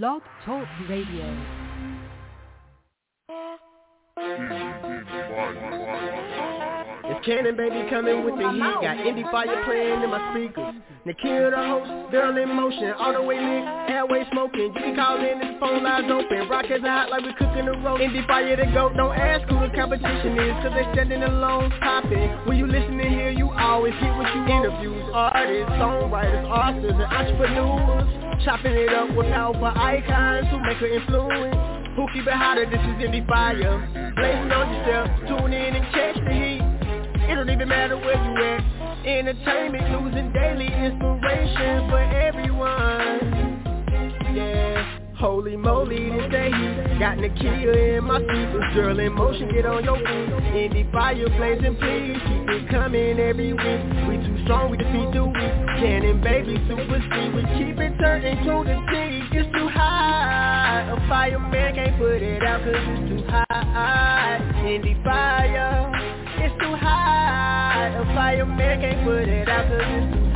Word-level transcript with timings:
Blog 0.00 0.22
Talk 0.46 0.66
Radio. 0.88 1.36
It's 7.04 7.26
Cannon 7.26 7.54
Baby 7.58 7.90
coming 7.90 8.24
with 8.24 8.36
the 8.36 8.48
heat. 8.52 8.80
Got 8.80 8.96
Indie 9.04 9.30
Fire 9.30 9.64
playing 9.66 10.02
in 10.02 10.08
my 10.08 10.32
speakers. 10.32 10.76
Nikia 11.04 11.50
the 11.50 11.56
host, 11.60 12.10
girl 12.10 12.34
in 12.38 12.56
motion, 12.56 12.94
all 12.98 13.12
the 13.12 13.20
way 13.20 13.36
lit, 13.36 13.68
airway 13.92 14.24
smoking. 14.32 14.72
You 14.72 14.80
can 14.80 14.96
call 14.96 15.20
in, 15.20 15.40
this 15.40 15.60
phone 15.60 15.84
lines 15.84 16.10
open. 16.10 16.48
Rockets 16.48 16.82
are 16.84 16.88
hot 16.88 17.10
like 17.10 17.24
we 17.24 17.34
cooking 17.34 17.66
the 17.66 17.72
roast. 17.84 18.00
Indie 18.00 18.26
Fire 18.26 18.56
to 18.56 18.64
go, 18.72 18.88
don't 18.96 19.14
ask 19.14 19.46
who 19.50 19.60
the 19.60 19.76
competition 19.76 20.38
is, 20.40 20.56
cause 20.64 20.72
they 20.72 20.88
standing 20.94 21.22
alone 21.22 21.70
popping. 21.80 22.30
When 22.48 22.56
you 22.56 22.66
listen 22.66 22.96
to 22.96 23.08
hear, 23.10 23.28
you 23.28 23.50
always 23.50 23.92
get 24.00 24.16
what 24.16 24.34
you 24.34 24.40
interviews. 24.56 25.04
Artists, 25.12 25.68
songwriters, 25.76 26.48
authors, 26.48 26.96
and 26.96 27.12
entrepreneurs. 27.12 28.21
Chopping 28.44 28.72
it 28.72 28.92
up 28.92 29.14
with 29.14 29.26
powerful 29.30 29.66
icons 29.66 30.48
who 30.50 30.58
make 30.60 30.80
an 30.80 31.00
influence. 31.00 31.54
Who 31.96 32.06
keep 32.12 32.26
it 32.26 32.32
hotter, 32.32 32.64
this 32.64 32.80
is 32.80 32.96
Indie 33.04 33.26
Fire. 33.28 34.12
Blazing 34.16 34.50
on 34.50 34.74
yourself, 34.74 35.08
tune 35.28 35.52
in 35.52 35.76
and 35.76 35.84
catch 35.92 36.16
the 36.16 36.32
heat. 36.32 37.30
It 37.30 37.34
don't 37.36 37.50
even 37.50 37.68
matter 37.68 37.96
where 37.96 38.16
you 38.16 38.32
at. 38.42 39.06
Entertainment, 39.06 40.02
losing 40.02 40.32
daily 40.32 40.66
inspiration 40.66 41.88
for 41.88 42.00
everyone. 42.00 43.31
Holy 45.22 45.56
moly, 45.56 46.10
this 46.10 46.32
day 46.32 46.50
Got 46.98 47.18
Nikia 47.18 47.96
in 47.96 48.02
my 48.02 48.18
speakers 48.18 48.74
Girl 48.74 48.98
in 48.98 49.12
motion, 49.12 49.54
get 49.54 49.64
on 49.64 49.84
your 49.84 49.94
feet. 49.94 50.02
Indie 50.50 50.90
fire 50.90 51.14
blazing, 51.38 51.76
please 51.78 52.18
Keep 52.26 52.50
it 52.50 52.68
coming 52.68 53.20
every 53.20 53.52
week. 53.52 53.82
We 54.10 54.18
too 54.18 54.42
strong, 54.42 54.72
we 54.72 54.78
defeat 54.78 55.14
the 55.14 55.22
weak. 55.22 55.54
Cannon 55.78 56.20
baby, 56.20 56.58
super 56.66 56.98
speed. 57.06 57.38
We 57.38 57.42
keep 57.54 57.78
it 57.78 57.94
turning 58.02 58.34
to 58.42 58.66
the 58.66 58.74
sea 58.90 59.38
It's 59.38 59.46
too 59.54 59.68
high. 59.70 60.90
A 60.90 61.08
fireman 61.08 61.72
can't 61.76 61.96
put 61.98 62.18
it 62.20 62.42
out 62.42 62.64
Cause 62.64 62.74
it's 62.74 63.08
too 63.08 63.22
high. 63.30 64.42
Indie 64.66 64.98
fire 65.04 65.86
It's 66.42 66.54
too 66.58 66.74
high. 66.74 67.94
A 67.94 68.04
fireman 68.10 68.80
can't 68.80 69.06
put 69.06 69.28
it 69.30 69.48
out 69.48 69.70
Cause 69.70 69.86
it's 69.86 70.14
too 70.18 70.31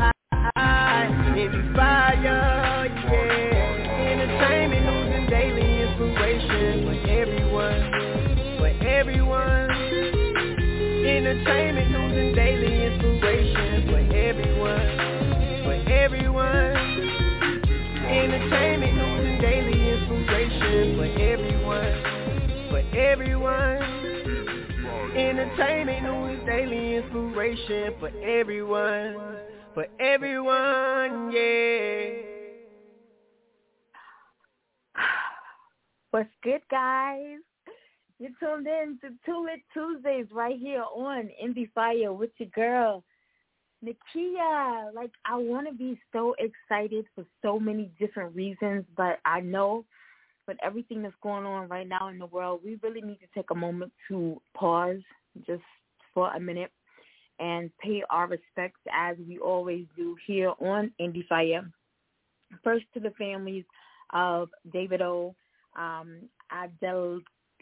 Entertainment, 25.59 26.03
news, 26.03 26.45
daily 26.45 26.97
inspiration 26.97 27.95
for 27.99 28.09
everyone, 28.23 29.39
for 29.73 29.87
everyone, 29.99 31.33
yeah. 31.33 32.09
What's 36.11 36.29
good, 36.43 36.61
guys? 36.71 37.39
You're 38.19 38.33
tuned 38.39 38.67
in 38.67 38.99
to 39.01 39.09
Two 39.25 39.45
Lit 39.47 39.61
Tuesdays 39.73 40.27
right 40.31 40.59
here 40.59 40.85
on 40.95 41.31
Indie 41.43 41.73
Fire 41.73 42.13
with 42.13 42.31
your 42.37 42.51
girl, 42.51 43.03
Nikia. 43.83 44.95
Like, 44.95 45.13
I 45.25 45.37
want 45.37 45.69
to 45.69 45.73
be 45.73 45.99
so 46.13 46.35
excited 46.39 47.07
for 47.15 47.25
so 47.41 47.59
many 47.59 47.91
different 47.99 48.37
reasons, 48.37 48.85
but 48.95 49.21
I 49.25 49.41
know 49.41 49.87
with 50.47 50.59
everything 50.63 51.01
that's 51.01 51.15
going 51.23 51.47
on 51.47 51.67
right 51.69 51.89
now 51.89 52.09
in 52.09 52.19
the 52.19 52.27
world, 52.27 52.61
we 52.63 52.79
really 52.83 53.01
need 53.01 53.21
to 53.21 53.27
take 53.35 53.51
a 53.53 53.55
moment 53.55 53.93
to 54.09 54.39
pause 54.55 55.01
just 55.47 55.63
for 56.15 56.31
a 56.35 56.41
minute 56.41 56.71
and 57.39 57.71
pay 57.79 58.03
our 58.11 58.27
respects 58.27 58.81
as 58.93 59.17
we 59.29 59.39
always 59.39 59.85
do 59.97 60.17
here 60.27 60.53
on 60.61 60.91
Indie 61.01 61.27
Fire. 61.27 61.71
First 62.65 62.87
to 62.95 63.01
the 63.01 63.11
families 63.19 63.65
of 64.13 64.49
David 64.73 65.03
O 65.03 65.35
um, 65.77 66.23
Adel 66.51 67.21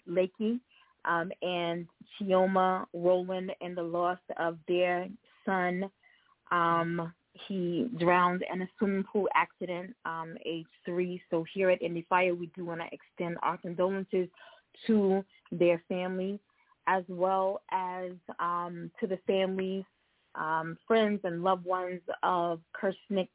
Lakey 0.08 0.60
um, 1.04 1.32
and 1.42 1.86
Chioma 2.20 2.86
Rowland 2.92 3.52
and 3.60 3.76
the 3.76 3.82
loss 3.82 4.18
of 4.38 4.58
their 4.68 5.08
son. 5.44 5.90
Um, 6.50 7.12
he 7.48 7.88
drowned 7.98 8.44
in 8.52 8.62
a 8.62 8.68
swimming 8.78 9.04
pool 9.04 9.28
accident, 9.34 9.94
um, 10.04 10.36
age 10.46 10.66
three. 10.84 11.20
So 11.30 11.44
here 11.52 11.70
at 11.70 11.82
Indie 11.82 12.06
Fire, 12.06 12.34
we 12.34 12.46
do 12.54 12.64
want 12.64 12.80
to 12.80 12.86
extend 12.92 13.38
our 13.42 13.56
condolences 13.56 14.28
to 14.86 15.24
their 15.50 15.82
families 15.88 16.38
as 16.86 17.04
well 17.08 17.62
as 17.70 18.12
um, 18.38 18.90
to 19.00 19.06
the 19.06 19.18
families, 19.26 19.84
um, 20.34 20.76
friends, 20.86 21.20
and 21.24 21.42
loved 21.42 21.64
ones 21.64 22.00
of 22.22 22.60
Kirsnick 22.80 23.28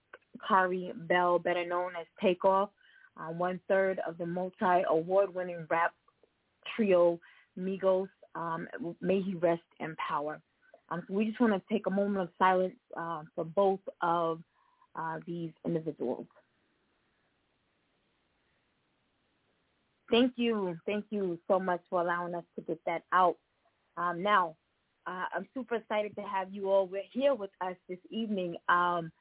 Khari 0.50 0.92
Ball, 1.08 1.40
better 1.40 1.66
known 1.66 1.92
as 2.00 2.06
Takeoff, 2.22 2.70
uh, 3.18 3.32
one 3.32 3.60
third 3.68 4.00
of 4.08 4.18
the 4.18 4.26
multi-award-winning 4.26 5.66
rap 5.70 5.94
trio 6.76 7.20
Migos. 7.58 8.08
Um, 8.36 8.68
may 9.02 9.22
he 9.22 9.36
rest 9.36 9.62
in 9.80 9.96
power. 9.96 10.40
Um, 10.90 11.04
so 11.08 11.14
we 11.14 11.26
just 11.26 11.40
want 11.40 11.54
to 11.54 11.74
take 11.74 11.88
a 11.88 11.92
moment 11.92 12.24
of 12.24 12.30
silence 12.38 12.76
uh, 12.98 13.24
for 13.36 13.44
both 13.44 13.80
of 14.02 14.42
uh, 14.96 15.18
these 15.26 15.52
individuals. 15.66 16.28
Thank 20.12 20.34
you. 20.36 20.76
Thank 20.86 21.06
you 21.10 21.40
so 21.48 21.60
much 21.60 21.82
for 21.90 22.02
allowing 22.02 22.36
us 22.36 22.44
to 22.56 22.62
get 22.62 22.80
that 22.86 23.04
out. 23.12 23.38
Um, 23.98 24.24
now, 24.24 24.56
uh, 25.06 25.26
I'm 25.36 25.48
super 25.54 25.76
excited 25.76 26.16
to 26.16 26.22
have 26.22 26.54
you 26.54 26.70
all 26.70 26.90
here 27.12 27.34
with 27.34 27.52
us 27.62 27.76
this 27.88 28.00
evening. 28.10 28.56
Um, 28.68 29.12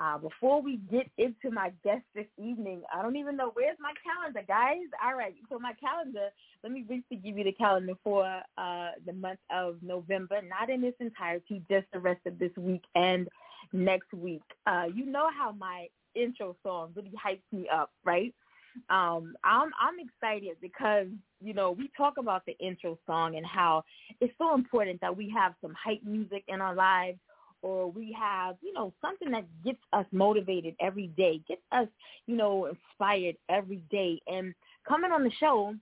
uh, 0.00 0.16
before 0.16 0.62
we 0.62 0.76
get 0.90 1.10
into 1.18 1.50
my 1.50 1.72
guest 1.82 2.02
this 2.14 2.26
evening, 2.38 2.82
I 2.94 3.02
don't 3.02 3.16
even 3.16 3.36
know 3.36 3.50
where's 3.54 3.76
my 3.80 3.92
calendar, 4.04 4.42
guys. 4.46 4.86
All 5.04 5.16
right, 5.16 5.34
so 5.48 5.58
my 5.58 5.72
calendar. 5.74 6.28
Let 6.62 6.72
me 6.72 6.82
briefly 6.82 7.16
give 7.16 7.36
you 7.36 7.44
the 7.44 7.52
calendar 7.52 7.94
for 8.04 8.24
uh, 8.56 8.90
the 9.06 9.12
month 9.12 9.40
of 9.52 9.76
November, 9.82 10.40
not 10.42 10.70
in 10.70 10.84
its 10.84 10.96
entirety, 11.00 11.62
just 11.68 11.86
the 11.92 11.98
rest 11.98 12.20
of 12.26 12.38
this 12.38 12.52
week 12.56 12.82
and 12.94 13.28
next 13.72 14.12
week. 14.14 14.42
Uh, 14.66 14.84
you 14.94 15.04
know 15.04 15.30
how 15.36 15.52
my 15.52 15.88
intro 16.14 16.54
song 16.62 16.92
really 16.94 17.12
hypes 17.12 17.40
me 17.50 17.68
up, 17.68 17.90
right? 18.04 18.32
Um, 18.90 19.34
I'm 19.44 19.70
I'm 19.80 19.98
excited 19.98 20.56
because 20.60 21.06
you 21.40 21.54
know 21.54 21.72
we 21.72 21.90
talk 21.96 22.14
about 22.18 22.44
the 22.46 22.56
intro 22.58 22.98
song 23.06 23.36
and 23.36 23.46
how 23.46 23.84
it's 24.20 24.32
so 24.38 24.54
important 24.54 25.00
that 25.00 25.16
we 25.16 25.30
have 25.30 25.54
some 25.60 25.74
hype 25.74 26.02
music 26.04 26.44
in 26.48 26.60
our 26.60 26.74
lives 26.74 27.18
or 27.62 27.90
we 27.90 28.16
have, 28.18 28.56
you 28.62 28.72
know, 28.72 28.92
something 29.00 29.30
that 29.32 29.44
gets 29.64 29.78
us 29.92 30.06
motivated 30.12 30.74
every 30.80 31.08
day, 31.08 31.40
gets 31.48 31.62
us, 31.72 31.88
you 32.26 32.36
know, 32.36 32.66
inspired 32.66 33.36
every 33.48 33.82
day. 33.90 34.20
And 34.26 34.54
coming 34.86 35.10
on 35.10 35.24
the 35.24 35.30
show 35.40 35.74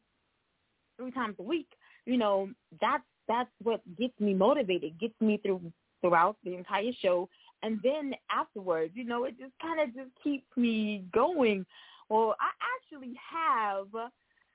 three 0.97 1.11
times 1.11 1.37
a 1.39 1.43
week, 1.43 1.69
you 2.07 2.17
know, 2.17 2.49
that's 2.81 3.05
that's 3.29 3.51
what 3.63 3.81
gets 3.99 4.19
me 4.21 4.33
motivated, 4.35 4.99
gets 4.99 5.21
me 5.21 5.39
through 5.43 5.61
throughout 6.01 6.37
the 6.45 6.55
entire 6.55 6.93
show. 7.03 7.29
And 7.63 7.81
then 7.83 8.13
afterwards, 8.31 8.93
you 8.95 9.05
know, 9.05 9.25
it 9.25 9.39
just 9.39 9.53
kind 9.61 9.81
of 9.81 9.95
just 9.95 10.11
keeps 10.23 10.47
me 10.57 11.05
going. 11.13 11.67
Well, 12.09 12.37
I 12.41 12.51
actually 12.77 13.15
have 13.33 13.87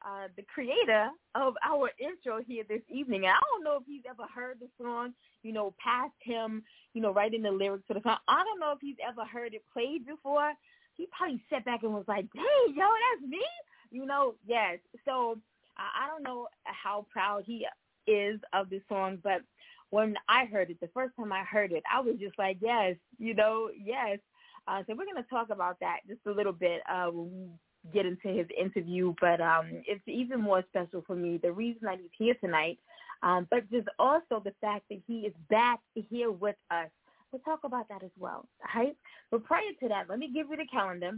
uh, 0.03 0.27
the 0.35 0.43
creator 0.53 1.09
of 1.35 1.53
our 1.63 1.89
intro 1.99 2.41
here 2.45 2.63
this 2.67 2.81
evening. 2.89 3.25
And 3.25 3.33
I 3.33 3.39
don't 3.51 3.63
know 3.63 3.77
if 3.77 3.83
he's 3.85 4.03
ever 4.09 4.23
heard 4.33 4.57
the 4.59 4.67
song, 4.81 5.13
you 5.43 5.53
know, 5.53 5.73
past 5.83 6.13
him, 6.21 6.63
you 6.93 7.01
know, 7.01 7.13
writing 7.13 7.43
the 7.43 7.51
lyrics 7.51 7.83
to 7.87 7.93
the 7.93 8.01
song. 8.01 8.17
I 8.27 8.43
don't 8.43 8.59
know 8.59 8.71
if 8.71 8.79
he's 8.81 8.95
ever 9.07 9.25
heard 9.25 9.53
it 9.53 9.63
played 9.71 10.05
before. 10.05 10.53
He 10.97 11.07
probably 11.15 11.43
sat 11.49 11.65
back 11.65 11.83
and 11.83 11.93
was 11.93 12.05
like, 12.07 12.25
hey, 12.33 12.73
yo, 12.73 12.85
that's 12.85 13.29
me? 13.29 13.43
You 13.91 14.05
know, 14.05 14.35
yes. 14.45 14.79
So 15.05 15.37
I 15.77 16.07
don't 16.07 16.23
know 16.23 16.47
how 16.63 17.05
proud 17.11 17.43
he 17.45 17.65
is 18.07 18.39
of 18.53 18.69
this 18.69 18.81
song, 18.89 19.19
but 19.23 19.41
when 19.89 20.15
I 20.29 20.45
heard 20.45 20.69
it, 20.69 20.79
the 20.79 20.89
first 20.93 21.15
time 21.17 21.31
I 21.31 21.43
heard 21.43 21.71
it, 21.71 21.83
I 21.91 21.99
was 21.99 22.15
just 22.19 22.37
like, 22.39 22.57
yes, 22.61 22.95
you 23.19 23.33
know, 23.33 23.69
yes. 23.77 24.19
Uh, 24.67 24.79
so 24.87 24.95
we're 24.95 25.05
going 25.05 25.21
to 25.21 25.29
talk 25.29 25.49
about 25.49 25.79
that 25.79 25.99
just 26.07 26.21
a 26.27 26.31
little 26.31 26.53
bit 26.53 26.81
uh, 26.89 27.07
when 27.07 27.31
we 27.31 27.91
get 27.93 28.05
into 28.05 28.27
his 28.27 28.47
interview, 28.59 29.13
but 29.19 29.41
um, 29.41 29.65
it's 29.87 30.01
even 30.07 30.39
more 30.39 30.63
special 30.69 31.03
for 31.05 31.15
me. 31.15 31.39
The 31.41 31.51
reason 31.51 31.81
that 31.83 31.97
he's 31.99 32.11
here 32.17 32.35
tonight, 32.35 32.77
um, 33.23 33.47
but 33.49 33.69
just 33.71 33.87
also 33.97 34.41
the 34.43 34.53
fact 34.61 34.85
that 34.89 35.01
he 35.07 35.21
is 35.21 35.33
back 35.49 35.79
here 35.93 36.31
with 36.31 36.55
us. 36.69 36.89
We'll 37.31 37.41
talk 37.41 37.61
about 37.63 37.87
that 37.89 38.03
as 38.03 38.11
well, 38.19 38.45
right? 38.75 38.95
But 39.31 39.45
prior 39.45 39.71
to 39.81 39.87
that, 39.87 40.09
let 40.09 40.19
me 40.19 40.29
give 40.33 40.47
you 40.49 40.57
the 40.57 40.67
calendar. 40.71 41.11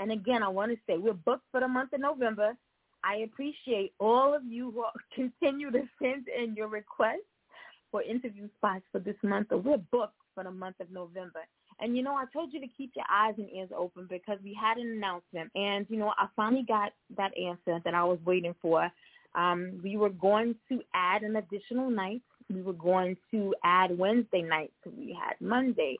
And 0.00 0.12
again, 0.12 0.42
I 0.42 0.48
want 0.48 0.72
to 0.72 0.78
say 0.86 0.98
we're 0.98 1.12
booked 1.12 1.44
for 1.50 1.60
the 1.60 1.68
month 1.68 1.92
of 1.92 2.00
November. 2.00 2.54
I 3.04 3.16
appreciate 3.18 3.92
all 4.00 4.34
of 4.34 4.44
you 4.44 4.70
who 4.72 4.84
continue 5.14 5.70
to 5.70 5.82
send 6.02 6.26
in 6.28 6.54
your 6.56 6.68
requests 6.68 7.20
for 7.90 8.02
interview 8.02 8.48
spots 8.56 8.84
for 8.92 8.98
this 8.98 9.16
month. 9.22 9.48
We're 9.50 9.78
booked 9.78 10.14
for 10.34 10.44
the 10.44 10.50
month 10.50 10.76
of 10.80 10.90
November. 10.90 11.40
And 11.80 11.96
you 11.96 12.02
know, 12.02 12.14
I 12.14 12.24
told 12.32 12.52
you 12.52 12.60
to 12.60 12.66
keep 12.66 12.92
your 12.94 13.06
eyes 13.10 13.34
and 13.38 13.48
ears 13.50 13.70
open 13.76 14.06
because 14.08 14.38
we 14.44 14.56
had 14.60 14.76
an 14.76 14.90
announcement, 14.90 15.50
and 15.54 15.86
you 15.88 15.98
know, 15.98 16.12
I 16.18 16.26
finally 16.36 16.64
got 16.66 16.92
that 17.16 17.32
answer 17.38 17.80
that 17.84 17.94
I 17.94 18.04
was 18.04 18.18
waiting 18.24 18.54
for. 18.60 18.90
Um, 19.34 19.80
we 19.82 19.96
were 19.96 20.10
going 20.10 20.56
to 20.68 20.80
add 20.94 21.22
an 21.22 21.36
additional 21.36 21.90
night. 21.90 22.22
We 22.52 22.62
were 22.62 22.72
going 22.72 23.16
to 23.30 23.54
add 23.64 23.96
Wednesday 23.96 24.42
nights. 24.42 24.72
So 24.82 24.90
we 24.96 25.16
had 25.18 25.34
Monday, 25.40 25.96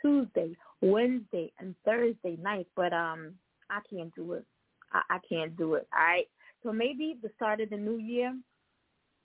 Tuesday, 0.00 0.56
Wednesday, 0.80 1.52
and 1.58 1.74
Thursday 1.84 2.38
nights, 2.42 2.70
but 2.74 2.92
um, 2.92 3.34
I 3.68 3.80
can't 3.88 4.14
do 4.14 4.32
it. 4.32 4.44
I, 4.92 5.02
I 5.10 5.18
can't 5.28 5.56
do 5.56 5.74
it. 5.74 5.86
All 5.94 6.02
right. 6.02 6.26
So 6.62 6.72
maybe 6.72 7.16
the 7.22 7.30
start 7.36 7.60
of 7.60 7.70
the 7.70 7.76
new 7.76 7.98
year, 7.98 8.34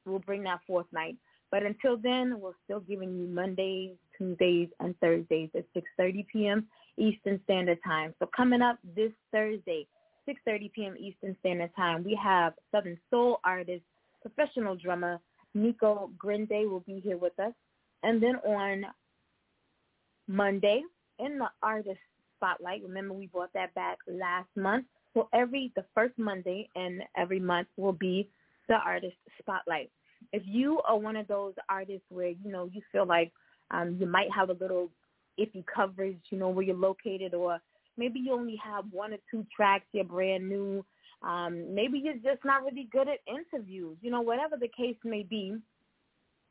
we'll 0.05 0.19
bring 0.19 0.43
that 0.43 0.59
fourth 0.67 0.87
night. 0.91 1.15
But 1.51 1.63
until 1.63 1.97
then, 1.97 2.39
we're 2.39 2.51
still 2.65 2.81
giving 2.81 3.15
you 3.17 3.27
Mondays, 3.27 3.95
Tuesdays, 4.17 4.69
and 4.79 4.97
Thursdays 4.99 5.49
at 5.55 5.65
6.30 5.75 6.27
p.m. 6.27 6.67
Eastern 6.97 7.39
Standard 7.43 7.79
Time. 7.85 8.13
So 8.19 8.29
coming 8.35 8.61
up 8.61 8.77
this 8.95 9.11
Thursday, 9.31 9.87
6.30 10.27 10.71
p.m. 10.71 10.95
Eastern 10.99 11.35
Standard 11.39 11.71
Time, 11.75 12.03
we 12.03 12.17
have 12.21 12.53
Southern 12.71 12.97
Soul 13.09 13.39
artist, 13.43 13.83
professional 14.21 14.75
drummer, 14.75 15.19
Nico 15.53 16.11
Grinde 16.17 16.69
will 16.69 16.81
be 16.81 16.99
here 16.99 17.17
with 17.17 17.37
us. 17.39 17.53
And 18.03 18.21
then 18.21 18.35
on 18.45 18.85
Monday, 20.27 20.81
in 21.19 21.37
the 21.37 21.47
artist 21.63 21.99
spotlight, 22.37 22.83
remember 22.83 23.13
we 23.13 23.27
brought 23.27 23.53
that 23.53 23.73
back 23.73 23.97
last 24.07 24.49
month. 24.55 24.85
So 25.13 25.29
every, 25.33 25.71
the 25.75 25.85
first 25.95 26.13
Monday 26.17 26.69
and 26.75 27.01
every 27.15 27.39
month 27.39 27.67
will 27.77 27.93
be 27.93 28.29
the 28.67 28.75
artist 28.75 29.15
spotlight. 29.39 29.89
If 30.33 30.43
you 30.45 30.81
are 30.87 30.97
one 30.97 31.15
of 31.15 31.27
those 31.27 31.53
artists 31.69 32.05
where, 32.09 32.29
you 32.29 32.51
know, 32.51 32.69
you 32.71 32.81
feel 32.91 33.05
like 33.05 33.31
um, 33.71 33.97
you 33.99 34.05
might 34.05 34.31
have 34.31 34.49
a 34.49 34.53
little 34.53 34.89
iffy 35.39 35.63
coverage, 35.73 36.19
you 36.29 36.37
know, 36.37 36.49
where 36.49 36.65
you're 36.65 36.75
located 36.75 37.33
or 37.33 37.59
maybe 37.97 38.19
you 38.19 38.33
only 38.33 38.59
have 38.63 38.85
one 38.91 39.13
or 39.13 39.17
two 39.29 39.45
tracks, 39.55 39.85
you're 39.91 40.03
brand 40.03 40.47
new. 40.47 40.85
Um, 41.21 41.73
maybe 41.73 41.99
you're 41.99 42.15
just 42.15 42.43
not 42.43 42.63
really 42.63 42.87
good 42.91 43.07
at 43.07 43.19
interviews. 43.27 43.97
You 44.01 44.11
know, 44.11 44.21
whatever 44.21 44.57
the 44.57 44.67
case 44.67 44.97
may 45.03 45.23
be, 45.23 45.57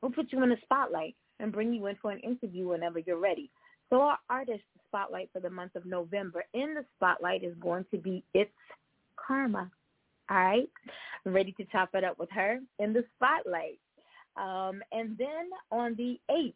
we'll 0.00 0.12
put 0.12 0.32
you 0.32 0.42
in 0.42 0.48
the 0.48 0.56
spotlight 0.62 1.14
and 1.40 1.52
bring 1.52 1.72
you 1.72 1.86
in 1.86 1.96
for 2.00 2.10
an 2.10 2.20
interview 2.20 2.68
whenever 2.68 2.98
you're 2.98 3.18
ready. 3.18 3.50
So 3.90 4.00
our 4.00 4.18
artist 4.30 4.62
spotlight 4.88 5.30
for 5.32 5.40
the 5.40 5.50
month 5.50 5.76
of 5.76 5.86
November 5.86 6.44
in 6.54 6.74
the 6.74 6.84
spotlight 6.96 7.44
is 7.44 7.54
going 7.60 7.84
to 7.90 7.98
be 7.98 8.24
It's 8.32 8.50
Karma. 9.16 9.70
All 10.30 10.36
right. 10.36 10.70
Ready 11.24 11.52
to 11.52 11.64
chop 11.66 11.90
it 11.94 12.04
up 12.04 12.18
with 12.18 12.30
her 12.30 12.58
in 12.78 12.92
the 12.92 13.04
spotlight. 13.16 13.78
Um, 14.36 14.82
and 14.90 15.16
then 15.18 15.50
on 15.70 15.94
the 15.96 16.18
8th, 16.30 16.54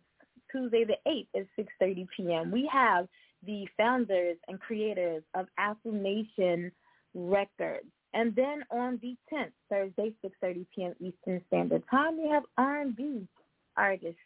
Tuesday 0.50 0.84
the 0.84 0.96
8th 1.06 1.28
at 1.34 1.46
6.30 1.82 2.06
p.m., 2.16 2.50
we 2.50 2.68
have 2.72 3.08
the 3.44 3.66
founders 3.76 4.36
and 4.48 4.60
creators 4.60 5.22
of 5.34 5.46
Affirmation 5.58 6.72
Records. 7.14 7.86
And 8.14 8.34
then 8.34 8.64
on 8.70 8.98
the 9.02 9.16
10th, 9.32 9.52
Thursday, 9.70 10.12
6.30 10.24 10.66
p.m. 10.74 10.94
Eastern 11.00 11.42
Standard 11.48 11.82
Time, 11.90 12.16
we 12.16 12.28
have 12.28 12.44
R&B 12.56 13.28
artist 13.76 14.16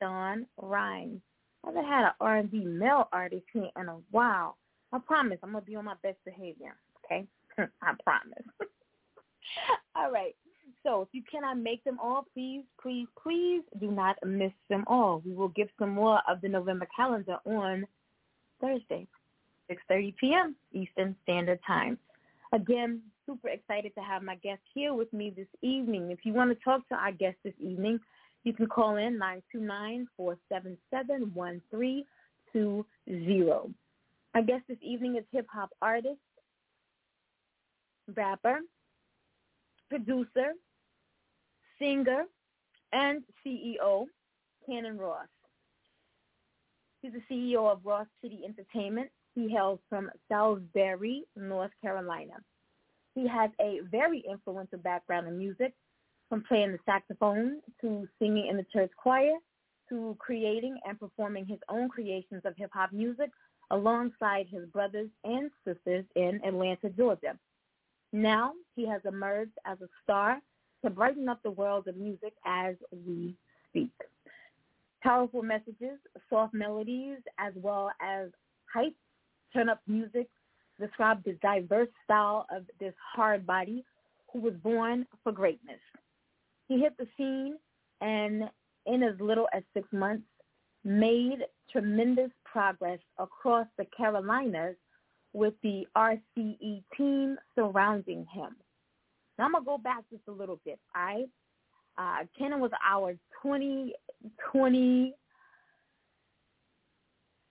Sean 0.00 0.46
Rhymes. 0.60 1.20
I 1.64 1.68
haven't 1.68 1.84
had 1.84 2.04
an 2.04 2.12
R&B 2.20 2.64
male 2.64 3.08
artist 3.12 3.44
here 3.52 3.68
in 3.78 3.88
a 3.88 3.96
while. 4.10 4.56
I 4.92 4.98
promise 4.98 5.38
I'm 5.42 5.52
going 5.52 5.62
to 5.64 5.70
be 5.70 5.76
on 5.76 5.84
my 5.84 5.94
best 6.02 6.18
behavior, 6.24 6.76
okay? 7.04 7.26
I 7.58 7.92
promise. 8.02 8.44
all 9.96 10.10
right. 10.10 10.34
So 10.82 11.02
if 11.02 11.08
you 11.12 11.22
cannot 11.30 11.58
make 11.58 11.84
them 11.84 11.98
all, 12.02 12.24
please, 12.32 12.64
please, 12.80 13.06
please 13.22 13.62
do 13.78 13.90
not 13.90 14.16
miss 14.24 14.52
them 14.68 14.84
all. 14.86 15.22
We 15.24 15.34
will 15.34 15.48
give 15.48 15.68
some 15.78 15.90
more 15.90 16.20
of 16.26 16.40
the 16.40 16.48
November 16.48 16.88
calendar 16.96 17.36
on 17.44 17.86
Thursday, 18.60 19.06
6.30 19.70 20.16
p.m. 20.16 20.56
Eastern 20.72 21.14
Standard 21.22 21.60
Time. 21.66 21.98
Again, 22.52 23.02
super 23.26 23.48
excited 23.48 23.94
to 23.94 24.00
have 24.00 24.22
my 24.22 24.36
guest 24.36 24.62
here 24.74 24.94
with 24.94 25.12
me 25.12 25.30
this 25.36 25.46
evening. 25.62 26.10
If 26.10 26.24
you 26.24 26.32
want 26.32 26.50
to 26.50 26.64
talk 26.64 26.88
to 26.88 26.94
our 26.94 27.12
guest 27.12 27.36
this 27.44 27.54
evening, 27.60 28.00
you 28.44 28.54
can 28.54 28.66
call 28.66 28.96
in 28.96 29.20
929-477-1320. 30.18 32.04
Our 34.34 34.42
guest 34.42 34.62
this 34.68 34.78
evening 34.80 35.16
is 35.16 35.24
hip-hop 35.30 35.70
artist, 35.82 36.20
rapper, 38.16 38.60
producer, 39.90 40.54
singer, 41.80 42.24
and 42.92 43.22
CEO, 43.44 44.06
Cannon 44.66 44.98
Ross. 44.98 45.28
He's 47.02 47.12
the 47.12 47.22
CEO 47.30 47.70
of 47.70 47.80
Ross 47.84 48.06
City 48.22 48.40
Entertainment. 48.44 49.10
He 49.34 49.48
hails 49.48 49.78
from 49.88 50.10
Salisbury, 50.28 51.24
North 51.36 51.70
Carolina. 51.80 52.34
He 53.14 53.26
has 53.26 53.50
a 53.60 53.80
very 53.90 54.22
influential 54.28 54.78
background 54.78 55.26
in 55.28 55.38
music, 55.38 55.72
from 56.28 56.44
playing 56.44 56.72
the 56.72 56.78
saxophone 56.86 57.60
to 57.80 58.08
singing 58.18 58.46
in 58.46 58.56
the 58.56 58.66
church 58.72 58.90
choir 58.96 59.34
to 59.88 60.16
creating 60.20 60.78
and 60.86 60.98
performing 60.98 61.44
his 61.44 61.58
own 61.68 61.88
creations 61.88 62.42
of 62.44 62.54
hip-hop 62.56 62.92
music 62.92 63.30
alongside 63.72 64.46
his 64.48 64.64
brothers 64.66 65.08
and 65.24 65.50
sisters 65.66 66.04
in 66.14 66.40
Atlanta, 66.44 66.88
Georgia. 66.90 67.36
Now 68.12 68.52
he 68.76 68.86
has 68.86 69.00
emerged 69.04 69.56
as 69.64 69.78
a 69.80 69.88
star 70.02 70.40
to 70.84 70.90
brighten 70.90 71.28
up 71.28 71.42
the 71.42 71.50
world 71.50 71.88
of 71.88 71.96
music 71.96 72.32
as 72.46 72.74
we 73.06 73.34
speak. 73.68 73.90
Powerful 75.02 75.42
messages, 75.42 75.98
soft 76.28 76.54
melodies, 76.54 77.18
as 77.38 77.52
well 77.56 77.90
as 78.00 78.28
hype, 78.72 78.94
turn-up 79.52 79.80
music 79.86 80.28
describe 80.80 81.22
the 81.24 81.32
diverse 81.42 81.88
style 82.04 82.46
of 82.50 82.64
this 82.80 82.94
hard 83.14 83.46
body 83.46 83.84
who 84.32 84.40
was 84.40 84.54
born 84.62 85.06
for 85.22 85.32
greatness. 85.32 85.80
He 86.68 86.80
hit 86.80 86.96
the 86.98 87.06
scene 87.16 87.56
and 88.00 88.44
in 88.86 89.02
as 89.02 89.20
little 89.20 89.48
as 89.52 89.62
six 89.74 89.86
months 89.92 90.24
made 90.84 91.40
tremendous 91.70 92.30
progress 92.44 92.98
across 93.18 93.66
the 93.76 93.84
Carolinas 93.96 94.76
with 95.32 95.54
the 95.62 95.86
RCE 95.96 96.82
team 96.96 97.36
surrounding 97.54 98.26
him. 98.32 98.56
Now 99.40 99.46
I'm 99.46 99.52
to 99.64 99.66
go 99.66 99.78
back 99.78 100.04
just 100.12 100.22
a 100.28 100.32
little 100.32 100.60
bit, 100.66 100.78
all 100.94 101.02
right? 101.02 101.24
Uh, 101.96 102.26
Cannon 102.36 102.60
was 102.60 102.72
our 102.86 103.12
2020 103.42 105.14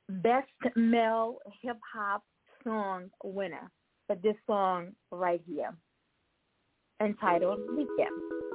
Best 0.07 0.47
Male 0.75 1.37
Hip 1.63 1.77
Hop 1.95 2.23
Song 2.63 3.09
winner 3.23 3.71
for 4.05 4.17
this 4.17 4.35
song 4.45 4.91
right 5.11 5.41
here, 5.47 5.75
entitled 7.01 7.59
Weekend. 7.71 8.48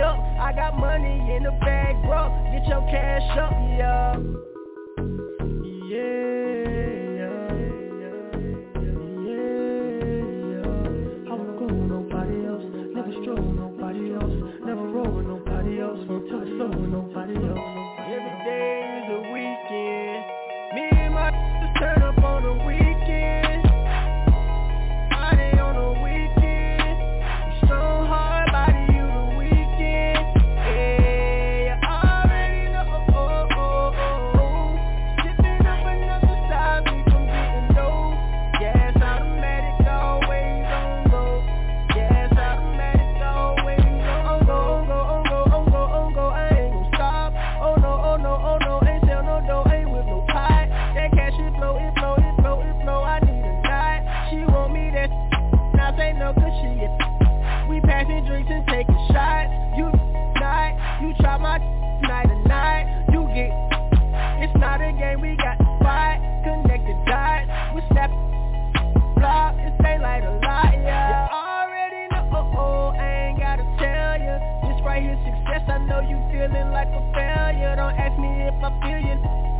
up. 0.00 0.18
I 0.38 0.52
got 0.52 0.78
money 0.78 1.34
in 1.34 1.42
the 1.42 1.52
bag, 1.60 2.00
bro. 2.02 2.30
Get 2.52 2.66
your 2.68 2.82
cash 2.90 3.38
up, 3.38 3.52
yeah. 3.76 4.57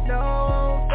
Listening 0.08 0.88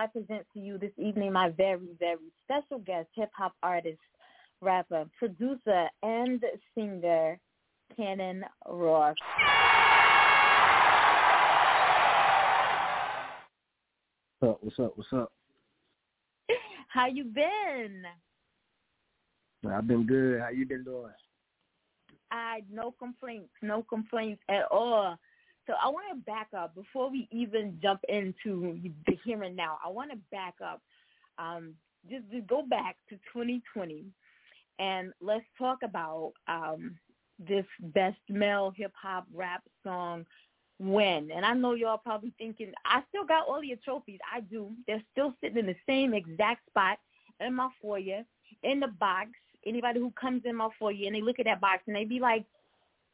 I 0.00 0.06
present 0.06 0.46
to 0.54 0.60
you 0.60 0.78
this 0.78 0.92
evening 0.96 1.34
my 1.34 1.50
very, 1.50 1.90
very 1.98 2.32
special 2.42 2.78
guest, 2.78 3.08
hip 3.14 3.28
hop 3.36 3.52
artist, 3.62 3.98
rapper, 4.62 5.04
producer, 5.18 5.88
and 6.02 6.42
singer, 6.74 7.38
Cannon 7.94 8.42
Ross. 8.66 9.14
What's 14.38 14.50
up? 14.50 14.58
What's 14.62 14.78
up? 14.78 14.92
What's 14.96 15.12
up? 15.12 15.32
How 16.88 17.06
you 17.06 17.24
been? 17.24 18.04
I've 19.70 19.86
been 19.86 20.06
good. 20.06 20.40
How 20.40 20.48
you 20.48 20.64
been 20.64 20.82
doing? 20.82 21.12
I 22.30 22.62
no 22.72 22.94
complaints, 22.98 23.50
no 23.60 23.82
complaints 23.82 24.40
at 24.48 24.62
all. 24.70 25.18
So 25.70 25.76
I 25.80 25.88
want 25.88 26.06
to 26.10 26.16
back 26.24 26.48
up 26.56 26.74
before 26.74 27.08
we 27.08 27.28
even 27.30 27.78
jump 27.80 28.00
into 28.08 28.76
the 29.06 29.16
here 29.24 29.40
and 29.44 29.54
now. 29.54 29.78
I 29.84 29.88
want 29.88 30.10
to 30.10 30.16
back 30.32 30.54
up, 30.64 30.82
um, 31.38 31.74
just, 32.10 32.28
just 32.32 32.48
go 32.48 32.64
back 32.68 32.96
to 33.08 33.14
2020, 33.32 34.06
and 34.80 35.12
let's 35.20 35.44
talk 35.56 35.78
about 35.84 36.32
um, 36.48 36.96
this 37.38 37.66
best 37.78 38.18
male 38.28 38.72
hip 38.76 38.92
hop 39.00 39.28
rap 39.32 39.62
song. 39.84 40.26
When 40.80 41.30
and 41.30 41.44
I 41.44 41.52
know 41.52 41.74
y'all 41.74 41.98
probably 41.98 42.32
thinking 42.38 42.72
I 42.84 43.02
still 43.10 43.26
got 43.26 43.46
all 43.46 43.62
your 43.62 43.76
trophies. 43.84 44.18
I 44.34 44.40
do. 44.40 44.72
They're 44.88 45.02
still 45.12 45.34
sitting 45.40 45.58
in 45.58 45.66
the 45.66 45.76
same 45.86 46.14
exact 46.14 46.66
spot 46.68 46.98
in 47.38 47.54
my 47.54 47.68
foyer 47.80 48.24
in 48.64 48.80
the 48.80 48.88
box. 48.88 49.28
Anybody 49.64 50.00
who 50.00 50.10
comes 50.20 50.42
in 50.46 50.56
my 50.56 50.70
foyer 50.80 51.06
and 51.06 51.14
they 51.14 51.20
look 51.20 51.38
at 51.38 51.44
that 51.44 51.60
box 51.60 51.82
and 51.86 51.94
they 51.94 52.06
be 52.06 52.18
like, 52.18 52.44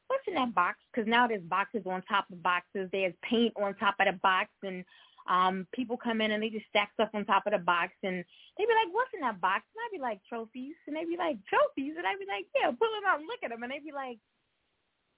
what's 0.08 0.26
in 0.26 0.34
that 0.34 0.54
box? 0.54 0.78
Because 0.92 1.08
now 1.08 1.26
there's 1.26 1.42
boxes 1.42 1.82
on 1.86 2.02
top 2.02 2.26
of 2.30 2.42
boxes. 2.42 2.88
There's 2.92 3.14
paint 3.22 3.52
on 3.56 3.74
top 3.74 3.96
of 4.00 4.06
the 4.06 4.18
box, 4.22 4.50
and 4.62 4.84
um 5.28 5.66
people 5.72 5.96
come 5.96 6.20
in 6.20 6.30
and 6.30 6.42
they 6.42 6.50
just 6.50 6.66
stack 6.68 6.90
stuff 6.94 7.10
on 7.14 7.24
top 7.24 7.46
of 7.46 7.52
the 7.52 7.58
box, 7.58 7.92
and 8.02 8.24
they 8.56 8.64
be 8.64 8.78
like, 8.78 8.94
"What's 8.94 9.14
in 9.14 9.20
that 9.20 9.40
box?" 9.40 9.64
And 9.74 9.82
I'd 9.82 9.96
be 9.96 10.02
like, 10.02 10.20
"Trophies," 10.28 10.76
and 10.86 10.96
they'd 10.96 11.08
be 11.08 11.16
like, 11.16 11.38
"Trophies," 11.46 11.94
and 11.96 12.06
I'd 12.06 12.18
be 12.18 12.26
like, 12.26 12.46
"Yeah, 12.54 12.70
pull 12.70 12.92
them 12.94 13.06
out 13.06 13.18
and 13.18 13.26
look 13.26 13.42
at 13.42 13.50
them," 13.50 13.62
and 13.62 13.72
they'd 13.72 13.84
be 13.84 13.92
like, 13.92 14.18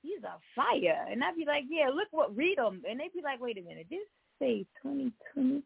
"These 0.02 0.25
are 0.25 0.40
fire," 0.54 1.07
and 1.11 1.23
I'd 1.23 1.37
be 1.37 1.45
like, 1.45 1.64
"Yeah, 1.68 1.88
look 1.88 2.09
what 2.11 2.37
read 2.37 2.59
them," 2.59 2.83
and 2.88 2.99
they'd 2.99 3.12
be 3.12 3.23
like, 3.23 3.40
"Wait 3.40 3.59
a 3.59 3.62
minute, 3.62 3.87
this 3.90 4.07
say 4.38 4.64
2020," 4.83 5.62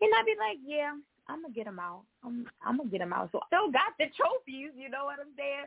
and 0.00 0.14
I'd 0.14 0.26
be 0.26 0.36
like, 0.38 0.58
"Yeah." 0.62 0.96
I'm 1.28 1.42
gonna 1.42 1.54
get 1.54 1.64
them 1.64 1.80
out. 1.80 2.02
I'm 2.24 2.46
I'm 2.64 2.76
gonna 2.76 2.88
get 2.88 3.00
them 3.00 3.12
out. 3.12 3.30
So 3.32 3.40
I 3.42 3.46
still 3.46 3.70
got 3.70 3.98
the 3.98 4.06
trophies. 4.14 4.70
You 4.76 4.88
know 4.88 5.06
what 5.06 5.18
I'm 5.18 5.34
saying? 5.36 5.66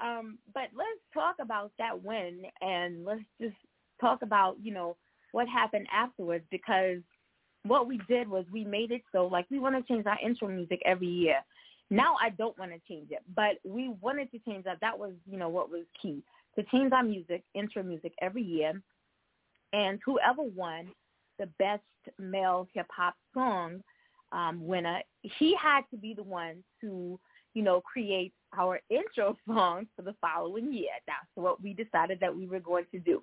Um, 0.00 0.38
but 0.54 0.68
let's 0.74 1.00
talk 1.12 1.36
about 1.40 1.72
that 1.78 2.02
win 2.02 2.42
and 2.60 3.04
let's 3.04 3.22
just 3.40 3.56
talk 4.00 4.22
about, 4.22 4.56
you 4.62 4.72
know, 4.72 4.96
what 5.32 5.48
happened 5.48 5.86
afterwards 5.92 6.44
because 6.50 6.98
what 7.64 7.86
we 7.86 8.00
did 8.08 8.28
was 8.28 8.44
we 8.52 8.64
made 8.64 8.90
it 8.90 9.02
so 9.12 9.26
like 9.26 9.46
we 9.50 9.58
want 9.58 9.76
to 9.76 9.92
change 9.92 10.06
our 10.06 10.18
intro 10.24 10.48
music 10.48 10.80
every 10.84 11.06
year. 11.06 11.36
Now 11.90 12.16
I 12.22 12.30
don't 12.30 12.58
want 12.58 12.72
to 12.72 12.80
change 12.88 13.10
it, 13.10 13.22
but 13.34 13.58
we 13.64 13.92
wanted 14.00 14.30
to 14.30 14.38
change 14.40 14.64
that. 14.64 14.78
That 14.80 14.98
was, 14.98 15.12
you 15.30 15.36
know, 15.36 15.48
what 15.48 15.70
was 15.70 15.84
key 16.00 16.22
to 16.56 16.64
change 16.64 16.92
our 16.92 17.02
music, 17.02 17.42
intro 17.54 17.82
music 17.82 18.12
every 18.22 18.42
year. 18.42 18.80
And 19.72 20.00
whoever 20.04 20.42
won 20.42 20.88
the 21.38 21.46
best 21.58 21.82
male 22.18 22.66
hip 22.74 22.86
hop 22.94 23.14
song 23.34 23.82
um, 24.32 24.64
winner, 24.66 25.00
he 25.22 25.54
had 25.60 25.82
to 25.90 25.96
be 25.96 26.14
the 26.14 26.22
one 26.22 26.62
to, 26.80 27.18
you 27.54 27.62
know, 27.62 27.80
create 27.80 28.32
our 28.56 28.80
intro 28.90 29.36
song 29.48 29.86
for 29.96 30.02
the 30.02 30.14
following 30.20 30.72
year. 30.72 30.90
That's 31.06 31.18
what 31.34 31.62
we 31.62 31.74
decided 31.74 32.18
that 32.20 32.34
we 32.34 32.46
were 32.46 32.60
going 32.60 32.86
to 32.92 32.98
do. 32.98 33.22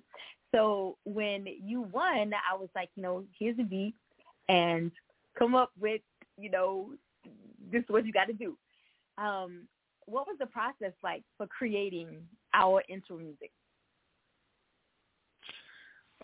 So 0.54 0.96
when 1.04 1.46
you 1.62 1.82
won, 1.82 2.32
I 2.32 2.56
was 2.56 2.68
like, 2.74 2.90
you 2.94 3.02
know, 3.02 3.24
here's 3.38 3.58
a 3.58 3.64
beat 3.64 3.94
and 4.48 4.90
come 5.38 5.54
up 5.54 5.70
with, 5.78 6.00
you 6.38 6.50
know, 6.50 6.90
this 7.70 7.82
is 7.82 7.88
what 7.88 8.06
you 8.06 8.12
got 8.12 8.26
to 8.26 8.32
do. 8.32 8.56
Um, 9.18 9.68
what 10.06 10.26
was 10.26 10.36
the 10.38 10.46
process 10.46 10.92
like 11.02 11.22
for 11.36 11.46
creating 11.46 12.08
our 12.54 12.82
intro 12.88 13.18
music? 13.18 13.50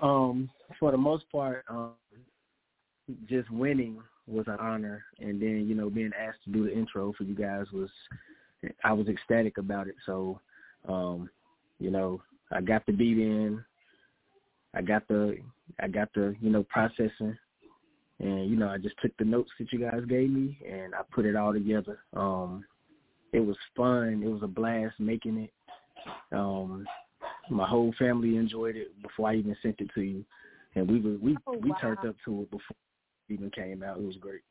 Um, 0.01 0.51
for 0.81 0.91
the 0.91 0.97
most 0.97 1.31
part, 1.31 1.65
um, 1.69 1.93
just 3.29 3.51
winning 3.51 3.99
was 4.27 4.47
an 4.49 4.57
honor, 4.59 5.05
and 5.21 5.41
then 5.41 5.67
you 5.69 5.75
know 5.75 5.91
being 5.91 6.11
asked 6.19 6.43
to 6.45 6.51
do 6.51 6.65
the 6.65 6.73
intro 6.73 7.13
for 7.13 7.25
you 7.25 7.35
guys 7.35 7.67
was 7.73 7.91
I 8.83 8.93
was 8.93 9.09
ecstatic 9.09 9.59
about 9.59 9.89
it. 9.89 9.95
So, 10.07 10.41
um, 10.89 11.31
you 11.79 11.91
know, 11.91 12.23
I 12.53 12.61
got 12.61 12.85
the 12.87 12.93
beat 12.93 13.19
in, 13.19 13.65
I 14.75 14.83
got 14.83 15.07
the, 15.09 15.39
I 15.81 15.89
got 15.89 16.09
the, 16.15 16.35
you 16.41 16.51
know, 16.51 16.65
processing, 16.65 17.37
and 18.21 18.51
you 18.51 18.57
know, 18.57 18.69
I 18.69 18.79
just 18.79 18.97
took 19.03 19.17
the 19.19 19.25
notes 19.25 19.51
that 19.59 19.73
you 19.73 19.81
guys 19.81 20.05
gave 20.09 20.31
me 20.31 20.59
and 20.71 20.95
I 20.95 21.01
put 21.13 21.27
it 21.27 21.37
all 21.37 21.53
together. 21.53 21.99
Um, 22.15 22.65
it 23.33 23.41
was 23.41 23.57
fun. 23.77 24.23
It 24.25 24.29
was 24.29 24.43
a 24.43 24.49
blast 24.49 24.95
making 25.01 25.39
it. 25.39 25.53
Um, 26.33 26.87
my 27.51 27.67
whole 27.67 27.93
family 27.99 28.37
enjoyed 28.37 28.77
it 28.77 29.01
before 29.03 29.31
I 29.31 29.37
even 29.37 29.57
sent 29.63 29.81
it 29.81 29.91
to 29.95 30.03
you, 30.03 30.25
and 30.75 30.89
we 30.89 31.01
were 31.01 31.19
we 31.19 31.37
oh, 31.47 31.59
we 31.59 31.71
wow. 31.71 31.77
turned 31.81 31.99
up 32.07 32.17
to 32.25 32.43
it 32.43 32.51
before 32.51 32.77
it 33.29 33.35
even 33.35 33.51
came 33.51 33.83
out. 33.83 33.99
It 33.99 34.05
was 34.05 34.17
great. 34.17 34.43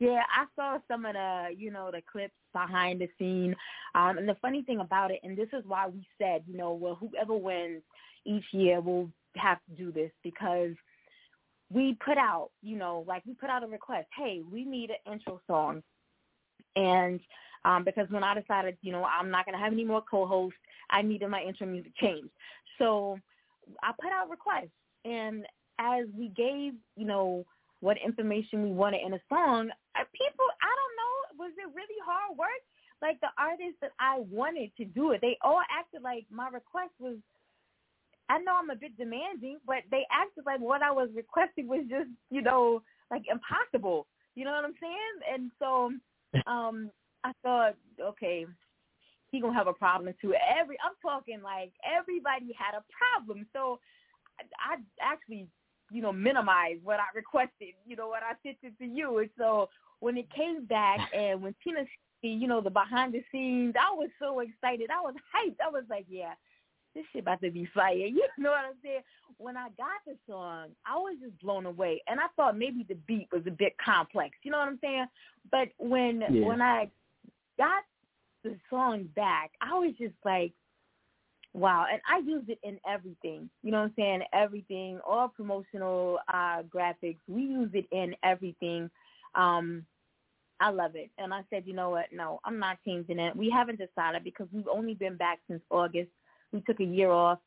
Yeah, 0.00 0.22
I 0.34 0.46
saw 0.56 0.78
some 0.88 1.04
of 1.04 1.12
the, 1.12 1.48
you 1.56 1.70
know, 1.70 1.90
the 1.92 2.00
clips 2.10 2.34
behind 2.54 3.02
the 3.02 3.08
scene. 3.18 3.54
Um, 3.94 4.16
and 4.16 4.26
the 4.26 4.36
funny 4.40 4.62
thing 4.62 4.80
about 4.80 5.10
it, 5.10 5.20
and 5.22 5.36
this 5.36 5.48
is 5.52 5.62
why 5.66 5.86
we 5.88 6.06
said, 6.18 6.42
you 6.46 6.56
know, 6.56 6.72
well, 6.72 6.94
whoever 6.94 7.36
wins 7.36 7.82
each 8.24 8.44
year 8.52 8.80
will 8.80 9.10
have 9.36 9.58
to 9.68 9.76
do 9.76 9.92
this 9.92 10.10
because 10.24 10.72
we 11.70 11.98
put 12.04 12.16
out, 12.16 12.50
you 12.62 12.76
know, 12.76 13.04
like 13.06 13.22
we 13.26 13.34
put 13.34 13.50
out 13.50 13.62
a 13.62 13.66
request, 13.66 14.08
hey, 14.16 14.40
we 14.50 14.64
need 14.64 14.90
an 14.90 15.12
intro 15.12 15.38
song. 15.46 15.82
And 16.76 17.20
um, 17.66 17.84
because 17.84 18.08
when 18.08 18.24
I 18.24 18.34
decided, 18.34 18.78
you 18.80 18.92
know, 18.92 19.04
I'm 19.04 19.30
not 19.30 19.44
going 19.44 19.56
to 19.56 19.62
have 19.62 19.72
any 19.72 19.84
more 19.84 20.02
co-hosts, 20.10 20.58
I 20.88 21.02
needed 21.02 21.28
my 21.28 21.42
intro 21.42 21.66
music 21.66 21.92
changed. 22.00 22.30
So 22.78 23.18
I 23.82 23.92
put 24.00 24.12
out 24.12 24.30
requests. 24.30 24.72
And 25.04 25.44
as 25.78 26.06
we 26.16 26.28
gave, 26.28 26.72
you 26.96 27.06
know, 27.06 27.44
what 27.80 27.96
information 28.04 28.62
we 28.62 28.70
wanted 28.70 29.00
in 29.04 29.14
a 29.14 29.20
song, 29.28 29.70
uh, 29.96 30.04
people, 30.12 30.46
I 30.62 30.72
don't 30.72 30.96
know, 31.00 31.44
was 31.44 31.52
it 31.56 31.68
really 31.74 32.00
hard 32.04 32.36
work? 32.36 32.62
Like 33.02 33.20
the 33.20 33.32
artists 33.38 33.80
that 33.80 33.92
I 33.98 34.20
wanted 34.30 34.70
to 34.76 34.84
do 34.84 35.12
it, 35.12 35.20
they 35.20 35.38
all 35.42 35.60
acted 35.72 36.02
like 36.02 36.26
my 36.30 36.48
request 36.48 36.92
was. 36.98 37.16
I 38.28 38.38
know 38.38 38.54
I'm 38.54 38.70
a 38.70 38.76
bit 38.76 38.96
demanding, 38.96 39.58
but 39.66 39.82
they 39.90 40.06
acted 40.12 40.44
like 40.46 40.60
what 40.60 40.82
I 40.82 40.92
was 40.92 41.08
requesting 41.16 41.66
was 41.66 41.82
just, 41.88 42.10
you 42.30 42.42
know, 42.42 42.80
like 43.10 43.22
impossible. 43.28 44.06
You 44.36 44.44
know 44.44 44.52
what 44.52 44.64
I'm 44.64 44.78
saying? 44.80 45.16
And 45.32 45.50
so, 45.58 45.90
um, 46.48 46.90
I 47.24 47.32
thought, 47.42 47.74
okay, 48.00 48.46
he 49.30 49.40
gonna 49.40 49.54
have 49.54 49.66
a 49.66 49.72
problem 49.72 50.14
too. 50.20 50.34
Every 50.34 50.76
I'm 50.84 50.94
talking 51.02 51.40
like 51.42 51.72
everybody 51.84 52.54
had 52.56 52.76
a 52.76 52.84
problem. 52.90 53.46
So 53.52 53.80
I, 54.38 54.74
I 54.74 54.76
actually 55.02 55.48
you 55.90 56.02
know, 56.02 56.12
minimize 56.12 56.76
what 56.82 57.00
I 57.00 57.06
requested, 57.14 57.74
you 57.86 57.96
know, 57.96 58.08
what 58.08 58.22
I 58.22 58.32
sent 58.42 58.58
it 58.62 58.78
to 58.78 58.84
you. 58.84 59.18
And 59.18 59.30
so 59.36 59.68
when 60.00 60.16
it 60.16 60.26
came 60.34 60.64
back 60.64 60.98
and 61.16 61.42
when 61.42 61.54
Tina, 61.62 61.84
you 62.22 62.46
know, 62.46 62.60
the 62.60 62.70
behind 62.70 63.14
the 63.14 63.22
scenes, 63.32 63.74
I 63.80 63.94
was 63.94 64.10
so 64.18 64.40
excited. 64.40 64.90
I 64.90 65.00
was 65.00 65.14
hyped. 65.34 65.56
I 65.64 65.70
was 65.70 65.84
like, 65.88 66.06
yeah, 66.08 66.34
this 66.94 67.04
shit 67.12 67.22
about 67.22 67.40
to 67.42 67.50
be 67.50 67.68
fire. 67.74 67.94
You 67.94 68.22
know 68.38 68.50
what 68.50 68.64
I'm 68.64 68.76
saying? 68.82 69.02
When 69.38 69.56
I 69.56 69.68
got 69.76 70.00
the 70.06 70.16
song, 70.28 70.68
I 70.86 70.96
was 70.96 71.16
just 71.22 71.38
blown 71.40 71.66
away. 71.66 72.02
And 72.08 72.20
I 72.20 72.26
thought 72.36 72.58
maybe 72.58 72.84
the 72.88 72.96
beat 73.06 73.28
was 73.32 73.42
a 73.46 73.50
bit 73.50 73.74
complex. 73.84 74.36
You 74.42 74.50
know 74.50 74.58
what 74.58 74.68
I'm 74.68 74.78
saying? 74.82 75.06
But 75.50 75.68
when 75.78 76.20
yeah. 76.20 76.46
when 76.46 76.60
I 76.60 76.90
got 77.56 77.84
the 78.44 78.56
song 78.68 79.08
back, 79.16 79.52
I 79.60 79.74
was 79.74 79.92
just 79.98 80.14
like, 80.24 80.52
Wow, 81.52 81.86
and 81.90 82.00
I 82.08 82.18
use 82.18 82.44
it 82.48 82.58
in 82.62 82.78
everything. 82.88 83.50
You 83.62 83.72
know 83.72 83.78
what 83.80 83.84
I'm 83.86 83.94
saying? 83.96 84.22
Everything, 84.32 85.00
all 85.06 85.28
promotional 85.28 86.18
uh 86.32 86.62
graphics. 86.62 87.18
We 87.28 87.42
use 87.42 87.70
it 87.74 87.86
in 87.92 88.14
everything. 88.22 88.90
Um 89.34 89.84
I 90.60 90.70
love 90.70 90.94
it. 90.94 91.10
And 91.18 91.32
I 91.34 91.42
said, 91.50 91.64
you 91.66 91.74
know 91.74 91.90
what? 91.90 92.06
No, 92.12 92.40
I'm 92.44 92.58
not 92.58 92.78
changing 92.86 93.18
it. 93.18 93.34
We 93.36 93.50
haven't 93.50 93.78
decided 93.80 94.24
because 94.24 94.46
we've 94.52 94.68
only 94.68 94.94
been 94.94 95.16
back 95.16 95.40
since 95.48 95.62
August. 95.70 96.10
We 96.52 96.60
took 96.62 96.80
a 96.80 96.84
year 96.84 97.10
off. 97.10 97.38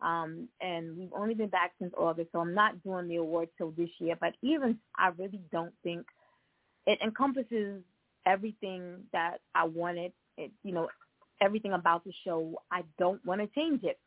Um, 0.00 0.48
and 0.62 0.96
we've 0.96 1.12
only 1.14 1.34
been 1.34 1.50
back 1.50 1.72
since 1.78 1.92
August, 1.96 2.30
so 2.32 2.40
I'm 2.40 2.54
not 2.54 2.82
doing 2.82 3.08
the 3.08 3.16
award 3.16 3.50
till 3.58 3.72
this 3.72 3.90
year. 3.98 4.16
But 4.18 4.34
even 4.42 4.78
I 4.96 5.08
really 5.08 5.40
don't 5.52 5.74
think 5.82 6.06
it 6.86 6.98
encompasses 7.02 7.82
everything 8.26 9.04
that 9.12 9.38
I 9.54 9.64
wanted. 9.64 10.12
It, 10.38 10.52
you 10.64 10.72
know, 10.72 10.88
everything 11.40 11.72
about 11.72 12.04
the 12.04 12.12
show. 12.24 12.60
I 12.70 12.82
don't 12.98 13.24
want 13.24 13.40
to 13.40 13.46
change 13.48 13.82
it. 13.84 13.98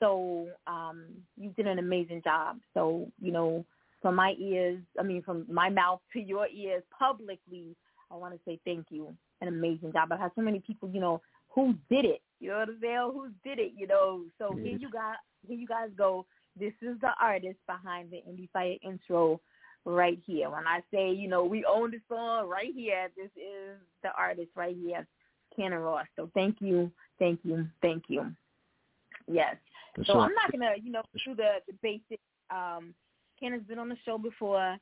So 0.00 0.48
um, 0.66 1.04
you 1.36 1.50
did 1.50 1.66
an 1.66 1.78
amazing 1.78 2.22
job. 2.22 2.58
So 2.74 3.10
you 3.20 3.32
know, 3.32 3.64
from 4.00 4.16
my 4.16 4.34
ears, 4.38 4.80
I 4.98 5.02
mean, 5.02 5.22
from 5.22 5.46
my 5.48 5.68
mouth 5.68 6.00
to 6.12 6.20
your 6.20 6.48
ears, 6.48 6.82
publicly, 6.96 7.76
I 8.10 8.16
want 8.16 8.34
to 8.34 8.40
say 8.44 8.60
thank 8.64 8.86
you. 8.90 9.14
An 9.40 9.48
amazing 9.48 9.92
job. 9.92 10.12
I've 10.12 10.20
had 10.20 10.30
so 10.36 10.42
many 10.42 10.60
people, 10.60 10.88
you 10.88 11.00
know, 11.00 11.20
who 11.48 11.74
did 11.90 12.04
it. 12.04 12.22
You 12.38 12.50
know 12.50 12.58
what 12.58 12.68
I'm 12.68 12.78
saying? 12.80 13.10
Who 13.12 13.28
did 13.44 13.58
it? 13.58 13.72
You 13.76 13.86
know. 13.86 14.22
So 14.38 14.54
here 14.54 14.76
you 14.76 14.90
got, 14.90 15.16
here 15.46 15.56
you 15.56 15.66
guys 15.66 15.90
go. 15.96 16.26
This 16.58 16.72
is 16.82 17.00
the 17.00 17.10
artist 17.20 17.58
behind 17.66 18.10
the 18.10 18.18
Indie 18.28 18.50
Fire 18.52 18.76
intro 18.82 19.40
right 19.84 20.20
here. 20.26 20.50
When 20.50 20.66
I 20.66 20.80
say, 20.92 21.10
you 21.12 21.28
know, 21.28 21.44
we 21.44 21.64
own 21.64 21.90
the 21.90 22.00
song 22.08 22.48
right 22.48 22.72
here, 22.74 23.08
this 23.16 23.30
is 23.36 23.78
the 24.02 24.10
artist 24.16 24.50
right 24.54 24.76
here. 24.76 25.06
Cannon 25.54 25.78
Ross. 25.78 26.06
So 26.16 26.30
thank 26.34 26.56
you, 26.60 26.90
thank 27.18 27.40
you, 27.42 27.66
thank 27.80 28.04
you. 28.08 28.32
Yes. 29.26 29.56
For 29.94 30.04
so 30.04 30.12
sure. 30.12 30.20
I'm 30.22 30.34
not 30.34 30.52
gonna, 30.52 30.74
you 30.82 30.90
know, 30.90 31.02
do 31.24 31.34
the 31.34 31.56
the 31.66 31.74
basic. 31.82 32.20
Um, 32.50 32.94
Cannon's 33.38 33.66
been 33.66 33.78
on 33.78 33.88
the 33.88 33.96
show 34.04 34.18
before. 34.18 34.76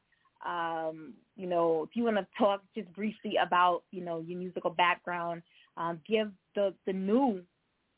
Um, 0.46 1.14
you 1.36 1.46
know, 1.46 1.86
if 1.88 1.94
you 1.94 2.04
want 2.04 2.16
to 2.16 2.26
talk 2.38 2.62
just 2.74 2.90
briefly 2.94 3.34
about, 3.36 3.82
you 3.90 4.02
know, 4.02 4.20
your 4.20 4.38
musical 4.38 4.70
background, 4.70 5.42
um, 5.76 6.00
give 6.08 6.30
the 6.54 6.74
the 6.86 6.92
new 6.92 7.42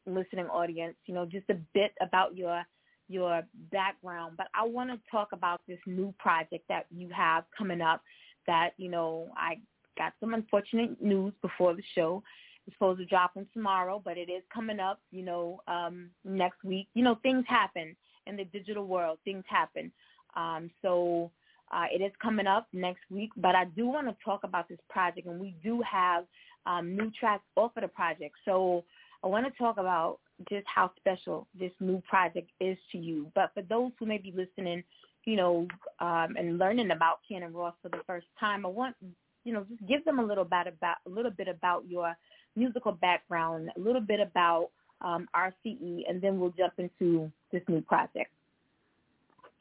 listening 0.06 0.46
audience, 0.46 0.96
you 1.06 1.14
know, 1.14 1.24
just 1.24 1.48
a 1.50 1.56
bit 1.74 1.92
about 2.00 2.36
your 2.36 2.64
your 3.08 3.42
background. 3.70 4.36
But 4.36 4.48
I 4.54 4.64
want 4.64 4.90
to 4.90 4.98
talk 5.10 5.28
about 5.32 5.60
this 5.68 5.78
new 5.86 6.14
project 6.18 6.64
that 6.68 6.86
you 6.90 7.08
have 7.10 7.44
coming 7.56 7.80
up. 7.80 8.02
That 8.46 8.70
you 8.76 8.90
know, 8.90 9.32
I 9.36 9.58
got 9.96 10.14
some 10.18 10.34
unfortunate 10.34 11.00
news 11.02 11.32
before 11.42 11.74
the 11.74 11.82
show. 11.94 12.22
Supposed 12.70 13.00
to 13.00 13.06
drop 13.06 13.32
on 13.36 13.46
tomorrow, 13.52 14.00
but 14.04 14.16
it 14.16 14.30
is 14.30 14.42
coming 14.54 14.78
up, 14.78 15.00
you 15.10 15.24
know, 15.24 15.60
um, 15.66 16.10
next 16.24 16.62
week. 16.62 16.86
You 16.94 17.02
know, 17.02 17.18
things 17.22 17.44
happen 17.48 17.96
in 18.26 18.36
the 18.36 18.44
digital 18.44 18.86
world. 18.86 19.18
Things 19.24 19.44
happen. 19.48 19.90
Um, 20.36 20.70
so 20.80 21.30
uh, 21.72 21.86
it 21.92 22.02
is 22.02 22.12
coming 22.22 22.46
up 22.46 22.68
next 22.72 23.00
week, 23.10 23.30
but 23.36 23.54
I 23.54 23.64
do 23.64 23.86
want 23.86 24.06
to 24.06 24.16
talk 24.24 24.44
about 24.44 24.68
this 24.68 24.78
project, 24.88 25.26
and 25.26 25.40
we 25.40 25.56
do 25.62 25.82
have 25.82 26.24
um, 26.66 26.96
new 26.96 27.10
tracks 27.18 27.44
off 27.56 27.72
of 27.76 27.82
the 27.82 27.88
project. 27.88 28.34
So 28.44 28.84
I 29.24 29.26
want 29.26 29.46
to 29.46 29.58
talk 29.58 29.78
about 29.78 30.18
just 30.48 30.66
how 30.72 30.90
special 30.96 31.46
this 31.58 31.72
new 31.80 32.02
project 32.08 32.50
is 32.60 32.76
to 32.92 32.98
you. 32.98 33.30
But 33.34 33.52
for 33.54 33.62
those 33.62 33.92
who 33.98 34.06
may 34.06 34.18
be 34.18 34.32
listening, 34.36 34.82
you 35.24 35.36
know, 35.36 35.68
um, 36.00 36.36
and 36.36 36.58
learning 36.58 36.90
about 36.90 37.20
Cannon 37.28 37.52
Ross 37.52 37.74
for 37.82 37.88
the 37.88 38.02
first 38.06 38.26
time, 38.38 38.66
I 38.66 38.68
want, 38.68 38.96
you 39.44 39.52
know, 39.52 39.64
just 39.68 39.86
give 39.86 40.04
them 40.04 40.18
a 40.18 40.24
little 40.24 40.44
bit 40.44 40.66
about 40.66 40.96
a 41.06 41.10
little 41.10 41.30
bit 41.30 41.48
about 41.48 41.84
your 41.88 42.16
musical 42.56 42.92
background, 42.92 43.70
a 43.76 43.80
little 43.80 44.00
bit 44.00 44.20
about 44.20 44.70
um, 45.00 45.28
RCE, 45.34 46.02
and 46.08 46.20
then 46.20 46.38
we'll 46.38 46.54
jump 46.56 46.74
into 46.78 47.30
this 47.50 47.62
new 47.68 47.80
project. 47.82 48.30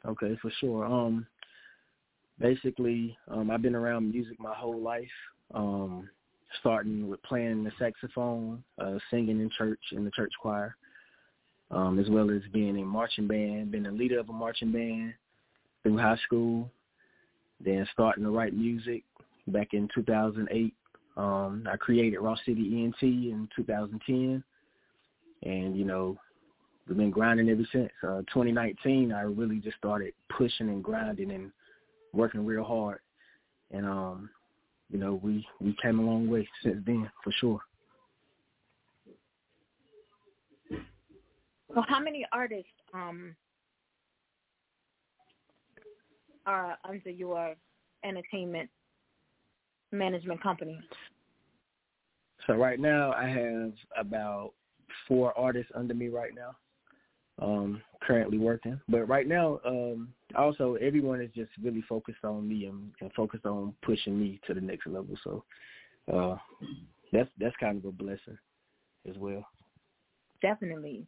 Okay, 0.06 0.38
for 0.42 0.52
sure. 0.60 0.86
Um, 0.86 1.26
basically, 2.40 3.18
um, 3.28 3.52
I've 3.52 3.62
been 3.62 3.76
around 3.76 4.12
music 4.12 4.40
my 4.40 4.54
whole 4.54 4.80
life. 4.80 5.08
Um, 5.54 6.10
starting 6.60 7.10
with 7.10 7.22
playing 7.24 7.64
the 7.64 7.72
saxophone, 7.80 8.64
uh, 8.80 8.98
singing 9.10 9.40
in 9.40 9.50
church 9.58 9.80
in 9.92 10.04
the 10.04 10.12
church 10.12 10.32
choir, 10.42 10.76
um, 11.72 12.00
as 12.00 12.10
well 12.10 12.30
as 12.30 12.42
being 12.52 12.78
in 12.78 12.86
marching 12.86 13.28
band, 13.28 13.72
being 13.72 13.84
the 13.84 13.92
leader 13.92 14.20
of 14.20 14.30
a 14.30 14.34
marching 14.34 14.72
band 14.72 15.14
through 15.84 15.98
high 15.98 16.18
school, 16.26 16.70
then 17.64 17.88
starting 17.94 18.24
to 18.24 18.30
write 18.30 18.54
music 18.54 19.04
back 19.48 19.70
in 19.74 19.88
2008 19.96 20.74
um, 21.18 21.68
I 21.72 21.78
created 21.78 22.20
Ross 22.20 22.40
City 22.46 22.84
ENT 22.84 23.02
in 23.02 23.50
2010, 23.56 24.44
and 25.44 25.78
you 25.78 25.86
know 25.86 26.18
we've 26.88 26.98
been 26.98 27.12
grinding 27.12 27.50
ever 27.50 27.68
since. 27.72 27.92
Uh, 28.04 28.20
2019, 28.34 29.12
I 29.12 29.22
really 29.22 29.60
just 29.60 29.78
started 29.78 30.14
pushing 30.36 30.70
and 30.70 30.84
grinding 30.84 31.32
and 31.32 31.52
working 32.14 32.46
real 32.46 32.64
hard, 32.64 33.00
and 33.72 33.86
um, 33.86 34.30
you 34.90 35.00
know 35.00 35.20
we 35.22 35.46
we 35.60 35.76
came 35.82 36.00
a 36.00 36.04
long 36.04 36.30
way 36.30 36.48
since 36.64 36.78
then 36.86 37.10
for 37.24 37.32
sure. 37.40 37.60
So, 41.74 41.82
how 41.88 42.02
many 42.02 42.26
artists 42.34 42.68
um, 42.94 43.36
are 46.46 46.78
under 46.88 47.10
your 47.10 47.56
entertainment 48.04 48.70
management 49.92 50.42
company? 50.42 50.80
So 52.48 52.54
right 52.54 52.80
now 52.80 53.14
I 53.14 53.28
have 53.28 53.74
about 53.98 54.54
four 55.08 55.38
artists 55.38 55.72
under 55.76 55.94
me 55.94 56.08
right 56.08 56.32
now. 56.36 56.56
Um, 57.42 57.82
currently 58.04 58.38
working. 58.38 58.80
But 58.88 59.08
right 59.08 59.28
now, 59.28 59.60
um, 59.66 60.14
also 60.36 60.76
everyone 60.76 61.22
is 61.22 61.30
just 61.36 61.50
really 61.64 61.84
focused 61.88 62.24
on 62.24 62.48
me 62.48 62.66
and, 62.66 62.92
and 63.00 63.12
focused 63.14 63.46
on 63.46 63.74
pushing 63.82 64.20
me 64.20 64.40
to 64.48 64.54
the 64.54 64.62
next 64.62 64.88
level. 64.88 65.16
So 65.24 65.44
uh 66.12 66.36
that's 67.12 67.30
that's 67.40 67.56
kind 67.60 67.78
of 67.78 67.86
a 67.86 67.92
blessing 67.92 68.38
as 69.10 69.18
well. 69.18 69.46
Definitely. 70.42 71.06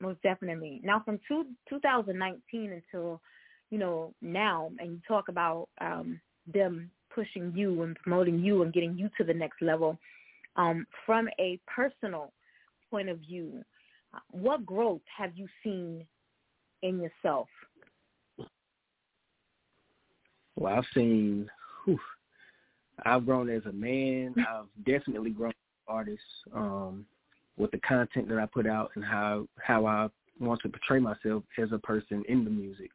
Most 0.00 0.22
definitely. 0.22 0.80
Now 0.84 1.02
from 1.04 1.18
two, 1.26 1.46
2019 1.68 2.82
until, 2.92 3.20
you 3.70 3.78
know, 3.78 4.14
now 4.22 4.70
and 4.78 4.92
you 4.92 5.00
talk 5.06 5.28
about 5.28 5.68
um 5.80 6.20
them 6.52 6.90
pushing 7.14 7.52
you 7.54 7.82
and 7.82 7.96
promoting 7.96 8.38
you 8.40 8.62
and 8.62 8.72
getting 8.72 8.96
you 8.96 9.10
to 9.18 9.24
the 9.24 9.34
next 9.34 9.60
level. 9.62 9.98
Um, 10.56 10.86
from 11.06 11.28
a 11.38 11.58
personal 11.66 12.32
point 12.90 13.08
of 13.08 13.18
view, 13.18 13.64
what 14.30 14.64
growth 14.64 15.02
have 15.16 15.36
you 15.36 15.46
seen 15.62 16.04
in 16.82 17.00
yourself? 17.00 17.48
Well, 20.56 20.74
I've 20.74 20.84
seen, 20.94 21.48
whew, 21.84 21.98
I've 23.04 23.24
grown 23.24 23.48
as 23.48 23.64
a 23.66 23.72
man. 23.72 24.34
I've 24.48 24.84
definitely 24.84 25.30
grown 25.30 25.50
as 25.50 25.54
an 25.88 25.94
artist 25.94 26.22
um, 26.54 27.06
with 27.56 27.70
the 27.70 27.78
content 27.78 28.28
that 28.28 28.38
I 28.38 28.46
put 28.46 28.66
out 28.66 28.90
and 28.94 29.04
how 29.04 29.46
how 29.60 29.86
I 29.86 30.08
want 30.40 30.60
to 30.62 30.68
portray 30.68 31.00
myself 31.00 31.42
as 31.58 31.70
a 31.72 31.78
person 31.78 32.24
in 32.28 32.44
the 32.44 32.50
music. 32.50 32.90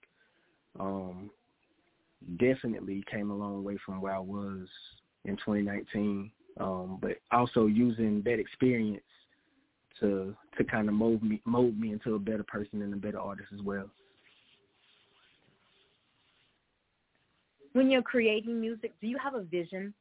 Um, 0.79 1.29
definitely 2.37 3.03
came 3.09 3.31
a 3.31 3.35
long 3.35 3.63
way 3.63 3.77
from 3.85 4.01
where 4.01 4.15
I 4.15 4.19
was 4.19 4.67
in 5.25 5.35
2019. 5.37 6.31
Um, 6.59 6.99
but 7.01 7.17
also 7.31 7.65
using 7.65 8.21
that 8.25 8.39
experience 8.39 9.01
to 9.99 10.35
to 10.57 10.63
kind 10.63 10.87
of 10.87 10.93
mold 10.93 11.23
me 11.23 11.41
mold 11.45 11.79
me 11.79 11.91
into 11.91 12.15
a 12.15 12.19
better 12.19 12.43
person 12.43 12.81
and 12.81 12.93
a 12.93 12.97
better 12.97 13.19
artist 13.19 13.49
as 13.53 13.61
well. 13.61 13.89
When 17.73 17.89
you're 17.89 18.03
creating 18.03 18.61
music, 18.61 18.91
do 19.01 19.07
you 19.07 19.17
have 19.17 19.33
a 19.33 19.41
vision 19.41 19.95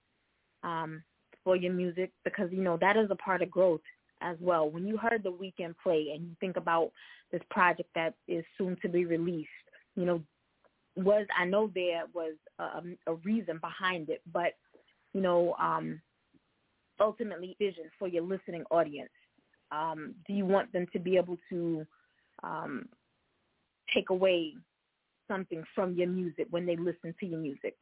um, 0.63 1.03
for 1.43 1.57
your 1.57 1.73
music? 1.73 2.11
Because 2.23 2.51
you 2.53 2.63
know 2.63 2.77
that 2.79 2.99
is 2.99 3.11
a 3.11 3.17
part 3.17 3.41
of 3.41 3.51
growth 3.51 3.81
as 4.21 4.37
well. 4.41 4.69
When 4.69 4.87
you 4.87 4.97
heard 4.97 5.23
the 5.23 5.31
weekend 5.31 5.75
play 5.83 6.13
and 6.15 6.23
you 6.23 6.37
think 6.39 6.57
about 6.57 6.93
this 7.31 7.43
project 7.51 7.89
that 7.95 8.15
is 8.29 8.45
soon 8.59 8.77
to 8.83 8.89
be 8.89 9.07
released, 9.07 9.49
you 9.97 10.05
know, 10.05 10.23
was 10.97 11.27
I 11.39 11.45
know 11.45 11.71
there 11.75 12.05
was 12.15 12.35
a, 12.59 12.83
a 13.07 13.15
reason 13.25 13.59
behind 13.61 14.11
it, 14.11 14.23
but 14.33 14.53
you 15.15 15.21
know, 15.21 15.55
um, 15.61 16.01
ultimately 17.01 17.57
vision 17.59 17.85
for 17.99 18.09
your 18.09 18.23
listening 18.23 18.65
audience. 18.71 19.11
Um, 19.71 20.15
do 20.27 20.33
you 20.35 20.45
want 20.45 20.73
them 20.73 20.87
to 20.93 20.99
be 20.99 21.17
able 21.17 21.39
to 21.51 21.87
um, 22.43 22.87
take 23.95 24.11
away 24.11 24.55
something 25.29 25.65
from 25.75 25.95
your 25.95 26.09
music 26.09 26.47
when 26.51 26.67
they 26.67 26.77
listen 26.77 27.15
to 27.21 27.27
your 27.27 27.41
music? 27.41 27.75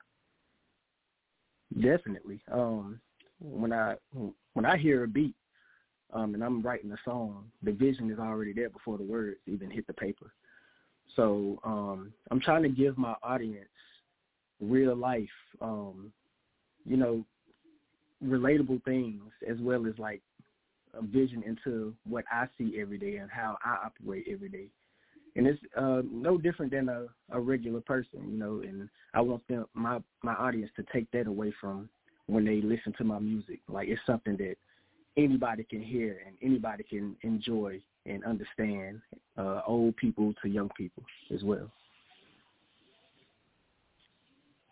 Definitely. 1.81 2.43
Um, 2.51 3.01
when 3.41 3.73
I 3.73 3.95
when 4.53 4.67
I 4.67 4.77
hear 4.77 5.05
a 5.05 5.09
beat 5.09 5.35
um, 6.13 6.35
and 6.35 6.45
I'm 6.45 6.63
writing 6.63 6.93
a 6.93 6.97
song, 7.05 7.47
the 7.63 7.73
vision 7.73 8.11
is 8.11 8.19
already 8.19 8.53
there 8.53 8.71
before 8.71 8.99
the 8.99 9.05
words 9.05 9.39
even 9.47 9.71
hit 9.71 9.87
the 9.87 9.95
paper. 9.95 10.33
So 11.17 11.59
um, 11.65 12.13
I'm 12.31 12.41
trying 12.41 12.63
to 12.63 12.69
give 12.69 12.97
my 12.99 13.15
audience 13.23 13.69
real 14.61 14.95
life, 14.95 15.29
um, 15.61 16.13
you 16.85 16.97
know, 16.97 17.25
relatable 18.25 18.85
things 18.85 19.23
as 19.49 19.57
well 19.61 19.87
as 19.87 19.99
like 19.99 20.23
a 20.95 21.03
vision 21.03 21.43
into 21.47 21.95
what 22.09 22.25
I 22.31 22.47
see 22.59 22.79
every 22.81 22.99
day 22.99 23.17
and 23.17 23.31
how 23.31 23.57
I 23.65 23.87
operate 23.87 24.27
every 24.31 24.49
day. 24.49 24.67
And 25.37 25.47
it's 25.47 25.61
uh, 25.77 26.03
no 26.11 26.37
different 26.37 26.73
than 26.73 26.89
a, 26.89 27.07
a 27.31 27.41
regular 27.41 27.81
person, 27.81 28.29
you 28.29 28.37
know. 28.39 28.63
And 28.67 28.89
I 29.15 29.21
want 29.21 29.47
them, 29.49 29.67
my 29.75 30.01
my 30.23 30.35
audience, 30.35 30.71
to 30.77 30.85
take 30.93 31.11
that 31.13 31.29
away 31.29 31.55
from 31.61 31.89
when 32.27 32.45
they 32.45 32.61
listen 32.61 32.93
to 32.99 33.05
my 33.05 33.19
music. 33.21 33.61
Like 33.69 33.89
it's 33.89 34.01
something 34.07 34.37
that 34.39 34.57
anybody 35.17 35.65
can 35.65 35.83
hear 35.83 36.19
and 36.27 36.37
anybody 36.43 36.85
can 36.85 37.17
enjoy 37.23 37.81
and 38.07 38.25
understand, 38.25 39.01
uh, 39.37 39.63
old 39.67 39.97
people 39.97 40.33
to 40.43 40.49
young 40.49 40.71
people 40.77 41.03
as 41.35 41.43
well. 41.43 41.71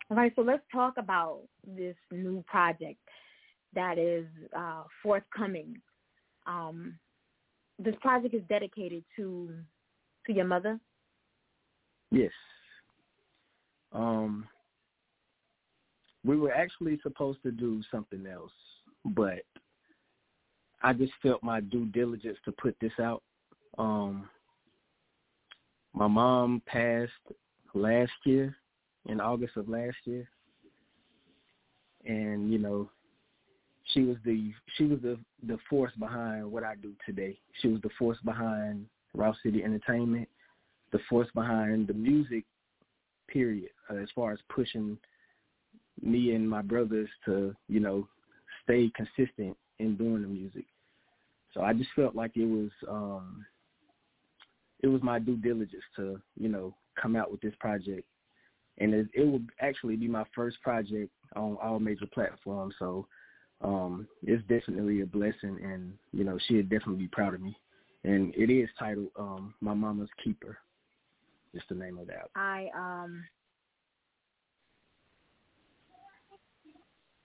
All 0.09 0.17
right, 0.17 0.33
so 0.35 0.41
let's 0.41 0.63
talk 0.71 0.95
about 0.97 1.41
this 1.67 1.95
new 2.11 2.43
project 2.47 2.97
that 3.75 3.99
is 3.99 4.25
uh, 4.57 4.83
forthcoming. 5.03 5.77
Um, 6.47 6.97
this 7.77 7.95
project 8.01 8.33
is 8.33 8.41
dedicated 8.49 9.03
to 9.15 9.53
to 10.25 10.33
your 10.33 10.45
mother. 10.45 10.79
Yes. 12.11 12.31
Um, 13.93 14.47
we 16.23 16.37
were 16.37 16.51
actually 16.51 16.99
supposed 17.01 17.41
to 17.43 17.51
do 17.51 17.81
something 17.91 18.25
else, 18.25 18.51
but 19.05 19.43
I 20.81 20.93
just 20.93 21.13
felt 21.21 21.43
my 21.43 21.59
due 21.59 21.85
diligence 21.85 22.37
to 22.45 22.51
put 22.53 22.75
this 22.79 22.93
out. 22.99 23.21
Um, 23.77 24.29
my 25.93 26.07
mom 26.07 26.61
passed 26.65 27.11
last 27.73 28.11
year, 28.25 28.55
in 29.05 29.19
August 29.19 29.57
of 29.57 29.67
last 29.69 29.97
year, 30.05 30.27
and 32.05 32.51
you 32.51 32.59
know, 32.59 32.89
she 33.93 34.01
was 34.01 34.17
the 34.23 34.53
she 34.77 34.85
was 34.85 34.99
the 35.01 35.17
the 35.47 35.57
force 35.69 35.93
behind 35.99 36.49
what 36.49 36.63
I 36.63 36.75
do 36.75 36.93
today. 37.05 37.37
She 37.61 37.67
was 37.67 37.81
the 37.81 37.89
force 37.97 38.17
behind 38.23 38.85
Ross 39.13 39.35
City 39.43 39.63
Entertainment, 39.63 40.29
the 40.91 40.99
force 41.09 41.29
behind 41.33 41.87
the 41.87 41.93
music. 41.93 42.45
Period. 43.27 43.69
Uh, 43.91 43.97
as 43.97 44.09
far 44.15 44.31
as 44.31 44.39
pushing 44.49 44.97
me 46.01 46.33
and 46.33 46.49
my 46.49 46.63
brothers 46.63 47.09
to 47.25 47.55
you 47.67 47.79
know 47.79 48.07
stay 48.63 48.91
consistent 48.95 49.55
in 49.79 49.95
doing 49.95 50.21
the 50.21 50.27
music. 50.27 50.65
So 51.53 51.61
I 51.61 51.73
just 51.73 51.89
felt 51.95 52.15
like 52.15 52.35
it 52.35 52.45
was 52.45 52.69
um 52.87 53.45
it 54.81 54.87
was 54.87 55.01
my 55.03 55.19
due 55.19 55.37
diligence 55.37 55.83
to, 55.97 56.21
you 56.39 56.47
know, 56.47 56.73
come 57.01 57.15
out 57.15 57.31
with 57.31 57.41
this 57.41 57.55
project. 57.59 58.07
And 58.77 58.93
it, 58.93 59.07
it 59.13 59.25
will 59.25 59.41
actually 59.59 59.97
be 59.97 60.07
my 60.07 60.23
first 60.33 60.61
project 60.61 61.11
on 61.35 61.57
all 61.61 61.79
major 61.79 62.07
platforms. 62.13 62.75
So 62.79 63.07
um 63.61 64.07
it's 64.23 64.47
definitely 64.47 65.01
a 65.01 65.05
blessing 65.05 65.59
and, 65.63 65.93
you 66.13 66.23
know, 66.23 66.37
she'd 66.47 66.69
definitely 66.69 67.03
be 67.03 67.07
proud 67.07 67.33
of 67.33 67.41
me. 67.41 67.57
And 68.03 68.33
it 68.35 68.51
is 68.51 68.69
titled 68.77 69.09
um 69.17 69.53
My 69.61 69.73
Mama's 69.73 70.09
Keeper. 70.23 70.57
Just 71.53 71.67
the 71.69 71.75
name 71.75 71.97
of 71.97 72.07
that. 72.07 72.29
I 72.35 72.69
um 72.75 73.23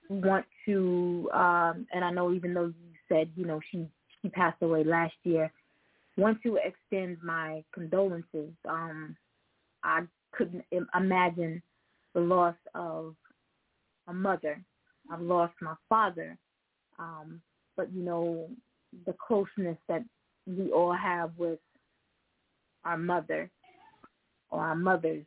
want 0.08 0.44
to 0.66 1.30
um 1.32 1.86
and 1.92 2.04
I 2.04 2.10
know 2.10 2.32
even 2.32 2.54
though 2.54 2.66
you 2.66 2.94
said, 3.08 3.30
you 3.36 3.46
know, 3.46 3.60
she 3.70 3.86
she 4.22 4.28
passed 4.28 4.62
away 4.62 4.84
last 4.84 5.14
year. 5.24 5.52
Want 6.16 6.40
to 6.44 6.58
extend 6.64 7.18
my 7.22 7.64
condolences. 7.72 8.52
Um, 8.68 9.16
I 9.82 10.02
couldn't 10.32 10.64
imagine 10.94 11.60
the 12.14 12.20
loss 12.20 12.54
of 12.74 13.14
a 14.08 14.12
mother. 14.12 14.62
I've 15.10 15.20
lost 15.20 15.54
my 15.60 15.74
father, 15.88 16.38
um, 16.98 17.40
but 17.76 17.92
you 17.92 18.02
know 18.02 18.48
the 19.06 19.14
closeness 19.26 19.76
that 19.88 20.04
we 20.46 20.70
all 20.70 20.92
have 20.92 21.32
with 21.36 21.58
our 22.84 22.96
mother 22.96 23.50
or 24.50 24.60
our 24.60 24.76
mothers. 24.76 25.24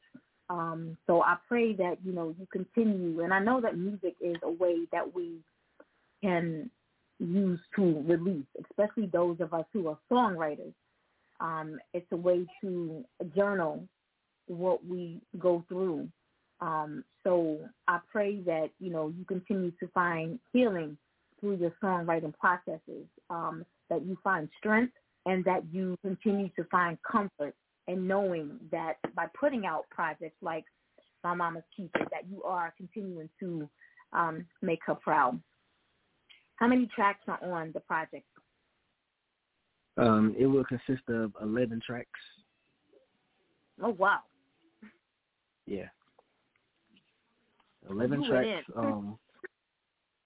Um, 0.49 0.97
so 1.07 1.21
I 1.21 1.37
pray 1.47 1.73
that 1.73 1.97
you 2.05 2.13
know 2.13 2.33
you 2.39 2.47
continue, 2.51 3.21
and 3.21 3.33
I 3.33 3.39
know 3.39 3.59
that 3.61 3.77
music 3.77 4.15
is 4.21 4.37
a 4.43 4.49
way 4.49 4.77
that 4.91 5.13
we 5.13 5.37
can 6.23 6.69
use 7.19 7.59
to 7.75 8.03
release, 8.07 8.45
especially 8.69 9.07
those 9.07 9.37
of 9.39 9.53
us 9.53 9.65
who 9.73 9.87
are 9.87 9.97
songwriters. 10.11 10.73
Um, 11.39 11.79
it's 11.93 12.07
a 12.11 12.15
way 12.15 12.45
to 12.61 13.03
journal 13.35 13.83
what 14.47 14.85
we 14.85 15.19
go 15.37 15.63
through. 15.67 16.07
Um, 16.61 17.03
so 17.23 17.59
I 17.87 17.99
pray 18.11 18.37
that 18.41 18.69
you 18.79 18.89
know 18.89 19.13
you 19.17 19.25
continue 19.25 19.71
to 19.79 19.87
find 19.93 20.39
healing 20.53 20.97
through 21.39 21.57
your 21.57 21.73
songwriting 21.83 22.33
processes, 22.39 23.05
um, 23.29 23.65
that 23.89 24.03
you 24.03 24.17
find 24.23 24.49
strength, 24.57 24.93
and 25.25 25.43
that 25.45 25.63
you 25.71 25.97
continue 26.01 26.49
to 26.55 26.63
find 26.65 26.97
comfort 27.09 27.53
in 27.87 28.07
knowing 28.07 28.59
that 28.71 28.97
by 29.15 29.27
putting 29.39 29.65
out 29.65 29.89
projects 29.89 30.37
like 30.41 30.65
My 31.23 31.33
Mama's 31.33 31.63
Keeper, 31.75 32.05
that 32.11 32.29
you 32.29 32.43
are 32.43 32.73
continuing 32.77 33.29
to 33.39 33.69
um, 34.13 34.45
make 34.61 34.79
her 34.85 34.95
proud. 34.95 35.39
How 36.55 36.67
many 36.67 36.87
tracks 36.95 37.21
are 37.27 37.51
on 37.53 37.71
the 37.73 37.79
project? 37.81 38.25
Um, 39.97 40.35
it 40.37 40.45
will 40.45 40.63
consist 40.65 41.07
of 41.09 41.33
11 41.41 41.81
tracks. 41.85 42.09
Oh, 43.81 43.89
wow. 43.97 44.19
Yeah. 45.65 45.87
11 47.89 48.21
you 48.21 48.29
tracks. 48.29 48.65
Um, 48.75 49.17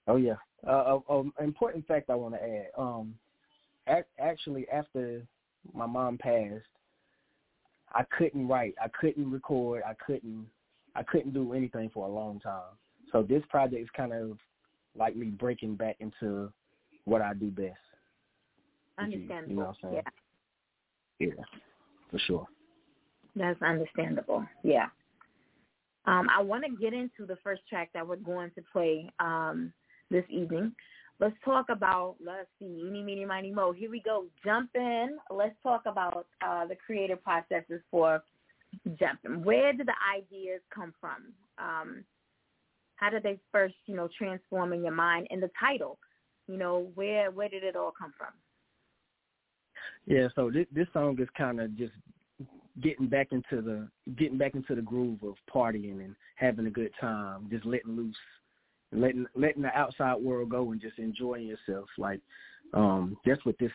oh, 0.06 0.16
yeah. 0.16 0.34
Uh, 0.66 0.98
uh, 1.08 1.12
um, 1.12 1.32
important 1.40 1.86
fact 1.86 2.10
I 2.10 2.14
want 2.14 2.34
to 2.34 2.42
add. 2.42 2.68
Um, 2.76 3.14
ac- 3.88 4.04
actually, 4.18 4.66
after 4.68 5.22
my 5.74 5.86
mom 5.86 6.18
passed, 6.18 6.64
I 7.94 8.04
couldn't 8.16 8.48
write. 8.48 8.74
I 8.82 8.88
couldn't 8.88 9.30
record. 9.30 9.82
I 9.86 9.94
couldn't. 10.04 10.46
I 10.94 11.02
couldn't 11.02 11.32
do 11.32 11.52
anything 11.54 11.90
for 11.92 12.06
a 12.06 12.10
long 12.10 12.40
time. 12.40 12.76
So 13.12 13.22
this 13.22 13.42
project 13.48 13.82
is 13.82 13.88
kind 13.96 14.12
of 14.12 14.38
like 14.96 15.16
me 15.16 15.26
breaking 15.26 15.76
back 15.76 15.96
into 16.00 16.52
what 17.04 17.22
I 17.22 17.34
do 17.34 17.50
best. 17.50 17.76
Understandable. 18.98 19.42
You, 19.42 19.48
you 19.48 19.56
know 19.56 19.62
what 19.62 19.68
I'm 19.68 19.90
saying? 19.90 20.02
Yeah. 21.18 21.28
Yeah, 21.36 21.44
for 22.10 22.18
sure. 22.18 22.46
That's 23.36 23.60
understandable. 23.62 24.44
Yeah. 24.62 24.86
Um, 26.04 26.28
I 26.36 26.42
want 26.42 26.64
to 26.64 26.76
get 26.82 26.92
into 26.92 27.26
the 27.26 27.36
first 27.44 27.62
track 27.68 27.90
that 27.94 28.06
we're 28.06 28.16
going 28.16 28.50
to 28.56 28.62
play 28.72 29.08
um, 29.20 29.72
this 30.10 30.24
evening. 30.28 30.72
Let's 31.20 31.36
talk 31.44 31.66
about 31.68 32.16
let's 32.24 32.48
see, 32.58 32.82
eeny, 32.86 33.02
meeny, 33.02 33.24
miny, 33.24 33.50
mo. 33.50 33.72
Here 33.72 33.90
we 33.90 34.00
go. 34.00 34.26
Jump 34.44 34.70
in. 34.74 35.18
Let's 35.30 35.56
talk 35.62 35.82
about 35.86 36.26
uh, 36.46 36.66
the 36.66 36.76
creative 36.76 37.22
processes 37.22 37.80
for 37.90 38.22
jumping. 38.98 39.44
Where 39.44 39.72
did 39.72 39.86
the 39.86 39.94
ideas 40.16 40.60
come 40.74 40.92
from? 41.00 41.32
Um, 41.58 42.04
how 42.96 43.10
did 43.10 43.22
they 43.22 43.38
first, 43.50 43.74
you 43.86 43.96
know, 43.96 44.08
transform 44.16 44.72
in 44.72 44.82
your 44.82 44.94
mind? 44.94 45.26
And 45.30 45.42
the 45.42 45.50
title, 45.58 45.98
you 46.46 46.56
know, 46.56 46.90
where 46.94 47.30
where 47.30 47.48
did 47.48 47.64
it 47.64 47.76
all 47.76 47.92
come 47.98 48.12
from? 48.16 48.32
Yeah, 50.06 50.28
so 50.34 50.50
this, 50.50 50.66
this 50.72 50.86
song 50.92 51.16
is 51.20 51.28
kind 51.36 51.60
of 51.60 51.76
just 51.76 51.92
getting 52.82 53.06
back 53.06 53.28
into 53.32 53.62
the 53.62 53.88
getting 54.16 54.38
back 54.38 54.54
into 54.54 54.74
the 54.74 54.82
groove 54.82 55.22
of 55.22 55.34
partying 55.52 56.04
and 56.04 56.14
having 56.36 56.66
a 56.66 56.70
good 56.70 56.90
time, 57.00 57.48
just 57.50 57.66
letting 57.66 57.96
loose, 57.96 58.16
letting 58.92 59.26
letting 59.34 59.62
the 59.62 59.76
outside 59.76 60.16
world 60.16 60.50
go 60.50 60.72
and 60.72 60.80
just 60.80 60.98
enjoying 60.98 61.46
yourself. 61.46 61.88
Like 61.98 62.20
um 62.74 63.16
that's 63.24 63.44
what 63.44 63.58
this 63.58 63.72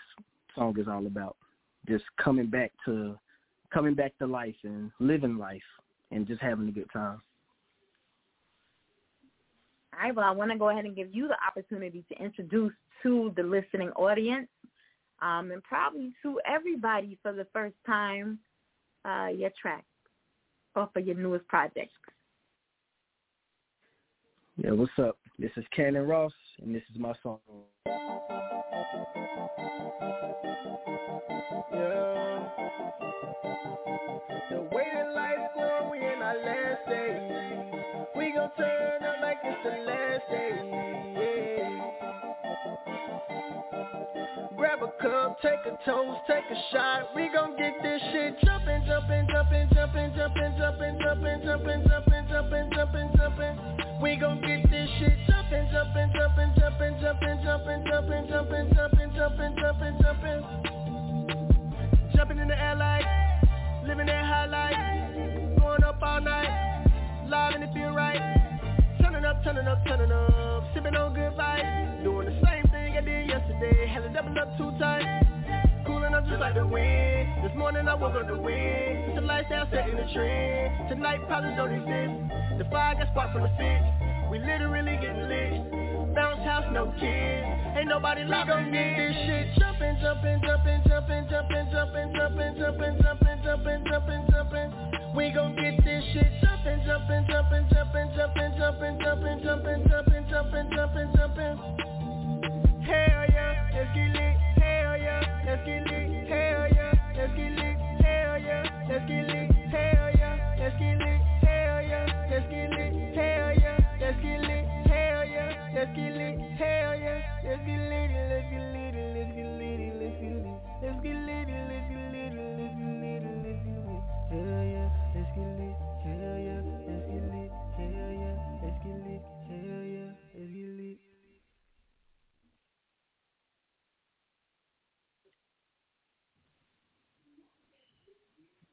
song 0.56 0.76
is 0.80 0.88
all 0.88 1.06
about. 1.06 1.36
Just 1.88 2.04
coming 2.22 2.48
back 2.48 2.72
to 2.86 3.18
coming 3.74 3.94
back 3.94 4.18
to 4.20 4.26
life 4.26 4.56
and 4.64 4.92
living 5.00 5.38
life 5.38 5.62
and 6.12 6.28
just 6.28 6.42
having 6.42 6.68
a 6.68 6.72
good 6.72 6.90
time. 6.94 7.22
All 9.94 10.04
right, 10.04 10.16
well, 10.16 10.26
I 10.26 10.32
want 10.32 10.52
to 10.52 10.58
go 10.58 10.70
ahead 10.70 10.86
and 10.86 10.96
give 10.96 11.14
you 11.14 11.28
the 11.28 11.36
opportunity 11.46 12.06
to 12.10 12.24
introduce 12.24 12.74
to 13.04 13.34
the 13.36 13.44
listening 13.44 13.90
audience 13.92 14.48
um, 15.22 15.52
and 15.52 15.64
probably 15.64 16.14
to 16.22 16.40
everybody 16.46 17.18
for 17.24 17.34
the 17.34 17.48
first 17.52 17.76
time 17.86 18.38
uh, 19.06 19.28
your 19.28 19.50
track 19.60 19.86
or 20.76 20.90
for 20.94 21.00
your 21.00 21.16
newest 21.16 21.48
project. 21.48 21.92
Yeah, 24.60 24.72
what's 24.72 24.92
up? 24.98 25.16
This 25.38 25.52
is 25.56 25.64
Cannon 25.70 26.08
Ross, 26.08 26.34
and 26.64 26.74
this 26.74 26.82
is 26.92 26.98
my 27.00 27.14
song. 27.22 27.38
Yeah. 27.86 27.94
The 34.50 34.62
way 34.74 34.88
that 34.96 35.14
life's 35.14 35.54
going, 35.54 35.92
we 35.92 36.00
in 36.00 36.24
our 36.24 36.38
last 36.44 36.90
days. 36.90 37.22
We 38.16 38.32
gon' 38.32 38.50
turn 38.58 39.04
up 39.04 39.18
like 39.22 39.38
it's 39.44 39.64
the 39.64 39.78
last 39.86 40.24
day. 40.32 40.50
Yeah. 41.62 41.78
Grab 44.58 44.82
a 44.82 44.92
cup, 45.00 45.40
take 45.40 45.72
a 45.72 45.78
toast, 45.86 46.22
take 46.26 46.50
a 46.50 46.60
shot. 46.72 47.14
We 47.16 47.30
gon' 47.32 47.56
get 47.58 47.76
this 47.84 48.02
shit 48.12 48.40
jumpin', 48.40 48.86
jumpin', 48.88 49.28
jumpin', 49.32 49.70
jumpin', 49.72 50.16
jumpin', 50.16 50.58
jumpin', 50.58 50.98
jumpin', 51.00 51.44
jumpin', 51.46 51.88
jumpin', 51.88 52.17
jumpin', 52.30 52.70
jumpin', 52.74 53.10
jumpin'. 53.18 53.58
We 54.02 54.16
gon' 54.16 54.42
get 54.42 54.70
this 54.70 54.90
shit 55.00 55.18
jumpin', 55.28 55.68
jumpin', 55.72 56.12
jumpin', 56.14 56.54
jumpin', 56.60 57.00
jumpin', 57.02 57.42
jumpin', 57.44 57.88
jumpin', 57.88 58.28
jumpin', 58.28 58.74
jumpin', 58.76 59.12
jumpin', 59.16 59.56
jumpin', 59.58 59.98
jumpin'. 60.02 60.44
Jumping 62.16 62.40
in 62.40 62.48
the 62.48 62.58
air 62.60 62.76
like 62.76 63.06
living 63.88 64.08
that 64.08 64.26
high 64.26 64.46
life, 64.46 64.76
going 65.60 65.84
up 65.84 66.02
all 66.02 66.20
night, 66.20 66.50
live 67.30 67.56
and 67.56 67.64
it 67.64 67.74
feel 67.74 67.92
right. 67.92 68.20
Turning 69.02 69.24
up, 69.24 69.44
turning 69.44 69.68
up, 69.68 69.86
turning 69.86 70.12
up, 70.12 70.64
sipping 70.74 70.96
on 70.96 71.14
good 71.14 71.34
vibes, 71.34 72.04
doing 72.04 72.26
the 72.28 72.34
same 72.46 72.64
thing 72.72 72.98
I 72.98 73.02
did 73.02 73.30
yesterday. 73.30 73.88
Had 73.88 74.04
to 74.04 74.10
double 74.10 74.38
up 74.38 74.58
two 74.58 74.72
times. 74.78 74.97
Just 76.28 76.42
like 76.42 76.56
the 76.56 76.68
wind. 76.68 77.44
This 77.44 77.56
morning 77.56 77.88
I 77.88 77.96
woke 77.96 78.16
up 78.16 78.28
to 78.28 78.36
win. 78.36 79.08
It's 79.08 79.18
a 79.18 79.22
lifestyle 79.22 79.66
setting 79.72 79.96
the 79.96 80.04
trend. 80.12 80.90
Tonight 80.90 81.24
probably 81.26 81.56
don't 81.56 81.72
exist. 81.72 82.60
The 82.60 82.66
fire 82.70 82.96
got 82.96 83.08
sparked 83.16 83.32
from 83.32 83.44
the 83.48 83.54
six. 83.56 83.80
We 84.30 84.40
literally 84.40 85.00
getting 85.00 85.24
lit. 85.32 86.12
Bounce 86.14 86.44
house, 86.44 86.68
no 86.74 86.92
kids. 87.00 87.48
Ain't 87.80 87.88
nobody 87.88 88.26
we 88.26 88.32
gon' 88.32 88.72
get 88.76 88.98
this 89.00 89.16
shit 89.24 89.56
jumpin', 89.56 89.96
jumpin', 90.04 90.42
jumpin', 90.44 90.84
jumpin', 90.84 91.24
jumpin', 91.32 91.72
jumpin', 91.72 92.12
jumpin', 92.12 92.52
jumpin', 92.60 92.96
jumpin', 93.00 93.38
jumpin', 93.48 93.80
jumpin', 93.88 94.22
jumpin'. 94.28 94.68
We 95.16 95.32
gon' 95.32 95.56
get 95.56 95.80
this 95.86 96.04
shit 96.12 96.28
jumpin', 96.44 96.84
jumpin', 96.84 97.24
jumpin', 97.32 97.72
jumpin', 97.72 98.12
jumpin', 98.20 98.52
jumpin', 98.60 99.00
jumpin', 99.00 99.40
jumpin', 99.48 99.80
jumpin', 99.88 100.28
jumpin', 100.28 100.68
jumpin', 100.76 101.08
jumpin'. 101.16 101.56
Hell 102.84 103.24
yeah, 103.32 103.72
let's 103.72 103.96
get 103.96 104.12
lit. 104.12 104.27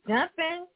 Jumping, 0.06 0.66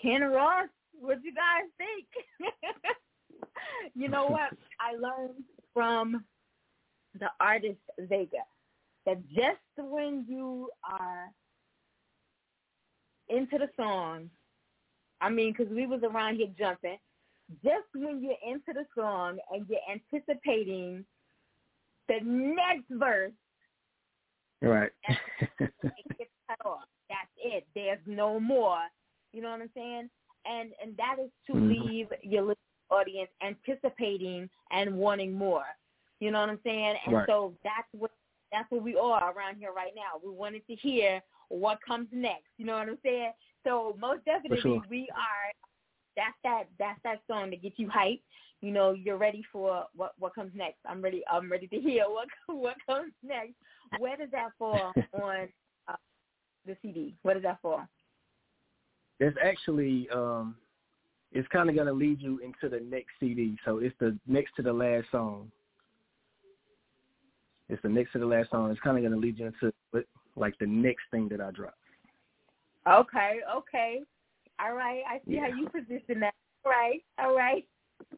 Cannon 0.00 0.30
Ross, 0.30 0.68
what 0.92 1.20
do 1.22 1.28
you 1.28 1.34
guys 1.34 1.64
think? 1.78 2.06
you 3.94 4.08
know 4.08 4.26
what? 4.26 4.50
I 4.80 4.94
learned 4.94 5.42
from 5.72 6.24
the 7.18 7.28
artist 7.40 7.78
Vega 7.98 8.38
that 9.06 9.18
just 9.28 9.58
when 9.76 10.24
you 10.28 10.70
are 10.90 11.30
into 13.28 13.58
the 13.58 13.68
song, 13.76 14.30
I 15.20 15.30
mean, 15.30 15.54
because 15.56 15.72
we 15.72 15.86
was 15.86 16.00
around 16.02 16.36
here 16.36 16.48
jumping, 16.58 16.98
just 17.62 17.86
when 17.94 18.22
you're 18.22 18.34
into 18.46 18.72
the 18.72 18.84
song 18.98 19.38
and 19.52 19.66
you're 19.68 19.78
anticipating 19.90 21.04
the 22.08 22.18
next 22.22 22.90
verse, 22.90 23.32
Right. 24.62 24.90
it 25.08 26.18
gets 26.18 26.30
cut 26.48 26.66
off. 26.66 26.84
That's 27.14 27.30
it. 27.54 27.66
There's 27.74 28.00
no 28.06 28.40
more. 28.40 28.80
You 29.32 29.42
know 29.42 29.50
what 29.50 29.62
I'm 29.62 29.70
saying? 29.74 30.10
And 30.46 30.72
and 30.82 30.96
that 30.96 31.16
is 31.22 31.30
to 31.46 31.54
Mhm. 31.54 31.68
leave 31.68 32.08
your 32.22 32.54
audience 32.90 33.30
anticipating 33.42 34.48
and 34.70 34.96
wanting 34.96 35.32
more. 35.32 35.64
You 36.20 36.30
know 36.30 36.40
what 36.40 36.50
I'm 36.50 36.60
saying? 36.64 36.96
And 37.06 37.14
Right. 37.16 37.26
so 37.26 37.54
that's 37.64 37.88
what 37.92 38.10
that's 38.52 38.70
what 38.70 38.82
we 38.82 38.96
are 38.96 39.32
around 39.32 39.56
here 39.56 39.72
right 39.72 39.92
now. 39.94 40.20
We 40.22 40.30
wanted 40.30 40.66
to 40.68 40.76
hear 40.76 41.22
what 41.48 41.78
comes 41.86 42.08
next. 42.12 42.50
You 42.58 42.66
know 42.66 42.78
what 42.78 42.88
I'm 42.88 42.98
saying? 43.02 43.32
So 43.64 43.96
most 44.00 44.24
definitely 44.24 44.60
sure. 44.60 44.82
we 44.88 45.08
are 45.16 45.52
that's 46.16 46.36
that 46.44 46.64
that's 46.78 47.00
that 47.04 47.20
song 47.28 47.50
to 47.50 47.56
get 47.56 47.78
you 47.78 47.88
hyped. 47.88 48.22
You 48.60 48.72
know, 48.72 48.92
you're 48.92 49.16
ready 49.18 49.42
for 49.52 49.86
what 49.94 50.12
what 50.18 50.34
comes 50.34 50.52
next. 50.54 50.78
I'm 50.86 51.02
ready 51.02 51.22
I'm 51.30 51.50
ready 51.50 51.66
to 51.68 51.80
hear 51.80 52.04
what 52.08 52.28
what 52.46 52.76
comes 52.88 53.12
next. 53.22 53.54
Where 53.96 54.16
does 54.16 54.30
that 54.32 54.50
fall 54.58 54.94
on 55.12 55.48
the 56.66 56.76
CD? 56.82 57.14
What 57.22 57.36
is 57.36 57.42
that 57.42 57.58
for? 57.62 57.88
it's 59.20 59.36
actually 59.42 60.08
um 60.10 60.56
it's 61.32 61.48
kind 61.48 61.68
of 61.68 61.74
going 61.74 61.88
to 61.88 61.92
lead 61.92 62.22
you 62.22 62.38
into 62.38 62.68
the 62.68 62.80
next 62.88 63.08
CD. 63.18 63.56
So 63.64 63.78
it's 63.78 63.96
the 63.98 64.16
next 64.28 64.54
to 64.54 64.62
the 64.62 64.72
last 64.72 65.06
song. 65.10 65.50
It's 67.68 67.82
the 67.82 67.88
next 67.88 68.12
to 68.12 68.20
the 68.20 68.26
last 68.26 68.50
song. 68.50 68.70
It's 68.70 68.78
kind 68.78 68.96
of 68.96 69.02
going 69.02 69.14
to 69.14 69.18
lead 69.18 69.40
you 69.40 69.46
into 69.46 69.72
like 70.36 70.56
the 70.60 70.66
next 70.66 71.02
thing 71.10 71.28
that 71.30 71.40
I 71.40 71.50
drop. 71.50 71.74
Okay, 72.88 73.40
okay. 73.52 74.02
All 74.60 74.74
right. 74.74 75.02
I 75.10 75.18
see 75.28 75.38
how 75.38 75.48
you 75.48 75.68
position 75.68 76.20
that. 76.20 76.34
All 76.64 76.70
right, 76.70 77.02
all 77.18 77.36
right. 77.36 77.66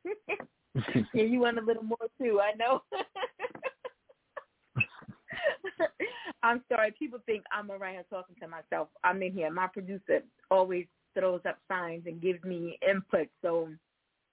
yeah, 1.14 1.22
you 1.22 1.40
want 1.40 1.58
a 1.58 1.62
little 1.62 1.84
more 1.84 1.96
too, 2.20 2.42
I 2.42 2.52
know. 2.58 2.82
I'm 6.46 6.62
sorry. 6.68 6.92
People 6.96 7.18
think 7.26 7.42
I'm 7.50 7.70
around 7.70 7.94
here 7.94 8.04
talking 8.08 8.36
to 8.40 8.48
myself. 8.48 8.88
I'm 9.02 9.20
in 9.22 9.32
here. 9.32 9.50
My 9.50 9.66
producer 9.66 10.22
always 10.50 10.86
throws 11.12 11.40
up 11.48 11.58
signs 11.66 12.04
and 12.06 12.22
gives 12.22 12.42
me 12.44 12.78
input, 12.88 13.26
so 13.42 13.68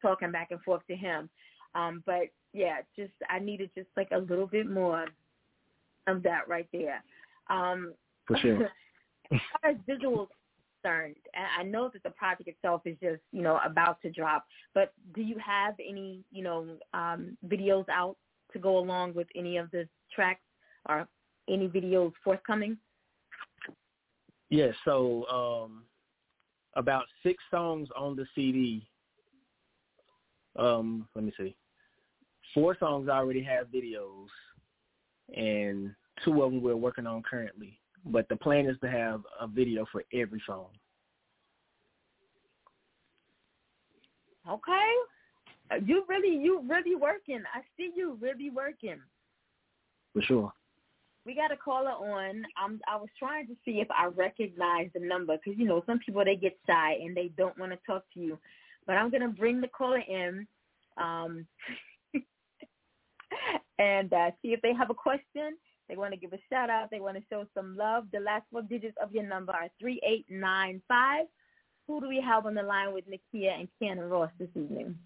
talking 0.02 0.32
back 0.32 0.52
and 0.52 0.62
forth 0.62 0.86
to 0.88 0.96
him. 0.96 1.30
Um, 1.74 2.04
but 2.06 2.24
yeah, 2.54 2.82
just 2.96 3.14
I 3.30 3.40
needed 3.40 3.72
just 3.76 3.88
like 3.98 4.10
a 4.12 4.20
little 4.20 4.46
bit 4.46 4.70
more 4.70 5.08
of 6.08 6.22
that 6.24 6.48
right 6.48 6.68
there. 6.72 7.04
Um, 7.50 7.94
For 8.28 8.38
sure. 8.38 8.70
as 9.32 9.40
far 9.62 9.72
as 9.72 9.78
visuals 9.90 10.28
concerned, 10.84 11.16
I 11.58 11.64
know 11.64 11.90
that 11.94 12.04
the 12.04 12.12
project 12.12 12.48
itself 12.48 12.82
is 12.86 12.96
just, 13.02 13.22
you 13.32 13.42
know, 13.42 13.60
about 13.66 14.02
to 14.04 14.12
drop, 14.12 14.46
but 14.76 14.94
do 15.16 15.22
you 15.22 15.38
have 15.44 15.74
any, 15.80 16.20
you 16.32 16.44
know, 16.44 16.68
um, 16.94 17.38
videos 17.48 17.86
out 17.90 18.18
to 18.52 18.60
go 18.60 18.78
along 18.78 19.16
with 19.16 19.28
any 19.36 19.58
of 19.58 19.72
the 19.72 19.88
tracks 20.14 20.42
or 20.88 21.08
any 21.50 21.68
videos 21.68 22.14
forthcoming? 22.24 22.78
Yeah, 24.50 24.72
so 24.86 25.26
um 25.28 25.84
about 26.76 27.06
six 27.22 27.44
songs 27.52 27.90
on 27.96 28.16
the 28.16 28.26
CD. 28.36 28.88
Um, 30.58 31.08
let 31.16 31.24
me 31.24 31.34
see. 31.38 31.56
Four 32.54 32.78
songs 32.80 33.10
already 33.10 33.44
have 33.44 33.68
videos, 33.68 34.28
and 35.36 35.94
two 36.24 36.44
of 36.44 36.52
them 36.52 36.62
we're 36.62 36.76
working 36.76 37.08
on 37.08 37.24
currently. 37.24 37.80
But 38.06 38.28
the 38.30 38.36
plan 38.36 38.66
is 38.68 38.78
to 38.82 38.90
have 38.90 39.22
a 39.40 39.48
video 39.48 39.86
for 39.92 40.04
every 40.14 40.42
song. 40.46 40.68
Okay. 44.50 44.92
You 45.86 46.04
really, 46.08 46.36
you 46.36 46.62
really 46.68 46.96
working. 46.96 47.42
I 47.54 47.62
see 47.78 47.92
you 47.96 48.18
really 48.20 48.50
working. 48.50 49.00
For 50.14 50.22
sure. 50.22 50.54
We 51.26 51.36
got 51.36 51.52
a 51.52 51.58
caller 51.58 51.92
on. 51.92 52.44
I'm, 52.58 52.82
I 52.88 52.98
was 52.98 53.10
trying 53.18 53.48
to 53.48 53.56
see 53.64 53.80
if 53.80 53.88
I 53.92 54.08
recognize 54.08 54.90
the 54.94 55.00
number 55.00 55.38
because 55.38 55.58
you 55.58 55.66
know 55.66 55.84
some 55.86 56.00
people 56.00 56.24
they 56.26 56.36
get 56.36 56.58
shy 56.68 56.98
and 57.02 57.16
they 57.16 57.32
don't 57.38 57.58
want 57.58 57.72
to 57.72 57.80
talk 57.88 58.04
to 58.14 58.20
you. 58.20 58.38
But 58.86 58.98
I'm 58.98 59.10
gonna 59.10 59.30
bring 59.30 59.62
the 59.62 59.70
caller 59.70 60.00
in, 60.06 60.46
um, 60.98 61.46
and 63.80 64.12
uh, 64.12 64.32
see 64.42 64.50
if 64.50 64.62
they 64.62 64.74
have 64.74 64.90
a 64.90 64.94
question. 64.94 65.58
They 65.88 65.96
want 65.96 66.14
to 66.14 66.20
give 66.20 66.34
a 66.34 66.40
shout 66.50 66.70
out. 66.70 66.90
They 66.92 67.00
want 67.00 67.18
to 67.18 67.24
show 67.30 67.46
some 67.54 67.78
love. 67.78 68.06
The 68.12 68.20
last 68.20 68.44
four 68.52 68.62
digits 68.62 68.98
of 69.02 69.14
your 69.14 69.24
number 69.24 69.54
are 69.54 69.70
three 69.80 70.02
eight 70.06 70.26
nine 70.30 70.82
five. 70.88 71.26
Who 71.88 72.02
do 72.02 72.08
we 72.08 72.22
have 72.22 72.46
on 72.46 72.56
the 72.56 72.64
line 72.64 72.94
with 72.94 73.06
Nikia 73.10 73.60
and 73.60 73.68
Cannon 73.80 74.10
Ross 74.10 74.32
this 74.40 74.50
evening? 74.56 74.98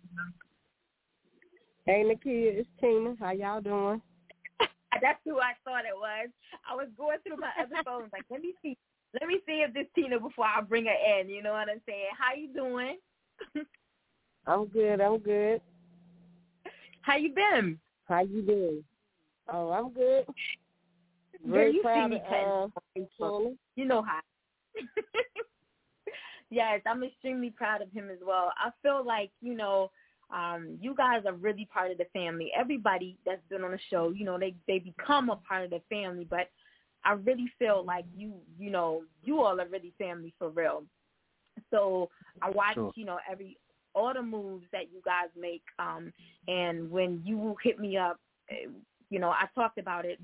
Hey, 1.86 2.04
Nikia, 2.04 2.60
it's 2.60 2.70
Tina. 2.80 3.16
How 3.20 3.32
y'all 3.32 3.62
doing? 3.62 4.02
That's 5.02 5.20
who 5.26 5.40
I 5.40 5.54
thought 5.64 5.86
it 5.86 5.96
was. 5.96 6.30
I 6.70 6.76
was 6.76 6.88
going 6.98 7.18
through 7.26 7.38
my 7.38 7.52
other 7.62 7.84
phones, 7.86 8.10
like, 8.12 8.24
let 8.30 8.42
me 8.42 8.54
see, 8.62 8.78
let 9.20 9.28
me 9.28 9.40
see 9.46 9.64
if 9.66 9.74
this 9.74 9.88
Tina 9.96 10.20
before 10.20 10.46
I 10.46 10.62
bring 10.62 10.86
her 10.86 11.20
in. 11.20 11.30
You 11.30 11.42
know 11.42 11.52
what 11.54 11.70
I'm 11.70 11.82
saying? 11.88 12.10
How 12.18 12.34
you 12.36 12.54
doing? 12.54 12.98
I'm 14.48 14.66
good. 14.68 15.02
I'm 15.02 15.18
good. 15.20 15.62
How 17.02 17.16
you 17.18 17.34
been? 17.34 17.80
How 18.08 18.22
you 18.22 18.42
doing? 18.42 18.84
Oh, 19.52 19.72
I'm 19.72 19.92
good. 19.92 20.26
Very 21.46 21.74
Girl, 21.74 21.82
proud 21.82 22.12
you 22.12 22.18
of 22.18 22.72
uh, 23.22 23.48
You 23.76 23.86
know 23.86 24.02
how. 24.02 24.20
yes, 26.50 26.82
I'm 26.86 27.04
extremely 27.04 27.52
proud 27.52 27.82
of 27.82 27.92
him 27.92 28.10
as 28.10 28.18
well. 28.26 28.52
I 28.58 28.72
feel 28.82 29.06
like 29.06 29.32
you 29.42 29.56
know 29.56 29.92
um, 30.30 30.78
you 30.82 30.94
guys 30.96 31.24
are 31.26 31.34
really 31.34 31.68
part 31.72 31.92
of 31.92 31.98
the 31.98 32.06
family. 32.14 32.52
Everybody 32.58 33.18
that's 33.26 33.42
been 33.50 33.64
on 33.64 33.72
the 33.72 33.80
show, 33.90 34.10
you 34.10 34.26
know, 34.26 34.38
they 34.38 34.56
they 34.68 34.80
become 34.80 35.30
a 35.30 35.38
part 35.38 35.64
of 35.66 35.70
the 35.70 35.82
family. 35.90 36.28
But 36.30 36.50
I 37.06 37.14
really 37.14 37.50
feel 37.58 37.84
like 37.86 38.06
you, 38.16 38.34
you 38.60 38.70
know, 38.70 39.04
you 39.24 39.42
all 39.42 39.60
are 39.60 39.68
really 39.68 39.94
family 39.98 40.34
for 40.38 40.50
real. 40.50 40.84
So 41.72 42.10
I 42.42 42.50
watch, 42.50 42.76
Sure. 42.76 42.92
you 42.96 43.06
know, 43.06 43.20
every 43.30 43.58
all 43.96 44.14
the 44.14 44.22
moves 44.22 44.66
that 44.72 44.92
you 44.94 45.02
guys 45.04 45.30
make. 45.40 45.64
Um, 45.80 46.14
and 46.48 46.92
when 46.92 47.22
you 47.26 47.56
hit 47.64 47.80
me 47.80 47.98
up, 47.98 48.20
eh, 48.50 48.68
you 49.10 49.20
know, 49.20 49.30
I 49.30 49.46
talked 49.56 49.78
about 49.80 50.06
it. 50.06 50.20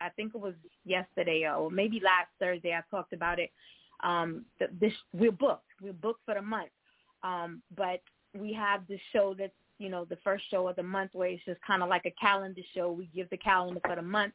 I 0.00 0.08
think 0.10 0.34
it 0.34 0.40
was 0.40 0.54
yesterday 0.84 1.48
or 1.48 1.70
maybe 1.70 2.00
last 2.00 2.28
Thursday. 2.38 2.72
I 2.74 2.82
talked 2.90 3.12
about 3.12 3.38
it. 3.38 3.50
Um, 4.04 4.44
this 4.80 4.92
we're 5.12 5.32
booked. 5.32 5.66
We're 5.80 5.92
booked 5.92 6.20
for 6.24 6.34
the 6.34 6.42
month. 6.42 6.70
Um, 7.22 7.62
but 7.76 8.00
we 8.38 8.52
have 8.52 8.82
the 8.88 8.98
show 9.12 9.34
that's 9.38 9.52
you 9.78 9.88
know 9.88 10.04
the 10.04 10.18
first 10.22 10.44
show 10.50 10.68
of 10.68 10.76
the 10.76 10.82
month 10.82 11.10
where 11.12 11.28
it's 11.28 11.44
just 11.44 11.60
kind 11.66 11.82
of 11.82 11.88
like 11.88 12.06
a 12.06 12.14
calendar 12.20 12.62
show. 12.74 12.90
We 12.92 13.08
give 13.14 13.28
the 13.30 13.36
calendar 13.36 13.80
for 13.84 13.96
the 13.96 14.02
month. 14.02 14.34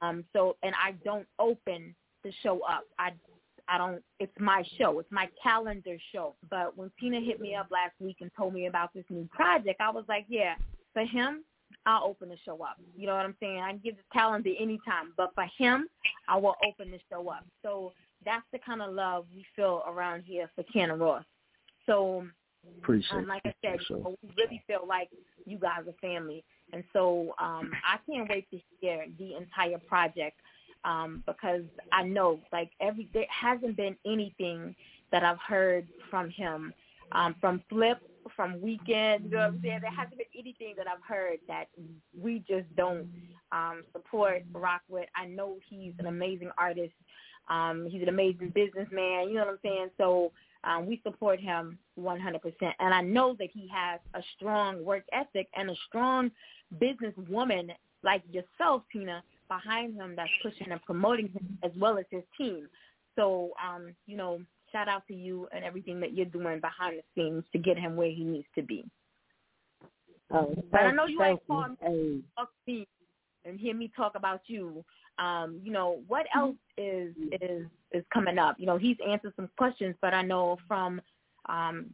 Um, 0.00 0.24
so 0.32 0.56
and 0.62 0.74
I 0.82 0.92
don't 1.04 1.26
open 1.38 1.94
the 2.24 2.32
show 2.42 2.60
up. 2.60 2.84
I 2.98 3.12
I 3.68 3.78
don't. 3.78 4.02
It's 4.18 4.32
my 4.38 4.64
show. 4.78 4.98
It's 4.98 5.12
my 5.12 5.28
calendar 5.42 5.96
show. 6.12 6.34
But 6.50 6.76
when 6.76 6.90
Tina 6.98 7.20
hit 7.20 7.40
me 7.40 7.54
up 7.54 7.68
last 7.70 7.92
week 8.00 8.16
and 8.20 8.30
told 8.36 8.54
me 8.54 8.66
about 8.66 8.94
this 8.94 9.04
new 9.10 9.28
project, 9.32 9.80
I 9.80 9.90
was 9.90 10.04
like, 10.08 10.24
yeah, 10.28 10.54
for 10.94 11.04
him, 11.04 11.44
I'll 11.84 12.04
open 12.04 12.30
the 12.30 12.38
show 12.44 12.62
up. 12.62 12.76
You 12.96 13.06
know 13.06 13.14
what 13.14 13.26
I'm 13.26 13.36
saying? 13.40 13.60
I 13.60 13.70
can 13.70 13.80
give 13.84 13.96
the 13.96 14.02
calendar 14.12 14.50
anytime, 14.58 15.12
but 15.16 15.34
for 15.34 15.46
him, 15.58 15.86
I 16.28 16.36
will 16.36 16.56
open 16.66 16.90
the 16.90 17.00
show 17.10 17.28
up. 17.28 17.44
So 17.62 17.92
that's 18.24 18.44
the 18.52 18.58
kind 18.58 18.80
of 18.80 18.94
love 18.94 19.26
we 19.34 19.44
feel 19.54 19.82
around 19.86 20.22
here 20.26 20.50
for 20.54 20.64
Ken 20.64 20.90
Ross. 20.98 21.24
So 21.86 22.26
Appreciate 22.78 23.18
um, 23.18 23.26
like 23.26 23.42
I 23.44 23.54
said, 23.62 23.78
you 23.88 23.96
know, 23.96 24.16
we 24.22 24.30
really 24.36 24.62
feel 24.66 24.86
like 24.86 25.08
you 25.44 25.58
guys 25.58 25.80
are 25.86 25.94
family. 26.00 26.44
And 26.72 26.84
so 26.92 27.34
um, 27.38 27.70
I 27.84 27.98
can't 28.10 28.28
wait 28.28 28.50
to 28.50 28.58
hear 28.80 29.06
the 29.18 29.36
entire 29.36 29.78
project 29.78 30.36
um, 30.84 31.22
because 31.26 31.62
I 31.92 32.02
know 32.04 32.40
like 32.52 32.70
every 32.80 33.08
there 33.12 33.26
hasn't 33.28 33.76
been 33.76 33.96
anything 34.06 34.74
that 35.10 35.24
I've 35.24 35.40
heard 35.40 35.88
from 36.10 36.30
him, 36.30 36.72
um, 37.12 37.34
from 37.40 37.62
Flip, 37.68 37.98
from 38.36 38.60
Weekend. 38.60 39.24
You 39.24 39.30
know 39.30 39.38
what 39.38 39.46
I'm 39.46 39.60
saying? 39.62 39.78
There 39.80 39.90
hasn't 39.90 40.18
been 40.18 40.26
anything 40.38 40.74
that 40.76 40.86
I've 40.86 41.02
heard 41.06 41.38
that 41.48 41.68
we 42.20 42.44
just 42.48 42.66
don't 42.76 43.08
um, 43.52 43.82
support, 43.92 44.44
rock 44.52 44.82
with. 44.88 45.08
I 45.16 45.26
know 45.26 45.56
he's 45.68 45.94
an 45.98 46.06
amazing 46.06 46.50
artist. 46.58 46.92
Um, 47.48 47.88
he's 47.90 48.02
an 48.02 48.08
amazing 48.08 48.52
businessman. 48.54 49.28
You 49.28 49.34
know 49.34 49.46
what 49.46 49.48
I'm 49.48 49.58
saying? 49.62 49.88
So 49.96 50.32
um, 50.64 50.86
we 50.86 51.00
support 51.02 51.40
him 51.40 51.78
100%. 51.98 52.40
And 52.78 52.94
I 52.94 53.00
know 53.00 53.36
that 53.38 53.48
he 53.52 53.68
has 53.72 54.00
a 54.14 54.20
strong 54.36 54.84
work 54.84 55.04
ethic 55.12 55.48
and 55.54 55.70
a 55.70 55.74
strong 55.88 56.30
businesswoman 56.80 57.70
like 58.02 58.22
yourself, 58.30 58.82
Tina, 58.92 59.22
behind 59.48 59.94
him 59.94 60.14
that's 60.16 60.30
pushing 60.42 60.70
and 60.70 60.82
promoting 60.82 61.28
him 61.28 61.58
as 61.62 61.72
well 61.78 61.98
as 61.98 62.04
his 62.10 62.22
team. 62.36 62.68
So, 63.16 63.52
um, 63.64 63.94
you 64.06 64.16
know, 64.16 64.40
shout 64.70 64.88
out 64.88 65.06
to 65.08 65.14
you 65.14 65.48
and 65.54 65.64
everything 65.64 66.00
that 66.00 66.14
you're 66.14 66.26
doing 66.26 66.60
behind 66.60 66.98
the 66.98 67.02
scenes 67.14 67.44
to 67.52 67.58
get 67.58 67.78
him 67.78 67.96
where 67.96 68.10
he 68.10 68.22
needs 68.22 68.46
to 68.54 68.62
be. 68.62 68.84
Oh, 70.30 70.54
But 70.70 70.82
I 70.82 70.92
know 70.92 71.06
you 71.06 71.22
ain't 71.22 71.40
called 71.46 71.76
Hey, 71.80 72.20
talk 72.36 72.50
to 72.66 72.72
me 72.72 72.86
and 73.44 73.58
hear 73.58 73.74
me 73.74 73.90
talk 73.96 74.14
about 74.14 74.42
you. 74.46 74.84
Um, 75.18 75.60
you 75.62 75.72
know, 75.72 76.00
what 76.06 76.26
else 76.34 76.56
is 76.76 77.14
is 77.40 77.66
is 77.92 78.04
coming 78.12 78.38
up? 78.38 78.56
You 78.58 78.66
know, 78.66 78.76
he's 78.76 78.96
answered 79.06 79.32
some 79.36 79.48
questions, 79.56 79.96
but 80.00 80.14
I 80.14 80.22
know 80.22 80.58
from 80.68 81.00
um, 81.48 81.86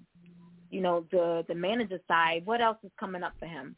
you 0.71 0.81
know, 0.81 1.07
the 1.13 1.45
the 1.49 1.55
manager 1.55 2.01
side, 2.09 2.43
what 2.45 2.61
else 2.61 2.79
is 2.83 2.91
coming 2.99 3.23
up 3.23 3.33
for 3.39 3.47
him? 3.47 3.77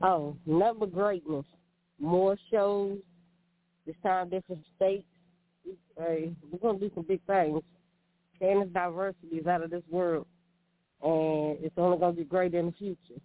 oh, 0.00 0.36
nothing 0.46 0.78
but 0.78 0.92
greatness. 0.92 1.44
More 1.98 2.36
shows. 2.50 2.98
This 3.84 3.96
time, 4.02 4.28
different 4.28 4.62
states. 4.76 5.04
Hey, 5.98 6.30
we're 6.50 6.58
gonna 6.58 6.78
do 6.78 6.90
some 6.94 7.04
big 7.04 7.20
things. 7.26 7.62
Candace 8.38 8.68
diversity 8.72 9.36
is 9.38 9.46
out 9.46 9.62
of 9.62 9.70
this 9.70 9.82
world, 9.90 10.26
and 11.02 11.56
it's 11.64 11.74
only 11.76 11.98
gonna 11.98 12.12
be 12.12 12.24
great 12.24 12.54
in 12.54 12.66
the 12.66 12.72
future. 12.72 13.20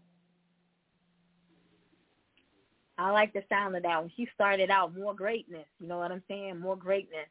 I 2.97 3.12
like 3.12 3.34
the 3.34 3.43
sound 3.49 3.75
of 3.75 3.84
that. 3.84 4.01
When 4.01 4.12
she 4.15 4.27
started 4.36 4.69
out, 4.69 4.95
more 4.95 5.15
greatness. 5.15 5.65
You 5.79 5.88
know 5.88 5.97
what 5.97 6.12
I'm 6.12 6.23
saying? 6.27 6.60
More 6.60 6.75
greatness. 6.75 7.27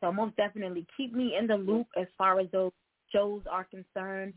So 0.00 0.12
most 0.12 0.36
definitely 0.36 0.86
keep 0.96 1.14
me 1.14 1.36
in 1.38 1.46
the 1.46 1.56
loop 1.56 1.86
as 1.96 2.06
far 2.18 2.40
as 2.40 2.46
those 2.52 2.72
shows 3.12 3.42
are 3.50 3.64
concerned. 3.64 4.34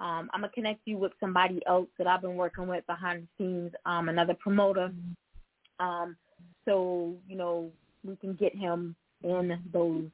Um, 0.00 0.28
I'm 0.32 0.40
gonna 0.40 0.50
connect 0.52 0.80
you 0.86 0.98
with 0.98 1.12
somebody 1.20 1.62
else 1.66 1.86
that 1.98 2.06
I've 2.08 2.22
been 2.22 2.36
working 2.36 2.66
with 2.66 2.84
behind 2.86 3.28
the 3.38 3.44
scenes, 3.44 3.72
um, 3.86 4.08
another 4.08 4.34
promoter. 4.34 4.92
Um, 5.78 6.16
so 6.64 7.14
you 7.28 7.36
know 7.36 7.70
we 8.04 8.16
can 8.16 8.34
get 8.34 8.56
him 8.56 8.96
in 9.22 9.56
those 9.72 10.04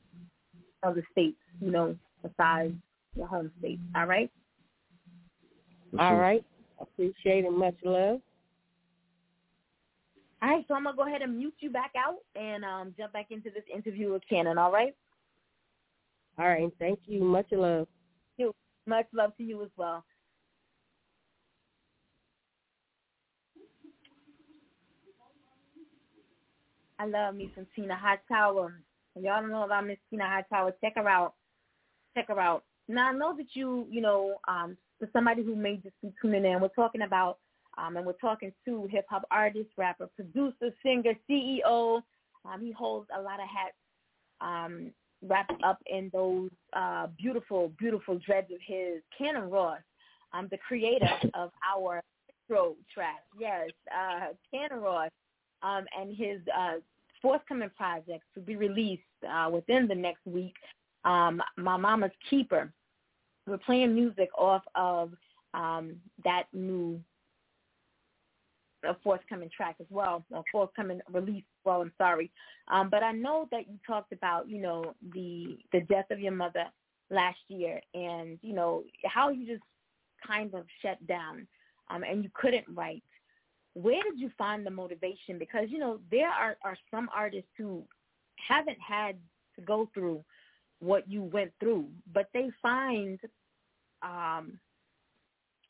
other 0.82 1.02
states. 1.12 1.38
You 1.60 1.70
know, 1.70 1.96
besides 2.22 2.74
your 3.16 3.26
home 3.26 3.50
state. 3.58 3.80
All 3.94 4.06
right. 4.06 4.30
For 5.92 6.00
All 6.00 6.08
sure. 6.10 6.18
right, 6.18 6.44
appreciate 6.78 7.46
it. 7.46 7.52
Much 7.52 7.76
love. 7.82 8.20
All 10.42 10.48
right, 10.48 10.64
so 10.68 10.74
I'm 10.74 10.84
gonna 10.84 10.96
go 10.96 11.06
ahead 11.06 11.22
and 11.22 11.36
mute 11.36 11.54
you 11.60 11.70
back 11.70 11.92
out 11.96 12.16
and 12.34 12.64
um, 12.64 12.94
jump 12.96 13.12
back 13.12 13.26
into 13.30 13.50
this 13.50 13.64
interview 13.72 14.12
with 14.12 14.22
Cannon. 14.28 14.56
All 14.56 14.72
right. 14.72 14.94
All 16.38 16.48
right, 16.48 16.70
thank 16.78 17.00
you. 17.06 17.22
Much 17.22 17.48
love. 17.52 17.86
You. 18.38 18.54
Much 18.86 19.06
love 19.12 19.36
to 19.36 19.42
you 19.42 19.62
as 19.62 19.68
well. 19.76 20.04
I 26.98 27.06
love 27.06 27.34
me 27.34 27.50
some 27.54 27.66
Tina 27.74 27.96
Hightower. 27.96 28.80
If 29.16 29.24
y'all 29.24 29.40
don't 29.40 29.50
know 29.50 29.64
about 29.64 29.86
Miss 29.86 29.96
Tina 30.10 30.26
Hightower, 30.26 30.74
check 30.82 30.94
her 30.96 31.08
out. 31.08 31.34
Check 32.14 32.28
her 32.28 32.38
out. 32.38 32.64
Now 32.88 33.08
I 33.08 33.12
know 33.12 33.34
that 33.36 33.46
you, 33.54 33.86
you 33.90 34.00
know, 34.00 34.36
um, 34.48 34.76
for 34.98 35.08
somebody 35.12 35.42
who 35.42 35.56
may 35.56 35.76
just 35.76 35.94
be 36.02 36.12
tuning 36.20 36.44
in, 36.44 36.60
we're 36.60 36.68
talking 36.68 37.02
about, 37.02 37.38
um, 37.78 37.96
and 37.96 38.06
we're 38.06 38.12
talking 38.14 38.52
to 38.64 38.86
hip 38.90 39.06
hop 39.08 39.24
artist, 39.30 39.68
rapper, 39.76 40.08
producer, 40.16 40.74
singer, 40.82 41.14
CEO. 41.28 42.02
Um, 42.44 42.60
he 42.62 42.72
holds 42.72 43.08
a 43.16 43.20
lot 43.20 43.40
of 43.40 43.48
hats. 43.48 43.76
Um, 44.40 44.92
wrapped 45.26 45.62
up 45.62 45.78
in 45.86 46.10
those 46.12 46.50
uh, 46.72 47.06
beautiful, 47.18 47.72
beautiful 47.78 48.18
dreads 48.24 48.50
of 48.50 48.58
his, 48.66 49.02
Cannon 49.16 49.50
Ross, 49.50 49.80
um, 50.32 50.48
the 50.50 50.58
creator 50.58 51.10
of 51.34 51.50
our 51.76 52.02
intro 52.48 52.74
track. 52.92 53.20
Yes, 53.38 53.70
uh, 53.94 54.28
Cannon 54.52 54.82
Ross, 54.82 55.10
um, 55.62 55.84
and 55.98 56.16
his 56.16 56.40
uh, 56.56 56.74
forthcoming 57.20 57.70
projects 57.76 58.26
to 58.34 58.40
be 58.40 58.56
released 58.56 59.02
uh, 59.28 59.50
within 59.50 59.86
the 59.86 59.94
next 59.94 60.24
week. 60.26 60.54
Um, 61.04 61.42
My 61.56 61.76
Mama's 61.76 62.10
Keeper. 62.28 62.72
We're 63.46 63.58
playing 63.58 63.94
music 63.94 64.28
off 64.38 64.62
of 64.74 65.12
um, 65.54 65.96
that 66.24 66.44
new 66.52 67.00
a 68.84 68.96
forthcoming 69.02 69.50
track 69.54 69.76
as 69.80 69.86
well, 69.90 70.24
a 70.32 70.42
forthcoming 70.50 71.00
release. 71.12 71.44
Well, 71.64 71.82
I'm 71.82 71.92
sorry, 71.98 72.30
um, 72.68 72.88
but 72.90 73.02
I 73.02 73.12
know 73.12 73.48
that 73.50 73.68
you 73.68 73.78
talked 73.86 74.12
about 74.12 74.48
you 74.48 74.60
know 74.60 74.94
the 75.12 75.58
the 75.72 75.80
death 75.82 76.10
of 76.10 76.20
your 76.20 76.32
mother 76.32 76.64
last 77.10 77.38
year, 77.48 77.80
and 77.94 78.38
you 78.42 78.54
know 78.54 78.84
how 79.04 79.30
you 79.30 79.46
just 79.46 79.62
kind 80.26 80.54
of 80.54 80.64
shut 80.82 81.04
down, 81.06 81.46
um, 81.88 82.02
and 82.02 82.22
you 82.22 82.30
couldn't 82.34 82.66
write. 82.74 83.02
Where 83.74 84.02
did 84.02 84.18
you 84.18 84.30
find 84.36 84.66
the 84.66 84.70
motivation? 84.70 85.38
Because 85.38 85.66
you 85.68 85.78
know 85.78 86.00
there 86.10 86.28
are 86.28 86.56
are 86.64 86.76
some 86.90 87.08
artists 87.14 87.50
who 87.56 87.84
haven't 88.48 88.78
had 88.80 89.16
to 89.56 89.62
go 89.62 89.88
through 89.92 90.24
what 90.80 91.08
you 91.08 91.22
went 91.22 91.52
through, 91.60 91.86
but 92.12 92.28
they 92.32 92.50
find 92.62 93.20
um, 94.02 94.58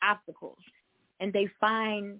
obstacles 0.03 0.59
and 1.21 1.33
they 1.33 1.49
find 1.61 2.19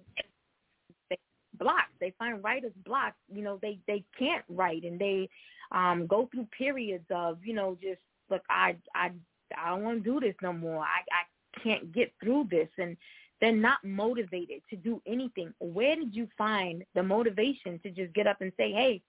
blocks. 1.61 1.93
They 2.01 2.13
find 2.19 2.43
writers 2.43 2.73
blocks. 2.85 3.15
You 3.33 3.43
know, 3.43 3.59
they 3.61 3.79
they 3.87 4.03
can't 4.17 4.43
write 4.49 4.83
and 4.83 4.99
they 4.99 5.29
um, 5.71 6.07
go 6.07 6.27
through 6.31 6.47
periods 6.57 7.05
of 7.11 7.37
you 7.45 7.53
know 7.53 7.77
just 7.81 8.01
look, 8.29 8.41
I 8.49 8.75
I 8.93 9.11
I 9.57 9.69
don't 9.69 9.83
want 9.83 10.03
to 10.03 10.11
do 10.11 10.19
this 10.19 10.35
no 10.41 10.51
more. 10.51 10.83
I 10.83 10.99
I 11.11 11.61
can't 11.63 11.93
get 11.93 12.11
through 12.21 12.47
this 12.49 12.69
and 12.77 12.97
they're 13.39 13.55
not 13.55 13.83
motivated 13.83 14.61
to 14.69 14.75
do 14.75 15.01
anything. 15.07 15.53
Where 15.59 15.95
did 15.95 16.15
you 16.15 16.27
find 16.37 16.83
the 16.93 17.01
motivation 17.01 17.79
to 17.79 17.89
just 17.89 18.13
get 18.13 18.27
up 18.27 18.41
and 18.41 18.51
say, 18.57 18.71
"Hey, 18.71 19.01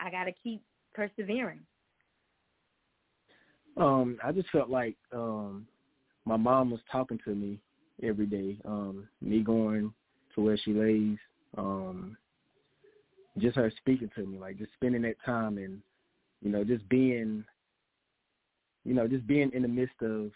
I 0.00 0.10
got 0.10 0.24
to 0.24 0.32
keep 0.32 0.62
persevering"? 0.94 1.60
Um, 3.76 4.18
I 4.22 4.32
just 4.32 4.50
felt 4.50 4.68
like 4.68 4.96
um 5.12 5.66
my 6.24 6.36
mom 6.36 6.70
was 6.70 6.80
talking 6.90 7.18
to 7.24 7.34
me 7.34 7.58
every 8.02 8.26
day. 8.26 8.56
Um, 8.64 9.08
me 9.20 9.40
going 9.40 9.92
to 10.34 10.40
where 10.40 10.56
she 10.56 10.72
lays, 10.72 11.18
um, 11.56 12.16
just 13.38 13.56
her 13.56 13.72
speaking 13.78 14.10
to 14.14 14.26
me, 14.26 14.38
like 14.38 14.58
just 14.58 14.72
spending 14.74 15.02
that 15.02 15.16
time 15.24 15.58
and, 15.58 15.80
you 16.42 16.50
know, 16.50 16.64
just 16.64 16.86
being, 16.88 17.44
you 18.84 18.94
know, 18.94 19.06
just 19.06 19.26
being 19.26 19.50
in 19.54 19.62
the 19.62 19.68
midst 19.68 20.00
of 20.02 20.30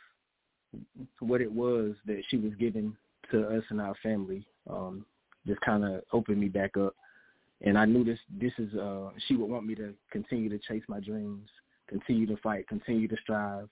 what 1.21 1.41
it 1.41 1.51
was 1.51 1.95
that 2.07 2.23
she 2.29 2.37
was 2.37 2.53
giving 2.59 2.97
to 3.31 3.47
us 3.49 3.63
and 3.71 3.81
our 3.81 3.95
family, 4.03 4.47
um, 4.71 5.05
just 5.47 5.61
kind 5.61 5.85
of 5.85 6.03
opened 6.13 6.41
me 6.41 6.49
back 6.49 6.77
up. 6.77 6.95
And 7.63 7.79
I 7.79 7.87
knew 7.87 8.05
this, 8.05 8.19
this 8.39 8.53
is, 8.59 8.75
uh, 8.75 9.11
she 9.27 9.37
would 9.37 9.49
want 9.49 9.67
me 9.67 9.75
to 9.77 9.95
continue 10.11 10.49
to 10.51 10.59
chase 10.59 10.83
my 10.89 11.01
dreams, 11.01 11.49
continue 11.89 12.27
to 12.27 12.37
fight, 12.39 12.69
continue 12.69 13.09
to 13.09 13.17
strive. 13.23 13.69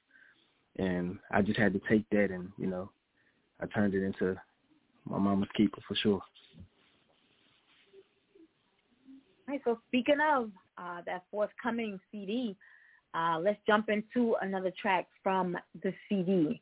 And 0.79 1.19
I 1.31 1.43
just 1.43 1.59
had 1.59 1.73
to 1.75 1.81
take 1.89 2.09
that 2.11 2.31
and, 2.31 2.51
you 2.59 2.67
know, 2.67 2.91
I 3.61 3.67
turned 3.67 3.95
it 3.95 4.03
into 4.03 4.37
my 5.05 5.19
mama's 5.19 5.49
keeper 5.57 5.81
for 5.87 5.95
sure. 5.95 6.23
Right, 9.55 9.63
so 9.65 9.79
speaking 9.87 10.19
of 10.35 10.51
uh, 10.79 11.03
that 11.07 11.23
forthcoming 11.31 12.01
CD, 12.11 12.57
uh, 13.15 13.39
let's 13.41 13.61
jump 13.69 13.89
into 13.89 14.35
another 14.43 14.73
track 14.83 15.07
from 15.23 15.57
the 15.81 15.95
CD. 16.09 16.61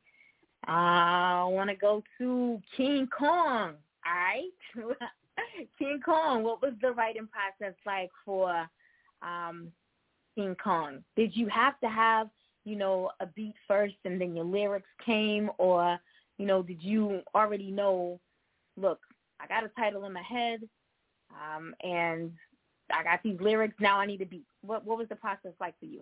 Uh, 0.68 0.70
I 0.70 1.44
want 1.48 1.70
to 1.70 1.76
go 1.76 2.02
to 2.18 2.60
King 2.76 3.08
Kong. 3.18 3.76
All 4.04 4.12
right, 4.12 4.50
King 5.78 6.02
Kong. 6.04 6.42
What 6.42 6.60
was 6.60 6.74
the 6.82 6.92
writing 6.92 7.28
process 7.28 7.74
like 7.86 8.10
for 8.26 8.68
um, 9.22 9.68
King 10.34 10.54
Kong? 10.62 11.02
Did 11.16 11.34
you 11.34 11.48
have 11.48 11.80
to 11.80 11.88
have 11.88 12.28
you 12.66 12.76
know 12.76 13.10
a 13.20 13.26
beat 13.26 13.54
first 13.66 13.94
and 14.04 14.20
then 14.20 14.36
your 14.36 14.44
lyrics 14.44 14.90
came, 15.06 15.48
or 15.56 15.98
you 16.36 16.44
know 16.44 16.62
did 16.62 16.82
you 16.82 17.22
already 17.34 17.70
know? 17.70 18.20
Look, 18.76 19.00
I 19.40 19.46
got 19.46 19.64
a 19.64 19.70
title 19.80 20.04
in 20.04 20.12
my 20.12 20.22
head, 20.22 20.60
um, 21.30 21.74
and 21.82 22.32
I 22.92 23.02
got 23.02 23.22
these 23.22 23.40
lyrics. 23.40 23.74
Now 23.80 23.98
I 23.98 24.06
need 24.06 24.18
to 24.18 24.26
beat. 24.26 24.44
What 24.62 24.84
what 24.84 24.98
was 24.98 25.08
the 25.08 25.16
process 25.16 25.52
like 25.60 25.78
for 25.78 25.86
you? 25.86 26.00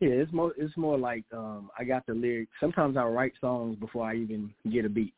Yeah, 0.00 0.10
it's 0.10 0.32
more 0.32 0.52
it's 0.56 0.76
more 0.76 0.98
like 0.98 1.24
um 1.32 1.70
I 1.78 1.84
got 1.84 2.06
the 2.06 2.14
lyrics. 2.14 2.52
Sometimes 2.60 2.96
I 2.96 3.04
write 3.04 3.32
songs 3.40 3.76
before 3.78 4.08
I 4.08 4.16
even 4.16 4.52
get 4.70 4.84
a 4.84 4.88
beat, 4.88 5.14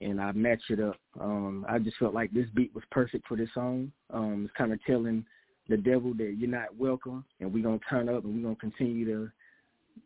and 0.00 0.20
I 0.20 0.32
match 0.32 0.62
it 0.70 0.80
up. 0.80 0.96
Um 1.20 1.66
I 1.68 1.78
just 1.78 1.96
felt 1.98 2.14
like 2.14 2.32
this 2.32 2.46
beat 2.54 2.74
was 2.74 2.84
perfect 2.90 3.26
for 3.26 3.36
this 3.36 3.48
song. 3.54 3.92
Um 4.10 4.44
It's 4.44 4.56
kind 4.56 4.72
of 4.72 4.82
telling 4.84 5.24
the 5.68 5.76
devil 5.76 6.14
that 6.14 6.36
you're 6.38 6.50
not 6.50 6.76
welcome, 6.76 7.24
and 7.40 7.52
we're 7.52 7.64
gonna 7.64 7.80
turn 7.90 8.08
up 8.08 8.24
and 8.24 8.36
we're 8.36 8.42
gonna 8.42 8.56
continue 8.56 9.04
to 9.06 9.30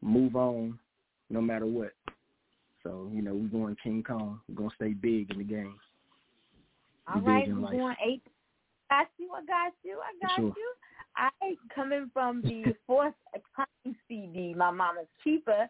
move 0.00 0.36
on, 0.36 0.78
no 1.30 1.40
matter 1.40 1.66
what. 1.66 1.92
So 2.82 3.10
you 3.12 3.22
know 3.22 3.34
we're 3.34 3.48
going 3.48 3.76
King 3.82 4.02
Kong. 4.02 4.40
We're 4.48 4.54
gonna 4.54 4.70
stay 4.76 4.92
big 4.92 5.30
in 5.30 5.38
the 5.38 5.44
game. 5.44 5.78
All 7.12 7.20
right, 7.20 7.46
we're 7.48 7.72
going 7.72 7.96
eight 8.06 8.22
got 8.90 9.08
you. 9.18 9.30
I 9.34 9.44
got 9.44 9.72
you. 9.82 9.98
I 10.00 10.26
got 10.26 10.36
sure. 10.36 10.52
you. 10.56 10.72
I 11.16 11.30
coming 11.74 12.10
from 12.12 12.42
the 12.42 12.74
fourth 12.86 13.14
time 13.56 13.96
CD, 14.06 14.54
my 14.56 14.70
mama's 14.70 15.06
keeper. 15.22 15.68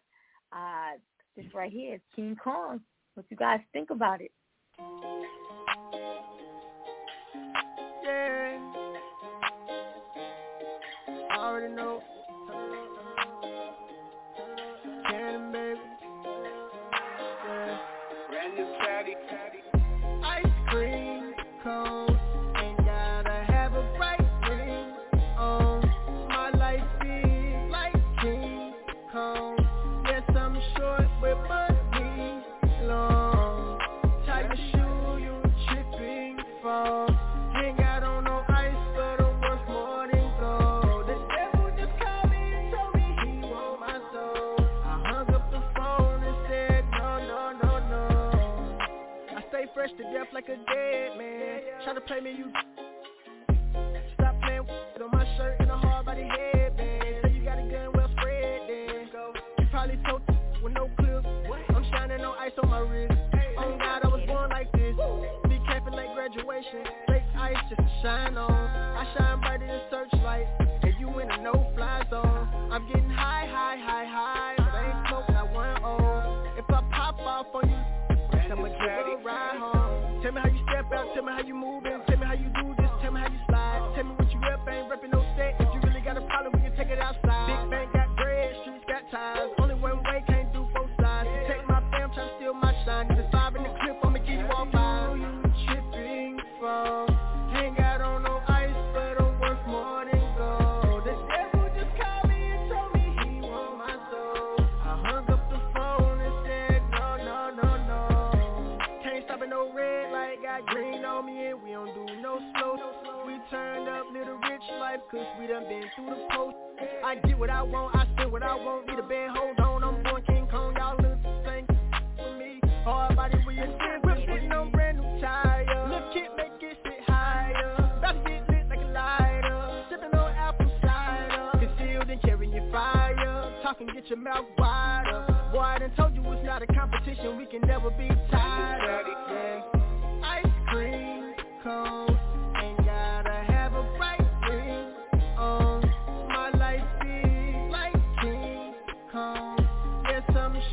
Uh, 0.53 0.99
this 1.37 1.47
right 1.55 1.73
here 1.73 1.95
is 1.95 2.01
King 2.15 2.37
Kong. 2.43 2.81
What 3.15 3.27
you 3.31 3.37
guys 3.37 3.61
think 3.73 3.91
about 3.91 4.21
it? 4.21 4.31
Yeah. 8.05 8.59
I 11.31 11.37
already 11.39 11.75
know. 11.75 12.03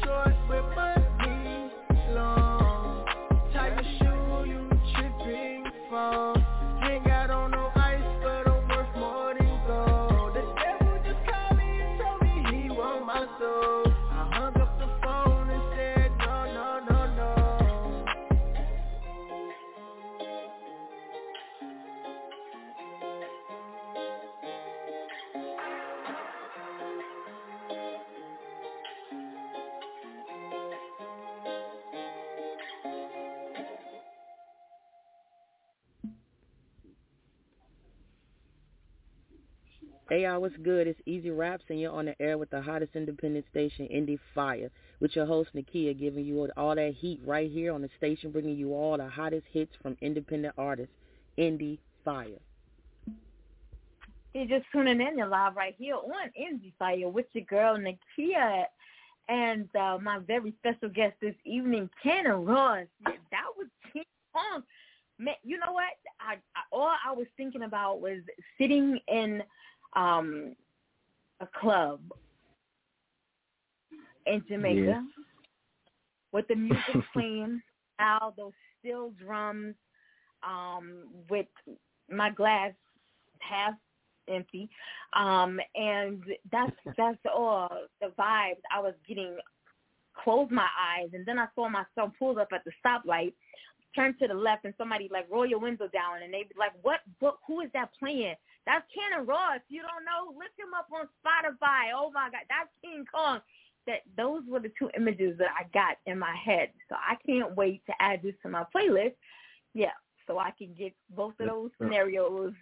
short 0.03 0.34
Hey 40.15 40.21
y'all, 40.21 40.39
what's 40.39 40.55
good? 40.63 40.87
It's 40.87 41.01
Easy 41.05 41.29
Raps 41.29 41.65
and 41.67 41.77
you're 41.77 41.91
on 41.91 42.05
the 42.05 42.15
air 42.21 42.37
with 42.37 42.49
the 42.49 42.61
hottest 42.61 42.95
independent 42.95 43.43
station, 43.51 43.85
Indie 43.93 44.17
Fire, 44.33 44.71
with 45.01 45.13
your 45.13 45.25
host 45.25 45.49
Nikia 45.53 45.99
giving 45.99 46.23
you 46.23 46.49
all 46.55 46.73
that 46.73 46.93
heat 46.97 47.19
right 47.25 47.51
here 47.51 47.73
on 47.73 47.81
the 47.81 47.89
station, 47.97 48.31
bringing 48.31 48.55
you 48.55 48.73
all 48.73 48.95
the 48.95 49.09
hottest 49.09 49.45
hits 49.51 49.73
from 49.81 49.97
independent 49.99 50.53
artists, 50.57 50.93
Indie 51.37 51.79
Fire. 52.05 52.39
You're 54.33 54.45
just 54.45 54.63
tuning 54.71 55.01
in. 55.01 55.17
You're 55.17 55.27
live 55.27 55.57
right 55.57 55.75
here 55.77 55.95
on 55.95 56.29
Indie 56.39 56.71
Fire 56.79 57.09
with 57.09 57.25
your 57.33 57.43
girl 57.43 57.77
Nikia 57.77 58.63
and 59.27 59.67
uh, 59.75 59.97
my 60.01 60.19
very 60.19 60.53
special 60.59 60.87
guest 60.87 61.15
this 61.21 61.35
evening, 61.43 61.89
Cannon 62.01 62.45
Ross. 62.45 62.85
That 63.03 63.47
was 63.57 63.67
King 63.91 64.05
Kong. 64.33 64.63
Man, 65.19 65.35
you 65.43 65.57
know 65.57 65.73
what? 65.73 65.83
I, 66.21 66.35
I 66.55 66.61
all 66.71 66.93
I 67.05 67.11
was 67.11 67.27
thinking 67.35 67.63
about 67.63 67.99
was 67.99 68.19
sitting 68.57 68.97
in 69.09 69.43
um 69.95 70.55
a 71.41 71.47
club 71.59 71.99
in 74.25 74.43
Jamaica 74.47 74.81
Yeah. 74.81 75.01
with 76.31 76.47
the 76.47 76.55
music 76.55 76.79
playing, 77.13 77.61
out 77.99 78.35
those 78.35 78.53
steel 78.79 79.11
drums, 79.11 79.75
um, 80.43 81.07
with 81.29 81.47
my 82.09 82.29
glass 82.29 82.73
half 83.39 83.75
empty. 84.27 84.69
Um, 85.13 85.59
and 85.75 86.23
that's 86.51 86.75
that's 86.97 87.19
all 87.33 87.69
the 88.01 88.07
vibes 88.17 88.61
I 88.71 88.79
was 88.79 88.93
getting 89.07 89.37
closed 90.23 90.51
my 90.51 90.67
eyes 90.79 91.09
and 91.13 91.25
then 91.25 91.37
I 91.37 91.47
saw 91.55 91.67
myself 91.67 92.13
pulled 92.17 92.37
up 92.37 92.47
at 92.53 92.63
the 92.63 92.71
stoplight, 92.83 93.33
turned 93.93 94.17
to 94.19 94.27
the 94.27 94.33
left 94.33 94.65
and 94.65 94.73
somebody 94.77 95.09
like 95.11 95.27
roll 95.29 95.45
your 95.45 95.59
window 95.59 95.87
down 95.87 96.23
and 96.23 96.33
they'd 96.33 96.49
be 96.49 96.55
like, 96.57 96.71
What 96.81 97.01
what 97.19 97.37
who 97.47 97.61
is 97.61 97.69
that 97.73 97.89
playing? 97.99 98.35
That's 98.65 98.85
Cannon 98.93 99.27
Ross. 99.27 99.57
If 99.57 99.69
You 99.69 99.81
don't 99.81 100.05
know? 100.05 100.33
Look 100.33 100.53
him 100.57 100.73
up 100.77 100.87
on 100.91 101.07
Spotify. 101.21 101.93
Oh 101.95 102.11
my 102.11 102.29
God, 102.31 102.45
that's 102.49 102.69
King 102.83 103.05
Kong. 103.11 103.39
That 103.87 104.01
those 104.17 104.41
were 104.47 104.59
the 104.59 104.71
two 104.77 104.89
images 104.97 105.37
that 105.37 105.49
I 105.57 105.65
got 105.73 105.97
in 106.07 106.17
my 106.17 106.35
head. 106.35 106.69
So 106.89 106.95
I 106.95 107.15
can't 107.25 107.55
wait 107.55 107.85
to 107.85 107.93
add 107.99 108.23
this 108.23 108.33
to 108.41 108.49
my 108.49 108.65
playlist. 108.75 109.13
Yeah, 109.73 109.93
so 110.25 110.39
I 110.39 110.51
can 110.57 110.73
get 110.73 110.93
both 111.15 111.33
of 111.39 111.47
those 111.47 111.69
scenarios 111.79 112.53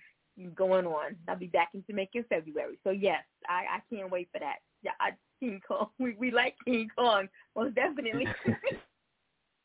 going 0.56 0.86
on. 0.86 1.16
I'll 1.28 1.38
be 1.38 1.48
back 1.48 1.70
in 1.74 1.84
Jamaica 1.88 2.18
in 2.20 2.24
February. 2.26 2.78
So 2.84 2.90
yes, 2.90 3.24
I, 3.48 3.78
I 3.78 3.96
can't 3.96 4.12
wait 4.12 4.28
for 4.34 4.40
that. 4.40 4.58
Yeah, 4.82 4.92
I, 5.00 5.12
King 5.40 5.62
Kong. 5.66 5.88
We 6.00 6.16
we 6.20 6.32
like 6.32 6.56
King 6.66 6.90
Kong 6.98 7.30
most 7.56 7.76
definitely. 7.76 8.28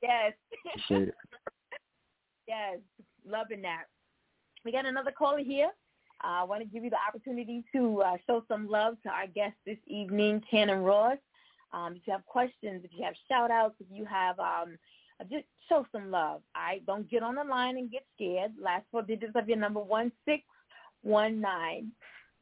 yes. 0.03 0.32
Yes, 2.47 2.78
loving 3.26 3.62
that. 3.62 3.84
We 4.64 4.72
got 4.72 4.86
another 4.86 5.11
caller 5.11 5.41
here. 5.41 5.70
I 6.21 6.43
want 6.45 6.62
to 6.62 6.69
give 6.69 6.85
you 6.85 6.91
the 6.91 6.97
opportunity 7.09 7.64
to 7.73 8.03
uh, 8.03 8.16
show 8.27 8.45
some 8.49 8.69
love 8.69 8.97
to 9.05 9.09
our 9.09 9.27
guest 9.27 9.55
this 9.64 9.79
evening, 9.87 10.43
Cannon 10.51 10.83
Ross. 10.83 11.19
Um, 11.73 11.95
if 11.97 12.03
you 12.07 12.12
have 12.12 12.25
questions, 12.27 12.83
if 12.85 12.91
you 12.97 13.05
have 13.05 13.14
shout 13.29 13.51
outs, 13.51 13.77
if 13.81 13.87
you 13.93 14.05
have 14.05 14.39
um, 14.39 14.79
uh, 15.21 15.25
just 15.31 15.45
show 15.69 15.87
some 15.93 16.11
love. 16.11 16.41
All 16.57 16.62
right, 16.62 16.85
don't 16.87 17.09
get 17.11 17.23
on 17.23 17.35
the 17.37 17.45
line 17.45 17.77
and 17.77 17.91
get 17.91 18.05
scared. 18.14 18.53
Last 18.61 18.85
four 18.91 19.03
digits 19.03 19.33
of 19.37 19.49
your 19.49 19.59
number 19.59 19.81
one 19.81 20.11
six 20.25 20.43
one 21.03 21.41
nine. 21.41 21.93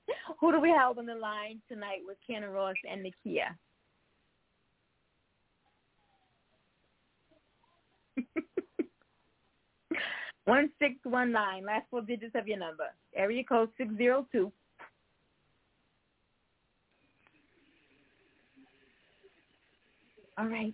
Who 0.41 0.53
do 0.53 0.61
we 0.61 0.71
have 0.71 0.99
on 0.99 1.07
the 1.07 1.15
line 1.15 1.61
tonight 1.69 2.01
with 2.07 2.17
Cannon 2.27 2.51
Ross 2.51 2.77
and 2.91 3.05
Nikia? 3.05 3.57
One 10.47 10.71
six 10.79 10.95
one 11.05 11.33
nine. 11.33 11.65
Last 11.67 11.87
four 11.91 12.03
digits 12.03 12.35
of 12.35 12.47
your 12.49 12.59
number. 12.59 12.87
Area 13.15 13.45
code 13.45 13.69
six 13.77 13.91
zero 13.97 14.27
two. 14.33 14.51
All 20.39 20.47
right. 20.47 20.73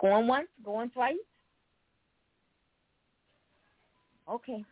Going 0.00 0.28
once, 0.28 0.48
going 0.64 0.90
twice. 0.90 1.16
Okay. 4.30 4.64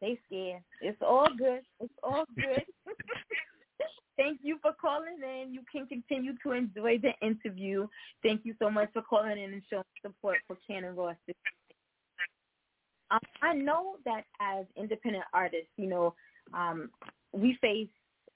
They 0.00 0.18
scared. 0.26 0.62
It's 0.82 1.00
all 1.00 1.28
good. 1.38 1.60
It's 1.80 1.92
all 2.02 2.24
good. 2.34 2.64
Thank 4.16 4.40
you 4.42 4.58
for 4.62 4.72
calling 4.80 5.18
in. 5.22 5.52
You 5.52 5.60
can 5.70 5.86
continue 5.86 6.32
to 6.42 6.52
enjoy 6.52 6.98
the 6.98 7.12
interview. 7.26 7.86
Thank 8.22 8.44
you 8.44 8.54
so 8.58 8.70
much 8.70 8.90
for 8.92 9.02
calling 9.02 9.38
in 9.38 9.52
and 9.52 9.62
showing 9.68 9.84
support 10.02 10.38
for 10.46 10.56
Cannon 10.66 10.96
Ross. 10.96 11.16
Um, 13.10 13.20
I 13.42 13.54
know 13.54 13.96
that 14.04 14.24
as 14.40 14.66
independent 14.76 15.24
artists, 15.32 15.70
you 15.76 15.88
know, 15.88 16.14
um, 16.54 16.90
we 17.32 17.56
face 17.60 17.88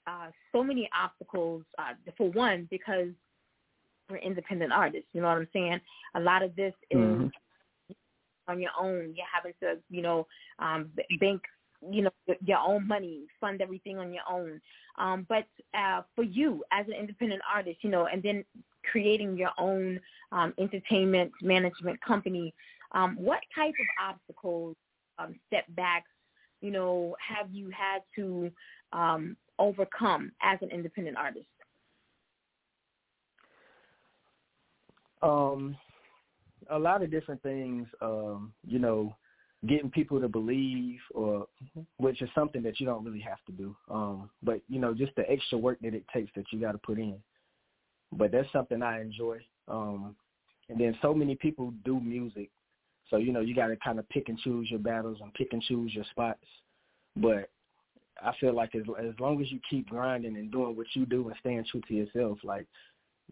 uh, 0.07 0.27
so 0.51 0.63
many 0.63 0.89
obstacles. 0.97 1.63
Uh, 1.77 1.93
for 2.17 2.29
one, 2.31 2.67
because 2.69 3.09
we're 4.09 4.17
independent 4.17 4.71
artists. 4.71 5.07
You 5.13 5.21
know 5.21 5.27
what 5.27 5.37
I'm 5.37 5.47
saying? 5.53 5.81
A 6.15 6.19
lot 6.19 6.43
of 6.43 6.55
this 6.55 6.73
is 6.89 6.97
Mhm. 6.97 7.31
on 8.47 8.59
your 8.59 8.71
own. 8.77 9.15
You're 9.15 9.25
having 9.25 9.53
to, 9.61 9.81
you 9.89 10.01
know, 10.01 10.27
um, 10.59 10.91
bank, 11.19 11.41
you 11.89 12.03
know, 12.03 12.11
your 12.45 12.59
own 12.59 12.87
money, 12.87 13.25
fund 13.39 13.61
everything 13.61 13.97
on 13.97 14.13
your 14.13 14.23
own. 14.29 14.61
Um, 14.97 15.25
but 15.27 15.45
uh, 15.73 16.01
for 16.15 16.23
you 16.23 16.63
as 16.71 16.85
an 16.87 16.93
independent 16.93 17.41
artist, 17.51 17.79
you 17.81 17.89
know, 17.89 18.07
and 18.07 18.21
then 18.21 18.43
creating 18.89 19.37
your 19.37 19.51
own 19.57 19.99
um, 20.31 20.53
entertainment 20.59 21.31
management 21.41 21.99
company, 22.01 22.53
um, 22.93 23.15
what 23.19 23.39
type 23.55 23.73
of 23.79 24.13
obstacles, 24.13 24.75
um, 25.17 25.35
setbacks, 25.49 26.09
you 26.61 26.71
know, 26.71 27.15
have 27.27 27.49
you 27.51 27.69
had 27.69 28.01
to 28.15 28.51
um, 28.93 29.35
overcome 29.59 30.31
as 30.41 30.59
an 30.61 30.69
independent 30.69 31.17
artist? 31.17 31.45
Um, 35.21 35.75
a 36.69 36.77
lot 36.77 37.03
of 37.03 37.11
different 37.11 37.41
things. 37.43 37.87
Um, 38.01 38.53
you 38.65 38.79
know, 38.79 39.15
getting 39.67 39.91
people 39.91 40.19
to 40.19 40.27
believe, 40.27 40.99
or 41.13 41.47
which 41.97 42.21
is 42.21 42.29
something 42.33 42.63
that 42.63 42.79
you 42.79 42.85
don't 42.85 43.05
really 43.05 43.19
have 43.19 43.43
to 43.45 43.51
do. 43.51 43.75
Um, 43.89 44.29
but 44.41 44.61
you 44.67 44.79
know, 44.79 44.93
just 44.93 45.15
the 45.15 45.29
extra 45.29 45.57
work 45.57 45.79
that 45.81 45.93
it 45.93 46.05
takes 46.13 46.31
that 46.35 46.45
you 46.51 46.59
got 46.59 46.71
to 46.71 46.77
put 46.79 46.97
in. 46.97 47.17
But 48.11 48.31
that's 48.31 48.51
something 48.51 48.81
I 48.81 49.01
enjoy. 49.01 49.39
Um, 49.67 50.15
and 50.69 50.79
then 50.79 50.97
so 51.01 51.13
many 51.13 51.35
people 51.35 51.73
do 51.85 51.99
music, 51.99 52.49
so 53.09 53.17
you 53.17 53.31
know 53.31 53.41
you 53.41 53.55
got 53.55 53.67
to 53.67 53.75
kind 53.77 53.99
of 53.99 54.09
pick 54.09 54.29
and 54.29 54.39
choose 54.39 54.69
your 54.69 54.79
battles 54.79 55.19
and 55.21 55.33
pick 55.33 55.53
and 55.53 55.61
choose 55.61 55.93
your 55.93 56.05
spots. 56.11 56.45
But 57.15 57.49
I 58.23 58.31
feel 58.39 58.55
like 58.55 58.73
as 58.75 58.83
as 58.99 59.13
long 59.19 59.41
as 59.41 59.51
you 59.51 59.59
keep 59.69 59.89
grinding 59.89 60.37
and 60.37 60.51
doing 60.51 60.75
what 60.75 60.87
you 60.93 61.05
do 61.05 61.27
and 61.27 61.37
staying 61.39 61.65
true 61.69 61.81
to 61.87 61.93
yourself, 61.93 62.39
like 62.43 62.67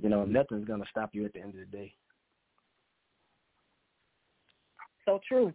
you 0.02 0.10
know, 0.10 0.26
nothing's 0.26 0.68
gonna 0.68 0.86
stop 0.92 1.10
you 1.14 1.26
at 1.26 1.34
the 1.34 1.42
end 1.42 1.56
of 1.56 1.60
the 1.60 1.78
day. 1.78 1.94
so 5.10 5.20
true. 5.28 5.54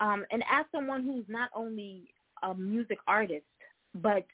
Um, 0.00 0.24
and 0.30 0.42
as 0.50 0.66
someone 0.72 1.04
who's 1.04 1.24
not 1.28 1.50
only 1.54 2.04
a 2.42 2.54
music 2.54 2.98
artist, 3.06 3.44
but 3.94 4.26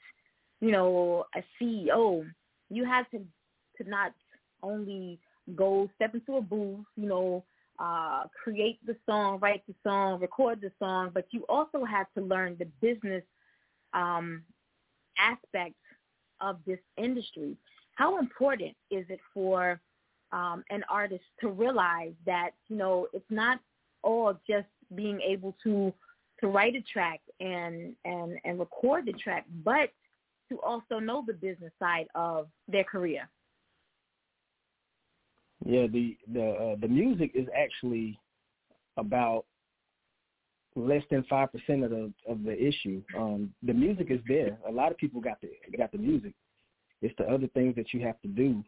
you 0.59 0.71
know, 0.71 1.25
a 1.35 1.43
CEO, 1.61 2.25
you 2.69 2.85
have 2.85 3.09
to 3.11 3.19
to 3.77 3.89
not 3.89 4.13
only 4.61 5.19
go 5.55 5.89
step 5.95 6.13
into 6.13 6.37
a 6.37 6.41
booth, 6.41 6.85
you 6.95 7.07
know, 7.07 7.43
uh, 7.79 8.23
create 8.43 8.79
the 8.85 8.95
song, 9.05 9.39
write 9.41 9.63
the 9.67 9.73
song, 9.83 10.19
record 10.19 10.61
the 10.61 10.71
song, 10.79 11.11
but 11.13 11.25
you 11.31 11.43
also 11.49 11.83
have 11.83 12.07
to 12.17 12.23
learn 12.23 12.55
the 12.59 12.67
business 12.81 13.23
um, 13.93 14.43
aspect 15.17 15.75
of 16.39 16.57
this 16.65 16.79
industry. 16.97 17.57
How 17.95 18.19
important 18.19 18.75
is 18.91 19.05
it 19.09 19.19
for 19.33 19.79
um, 20.31 20.63
an 20.69 20.83
artist 20.89 21.23
to 21.41 21.49
realize 21.49 22.13
that 22.25 22.51
you 22.67 22.75
know 22.75 23.07
it's 23.13 23.25
not 23.29 23.59
all 24.01 24.33
just 24.47 24.67
being 24.95 25.19
able 25.21 25.55
to 25.63 25.93
to 26.39 26.47
write 26.47 26.75
a 26.75 26.81
track 26.81 27.21
and 27.39 27.95
and 28.05 28.37
and 28.43 28.59
record 28.59 29.05
the 29.05 29.13
track, 29.13 29.45
but 29.63 29.89
to 30.49 30.59
also 30.61 30.99
know 30.99 31.23
the 31.25 31.33
business 31.33 31.71
side 31.79 32.07
of 32.15 32.47
their 32.67 32.83
career. 32.83 33.29
Yeah, 35.65 35.87
the 35.87 36.17
the 36.33 36.49
uh, 36.49 36.75
the 36.79 36.87
music 36.87 37.31
is 37.33 37.47
actually 37.57 38.19
about 38.97 39.45
less 40.75 41.03
than 41.09 41.23
five 41.29 41.49
percent 41.51 41.83
of 41.83 41.91
the 41.91 42.11
of 42.27 42.43
the 42.43 42.61
issue. 42.61 43.01
Um, 43.17 43.53
the 43.63 43.73
music 43.73 44.07
is 44.09 44.19
there. 44.27 44.57
A 44.67 44.71
lot 44.71 44.91
of 44.91 44.97
people 44.97 45.21
got 45.21 45.39
the 45.41 45.49
got 45.77 45.91
the 45.91 45.97
music. 45.97 46.33
It's 47.01 47.15
the 47.17 47.25
other 47.25 47.47
things 47.47 47.75
that 47.75 47.93
you 47.93 48.01
have 48.01 48.19
to 48.21 48.27
do, 48.27 48.63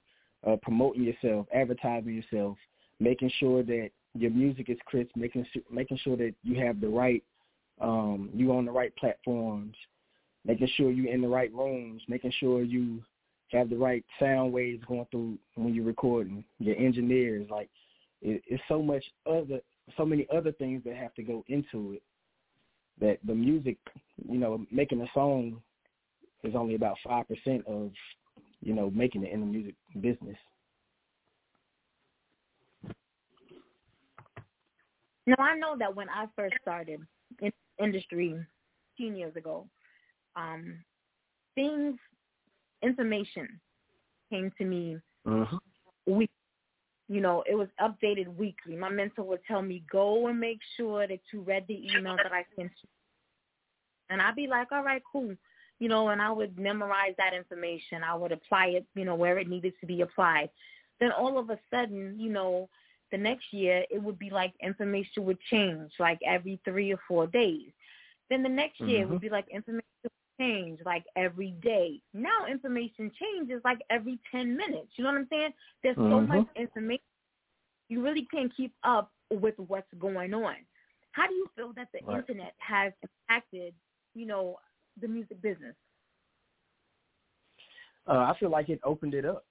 uh, 0.46 0.58
promoting 0.62 1.04
yourself, 1.04 1.48
advertising 1.54 2.14
yourself, 2.14 2.58
making 3.00 3.32
sure 3.40 3.64
that 3.64 3.92
your 4.18 4.32
music 4.32 4.70
is 4.70 4.78
crisp, 4.86 5.12
making 5.16 5.46
making 5.70 5.98
sure 5.98 6.16
that 6.18 6.34
you 6.44 6.60
have 6.66 6.80
the 6.80 6.88
right, 6.88 7.24
um, 7.82 8.30
you 8.34 8.52
on 8.54 8.66
the 8.66 8.72
right 8.72 8.96
platforms, 8.96 9.76
making 10.46 10.70
sure 10.76 10.90
you're 10.90 11.14
in 11.14 11.22
the 11.22 11.28
right 11.28 11.54
rooms, 11.54 12.02
making 12.08 12.32
sure 12.40 12.64
you 12.64 13.04
have 13.52 13.70
the 13.70 13.76
right 13.76 14.04
sound 14.20 14.54
waves 14.54 14.84
going 14.88 15.06
through 15.12 15.38
when 15.56 15.74
you're 15.74 15.86
recording. 15.86 16.44
Your 16.60 16.78
engineers, 16.78 17.48
like 17.50 17.70
it, 18.22 18.42
it's 18.48 18.64
so 18.68 18.82
much 18.82 19.04
other, 19.30 19.60
so 19.98 20.06
many 20.06 20.26
other 20.34 20.54
things 20.54 20.82
that 20.86 20.96
have 20.96 21.14
to 21.16 21.24
go 21.24 21.44
into 21.50 21.94
it. 21.94 22.04
That 23.02 23.20
the 23.28 23.36
music, 23.36 23.78
you 24.30 24.38
know, 24.38 24.66
making 24.72 25.02
a 25.02 25.08
song 25.14 25.62
is 26.46 26.56
only 26.56 26.76
about 26.76 26.96
five 27.06 27.28
percent 27.28 27.66
of, 27.68 27.92
you 28.62 28.74
know, 28.74 28.90
making 28.96 29.26
it 29.26 29.34
in 29.34 29.42
the 29.42 29.46
music 29.46 29.76
business. 30.00 30.38
Now 35.28 35.36
I 35.40 35.58
know 35.58 35.76
that 35.78 35.96
when 35.96 36.10
I 36.10 36.26
first 36.36 36.56
started 36.62 37.00
in 37.42 37.52
industry 37.82 38.36
10 39.00 39.16
years 39.16 39.36
ago, 39.36 39.68
um, 40.36 40.84
things, 41.56 41.96
information 42.82 43.60
came 44.30 44.52
to 44.58 44.66
me 44.66 44.98
uh-huh. 45.26 45.58
week. 46.06 46.32
You 47.08 47.22
know, 47.22 47.44
it 47.48 47.56
was 47.56 47.68
updated 47.80 48.36
weekly. 48.36 48.76
My 48.76 48.90
mentor 48.90 49.24
would 49.24 49.44
tell 49.48 49.62
me, 49.62 49.84
go 49.92 50.28
and 50.28 50.40
make 50.40 50.60
sure 50.76 51.08
that 51.08 51.20
you 51.32 51.42
read 51.42 51.66
the 51.68 51.88
email 51.94 52.18
that 52.18 52.32
I 52.32 52.44
sent 52.56 52.72
you. 52.82 52.90
And 54.10 54.22
I'd 54.22 54.36
be 54.36 54.48
like, 54.48 54.72
all 54.72 54.84
right, 54.84 55.04
cool. 55.12 55.36
You 55.80 55.90
know, 55.90 56.10
and 56.10 56.22
I 56.22 56.32
would 56.32 56.58
memorize 56.58 57.14
that 57.18 57.34
information. 57.36 58.02
I 58.04 58.16
would 58.16 58.32
apply 58.32 58.68
it, 58.68 58.86
you 58.96 59.06
know, 59.06 59.16
where 59.16 59.38
it 59.38 59.48
needed 59.48 59.74
to 59.82 59.86
be 59.86 60.02
applied. 60.02 60.50
Then 61.00 61.12
all 61.12 61.38
of 61.38 61.50
a 61.50 61.60
sudden, 61.70 62.16
you 62.20 62.32
know, 62.32 62.70
the 63.12 63.18
next 63.18 63.46
year 63.52 63.86
it 63.90 64.02
would 64.02 64.20
be 64.20 64.30
like 64.30 64.54
information 64.62 65.26
would 65.26 65.40
change 65.50 65.92
like 66.00 66.20
every 66.26 66.60
three 66.66 66.92
or 66.92 67.00
four 67.08 67.28
days. 67.28 67.72
Then 68.30 68.44
the 68.44 68.50
next 68.50 68.80
year 68.80 69.02
mm-hmm. 69.02 69.10
it 69.10 69.10
would 69.10 69.22
be 69.22 69.30
like 69.30 69.46
information 69.54 69.84
would 70.04 70.12
change 70.40 70.80
like 70.86 71.04
every 71.16 71.52
day. 71.62 72.02
Now 72.14 72.46
information 72.50 73.12
changes 73.20 73.62
like 73.64 73.80
every 73.90 74.20
10 74.32 74.58
minutes. 74.58 74.90
You 74.96 75.04
know 75.04 75.12
what 75.12 75.20
I'm 75.20 75.28
saying? 75.30 75.54
There's 75.84 75.98
mm-hmm. 75.98 76.12
so 76.12 76.22
much 76.22 76.48
information. 76.56 77.04
You 77.90 78.04
really 78.04 78.28
can't 78.34 78.56
keep 78.56 78.74
up 78.84 79.12
with 79.32 79.56
what's 79.58 79.88
going 80.00 80.34
on. 80.34 80.56
How 81.12 81.28
do 81.28 81.34
you 81.34 81.48
feel 81.56 81.72
that 81.76 81.88
the 81.94 82.00
right. 82.06 82.18
internet 82.18 82.54
has 82.58 82.92
impacted, 83.04 83.74
you 84.16 84.26
know, 84.26 84.58
the 85.00 85.08
music 85.08 85.42
business? 85.42 85.76
Uh, 88.08 88.12
I 88.12 88.34
feel 88.40 88.50
like 88.50 88.70
it 88.70 88.80
opened 88.84 89.14
it 89.14 89.26
up. 89.26 89.46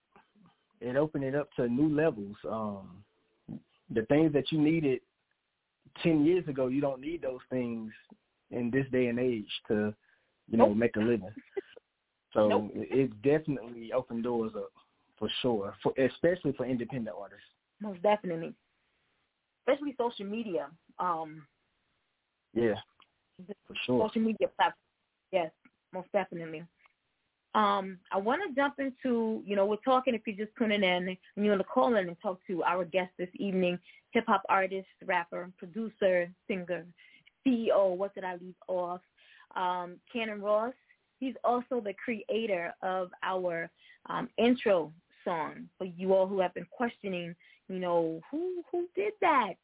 It 0.81 0.97
opened 0.97 1.25
it 1.25 1.35
up 1.35 1.49
to 1.57 1.69
new 1.69 1.95
levels. 1.95 2.37
Um, 2.49 3.05
the 3.91 4.03
things 4.03 4.33
that 4.33 4.51
you 4.51 4.61
needed 4.61 5.01
10 6.03 6.25
years 6.25 6.47
ago, 6.49 6.69
you 6.69 6.81
don't 6.81 7.01
need 7.01 7.23
those 7.23 7.41
things 7.51 7.93
in 8.51 8.71
this 8.71 8.87
day 8.93 9.07
and 9.07 9.19
age 9.19 9.49
to, 9.69 9.95
you 10.51 10.59
know, 10.59 10.69
nope. 10.69 10.77
make 10.77 10.97
a 10.97 11.01
living. 11.01 11.35
So 12.33 12.49
nope. 12.49 12.71
it 12.75 13.23
definitely 13.23 13.93
opened 13.93 14.25
doors 14.25 14.53
up 14.57 14.73
for 15.19 15.29
sure, 15.41 15.75
for 15.83 15.93
especially 15.99 16.53
for 16.53 16.67
independent 16.67 17.17
artists. 17.19 17.45
Most 17.81 18.03
definitely, 18.03 18.55
especially 19.61 19.95
social 19.97 20.27
media. 20.27 20.69
Um, 20.99 21.47
yeah, 22.53 22.75
for 23.67 23.75
sure. 23.87 24.09
Social 24.09 24.23
media 24.23 24.49
platforms. 24.57 24.75
Yes, 25.33 25.51
most 25.93 26.09
definitely. 26.13 26.65
Um, 27.55 27.99
I 28.11 28.19
want 28.19 28.43
to 28.49 28.55
jump 28.55 28.75
into, 28.79 29.43
you 29.47 29.55
know, 29.55 29.65
we're 29.65 29.77
talking 29.77 30.15
if 30.15 30.23
you're 30.27 30.45
just 30.45 30.57
tuning 30.59 30.83
in 30.83 31.09
and 31.09 31.17
you 31.37 31.51
want 31.51 31.61
to 31.61 31.65
call 31.65 31.95
in 31.95 32.09
and 32.09 32.17
talk 32.21 32.41
to 32.49 32.65
our 32.65 32.85
guest 32.85 33.13
this 33.17 33.29
evening, 33.35 33.79
hip 34.11 34.25
hop 34.27 34.43
artist, 34.49 34.89
rapper, 35.05 35.51
producer, 35.57 36.29
singer, 36.49 36.85
CEO. 37.47 37.97
What 37.97 38.15
did 38.15 38.25
I 38.25 38.37
leave 38.41 38.55
off? 38.67 39.01
Um, 39.55 39.97
Cannon 40.13 40.41
Ross. 40.41 40.75
He's 41.21 41.35
also 41.45 41.81
the 41.81 41.95
creator 42.05 42.75
of 42.83 43.11
our 43.23 43.71
um, 44.11 44.29
intro 44.37 44.93
song 45.25 45.69
for 45.79 45.85
you 45.85 46.13
all 46.13 46.27
who 46.27 46.41
have 46.41 46.55
been 46.55 46.67
questioning, 46.71 47.37
you 47.69 47.79
know, 47.79 48.21
who 48.31 48.65
who 48.71 48.89
did 48.97 49.13
that? 49.21 49.55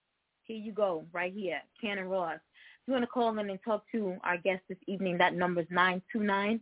Here 0.45 0.57
you 0.57 0.73
go, 0.73 1.05
right 1.13 1.33
here, 1.33 1.61
Cannon 1.81 2.09
Ross. 2.09 2.37
If 2.37 2.87
you 2.87 2.93
want 2.93 3.03
to 3.03 3.09
call 3.09 3.37
in 3.39 3.51
and 3.51 3.59
talk 3.65 3.85
to 3.93 4.17
our 4.25 4.37
guest 4.39 4.63
this 4.69 4.79
evening, 4.87 5.19
that 5.19 5.35
number 5.35 5.61
is 5.61 5.67
nine 5.71 6.03
two 6.13 6.23
nine 6.23 6.61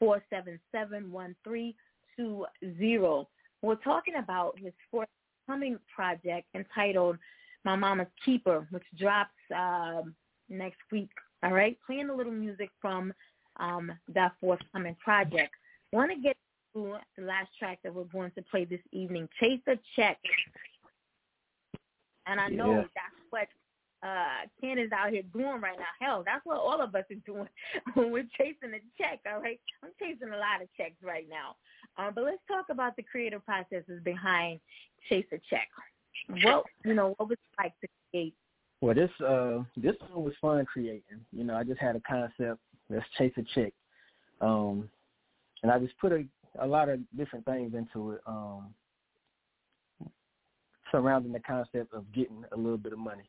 four 0.00 0.20
seven 0.30 0.58
seven 0.72 1.12
one 1.12 1.36
three 1.44 1.76
two 2.16 2.44
zero. 2.78 3.28
We're 3.62 3.76
talking 3.76 4.14
about 4.16 4.58
his 4.58 4.72
forthcoming 4.90 5.78
project 5.94 6.48
entitled 6.56 7.18
My 7.64 7.76
Mama's 7.76 8.08
Keeper, 8.24 8.66
which 8.70 8.82
drops 8.98 9.30
um, 9.54 10.14
next 10.48 10.80
week. 10.90 11.10
All 11.44 11.52
right, 11.52 11.78
playing 11.86 12.10
a 12.10 12.14
little 12.14 12.32
music 12.32 12.70
from 12.80 13.12
um, 13.58 13.92
that 14.12 14.32
forthcoming 14.40 14.96
project. 15.02 15.52
Want 15.92 16.10
to 16.10 16.20
get 16.20 16.36
to 16.74 16.96
the 17.16 17.24
last 17.24 17.50
track 17.58 17.78
that 17.84 17.94
we're 17.94 18.04
going 18.04 18.32
to 18.36 18.42
play 18.50 18.64
this 18.64 18.80
evening, 18.92 19.28
Chase 19.38 19.60
a 19.68 19.76
Check. 19.96 20.18
And 22.26 22.40
I 22.40 22.48
know 22.48 22.72
yeah. 22.72 22.82
that's 22.82 23.20
what 23.30 23.48
uh 24.02 24.46
Ken 24.60 24.78
is 24.78 24.92
out 24.92 25.10
here 25.10 25.22
doing 25.32 25.60
right 25.60 25.78
now. 25.78 25.92
Hell, 26.00 26.22
that's 26.24 26.44
what 26.44 26.58
all 26.58 26.80
of 26.80 26.94
us 26.94 27.04
are 27.10 27.26
doing 27.26 27.48
when 27.94 28.10
we're 28.12 28.28
chasing 28.38 28.74
a 28.74 28.80
check, 29.02 29.20
all 29.30 29.40
right? 29.40 29.60
I'm 29.82 29.90
chasing 29.98 30.28
a 30.28 30.38
lot 30.38 30.62
of 30.62 30.68
checks 30.76 30.96
right 31.02 31.26
now. 31.28 31.56
Um, 31.98 32.12
but 32.14 32.24
let's 32.24 32.42
talk 32.48 32.66
about 32.70 32.96
the 32.96 33.02
creative 33.02 33.44
processes 33.44 34.00
behind 34.04 34.60
Chase 35.08 35.26
a 35.32 35.38
Check. 35.50 35.68
What 36.44 36.64
you 36.84 36.94
know, 36.94 37.14
what 37.16 37.28
was 37.28 37.38
it 37.38 37.62
like 37.62 37.72
to 37.80 37.88
create? 38.10 38.34
Well 38.80 38.94
this 38.94 39.10
uh 39.20 39.62
this 39.76 39.96
one 40.10 40.24
was 40.24 40.34
fun 40.40 40.64
creating. 40.64 41.02
You 41.32 41.44
know, 41.44 41.54
I 41.54 41.64
just 41.64 41.80
had 41.80 41.96
a 41.96 42.00
concept, 42.00 42.60
let's 42.88 43.04
chase 43.18 43.32
a 43.36 43.42
check. 43.54 43.72
Um 44.40 44.88
and 45.62 45.70
I 45.70 45.78
just 45.78 45.98
put 45.98 46.12
a 46.12 46.24
a 46.58 46.66
lot 46.66 46.88
of 46.88 46.98
different 47.16 47.44
things 47.44 47.74
into 47.74 48.12
it, 48.12 48.20
um 48.26 48.74
surrounding 50.90 51.32
the 51.32 51.40
concept 51.40 51.92
of 51.94 52.10
getting 52.12 52.44
a 52.52 52.56
little 52.56 52.78
bit 52.78 52.92
of 52.92 52.98
money. 52.98 53.28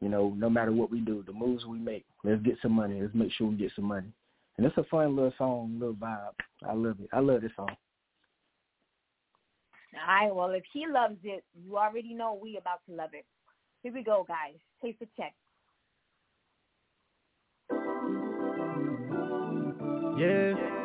You 0.00 0.08
know, 0.08 0.34
no 0.36 0.50
matter 0.50 0.72
what 0.72 0.90
we 0.90 1.00
do, 1.00 1.24
the 1.26 1.32
moves 1.32 1.64
we 1.64 1.78
make, 1.78 2.04
let's 2.22 2.42
get 2.42 2.58
some 2.60 2.72
money. 2.72 3.00
Let's 3.00 3.14
make 3.14 3.32
sure 3.32 3.46
we 3.46 3.56
get 3.56 3.72
some 3.74 3.86
money. 3.86 4.12
And 4.56 4.66
it's 4.66 4.76
a 4.76 4.84
fun 4.84 5.16
little 5.16 5.32
song, 5.38 5.78
little 5.78 5.94
vibe. 5.94 6.32
I 6.66 6.74
love 6.74 6.96
it. 7.00 7.08
I 7.12 7.20
love 7.20 7.42
this 7.42 7.52
song. 7.56 7.70
All 9.94 10.14
right. 10.14 10.34
Well, 10.34 10.50
if 10.50 10.64
he 10.72 10.86
loves 10.86 11.16
it, 11.24 11.44
you 11.64 11.76
already 11.76 12.14
know 12.14 12.38
we 12.40 12.58
about 12.58 12.80
to 12.88 12.94
love 12.94 13.10
it. 13.12 13.24
Here 13.82 13.92
we 13.92 14.02
go, 14.02 14.26
guys. 14.26 14.56
Take 14.82 14.98
the 14.98 15.06
check. 15.16 15.34
Yeah. 20.18 20.75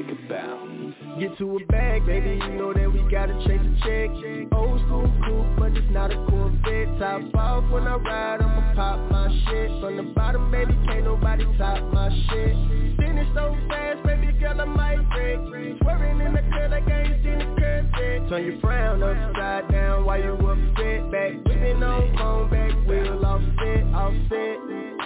A, 0.00 0.02
make 0.02 0.18
it 0.18 0.28
bounce. 0.28 0.94
Get 1.20 1.36
to 1.38 1.56
a 1.56 1.64
bag, 1.66 2.06
baby, 2.06 2.40
you 2.42 2.56
know 2.56 2.72
that 2.72 2.90
we 2.90 3.00
gotta 3.10 3.34
chase 3.46 3.60
a 3.60 3.72
check. 3.84 4.52
Old 4.52 4.80
school 4.86 5.12
coupe, 5.24 5.58
but 5.58 5.76
it's 5.76 5.90
not 5.90 6.10
a 6.10 6.16
Corvette. 6.28 6.98
Top 6.98 7.34
off 7.34 7.70
when 7.70 7.86
I 7.86 7.96
ride, 7.96 8.42
I'ma 8.42 8.74
pop 8.74 9.10
my 9.10 9.28
shit. 9.46 9.70
From 9.80 9.96
the 9.96 10.02
bottom, 10.14 10.50
baby, 10.50 10.76
can't 10.86 11.04
nobody 11.04 11.44
top 11.58 11.82
my 11.92 12.08
shit. 12.30 12.56
Finish 12.98 13.28
so 13.34 13.56
fast, 13.68 14.02
baby 14.04 14.32
girl, 14.38 14.60
I 14.60 14.64
might 14.64 15.08
break. 15.10 15.38
Swerving 15.82 16.20
in 16.20 16.34
the 16.34 16.42
club 16.50 16.70
like 16.70 16.88
I 16.88 17.02
ain't 17.02 17.24
seen 17.24 17.38
the 17.38 17.60
curve 17.60 17.86
yet 17.98 18.28
Turn 18.28 18.44
your 18.44 18.60
frown 18.60 19.02
upside 19.02 19.70
down 19.70 20.04
while 20.04 20.20
you 20.20 20.34
upset 20.34 21.10
Back, 21.10 21.32
whipping 21.44 21.82
on 21.82 22.16
phone, 22.16 22.50
back 22.50 22.88
wheel 22.88 23.24
offset, 23.24 23.84
offset 23.94 24.99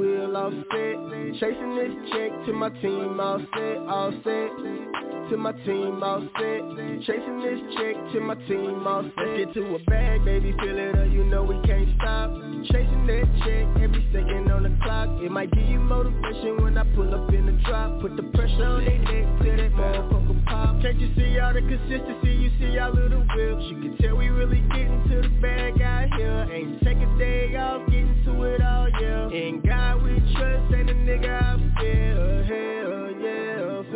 Wheel 0.00 0.34
offset 0.34 0.96
Chasing 1.38 1.76
this 1.76 2.10
check 2.10 2.46
to 2.46 2.54
my 2.54 2.70
team, 2.80 3.20
all 3.20 3.38
set, 3.38 3.76
all 3.86 4.10
set 4.24 5.09
to 5.30 5.36
my 5.36 5.52
team 5.52 6.02
all 6.02 6.20
set. 6.20 6.60
Chasing 7.06 7.40
this 7.40 7.60
chick 7.78 7.96
to 8.12 8.20
my 8.20 8.34
team 8.50 8.84
all 8.84 9.02
set. 9.02 9.12
Let's 9.16 9.38
get 9.38 9.54
to 9.54 9.76
a 9.76 9.78
bag, 9.84 10.24
baby, 10.24 10.52
fill 10.58 10.76
it 10.76 10.98
up, 10.98 11.08
you 11.08 11.24
know 11.24 11.44
we 11.44 11.54
can't 11.66 11.88
stop. 11.96 12.34
Chasing 12.66 13.06
that 13.06 13.30
check 13.46 13.82
every 13.82 14.04
second 14.12 14.50
on 14.50 14.64
the 14.64 14.76
clock. 14.82 15.08
It 15.22 15.30
might 15.30 15.52
give 15.52 15.68
you 15.68 15.78
motivation 15.78 16.62
when 16.62 16.76
I 16.76 16.82
pull 16.96 17.14
up 17.14 17.32
in 17.32 17.46
the 17.46 17.52
drop. 17.64 18.00
Put 18.00 18.16
the 18.16 18.24
pressure 18.34 18.64
on 18.64 18.84
they 18.84 18.98
neck 18.98 19.26
till 19.40 19.56
that 19.56 19.72
motherfucker 19.72 20.44
pop. 20.46 20.82
Can't 20.82 20.98
you 20.98 21.14
see 21.14 21.38
all 21.38 21.54
the 21.54 21.60
consistency, 21.62 22.34
you 22.34 22.50
see 22.58 22.78
all 22.78 22.92
the 22.92 23.06
whips 23.08 23.64
You 23.70 23.78
can 23.82 23.96
tell 23.98 24.16
we 24.16 24.28
really 24.28 24.60
getting 24.74 25.00
to 25.10 25.22
the 25.22 25.30
bag 25.40 25.80
out 25.80 26.10
here. 26.18 26.48
Ain't 26.50 26.82
take 26.82 26.98
a 26.98 27.18
day 27.18 27.54
off, 27.54 27.86
getting 27.86 28.20
to 28.24 28.42
it 28.42 28.62
all, 28.62 28.88
yeah. 29.00 29.30
In 29.30 29.62
God 29.62 30.02
we 30.02 30.18
trust, 30.34 30.74
ain't 30.74 30.90
a 30.90 30.94
nigga 30.94 31.30
I 31.30 31.58
hell 31.78 32.44
yeah 32.50 32.69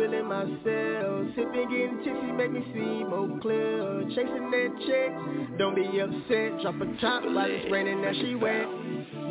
feeling 0.05 0.27
myself. 0.27 1.27
Sipping, 1.35 1.69
getting 1.69 1.97
tipsy, 2.03 2.31
make 2.31 2.51
me 2.51 2.61
see 2.73 3.03
more 3.03 3.39
clear. 3.41 4.03
Chasing 4.09 4.51
that 4.51 4.69
check, 4.87 5.57
don't 5.57 5.75
be 5.75 5.99
upset. 5.99 6.61
Drop 6.61 6.75
a 6.81 7.01
top 7.01 7.23
while 7.23 7.49
it's 7.49 7.71
raining, 7.71 8.01
now 8.01 8.11
she 8.13 8.35
wet. 8.35 8.65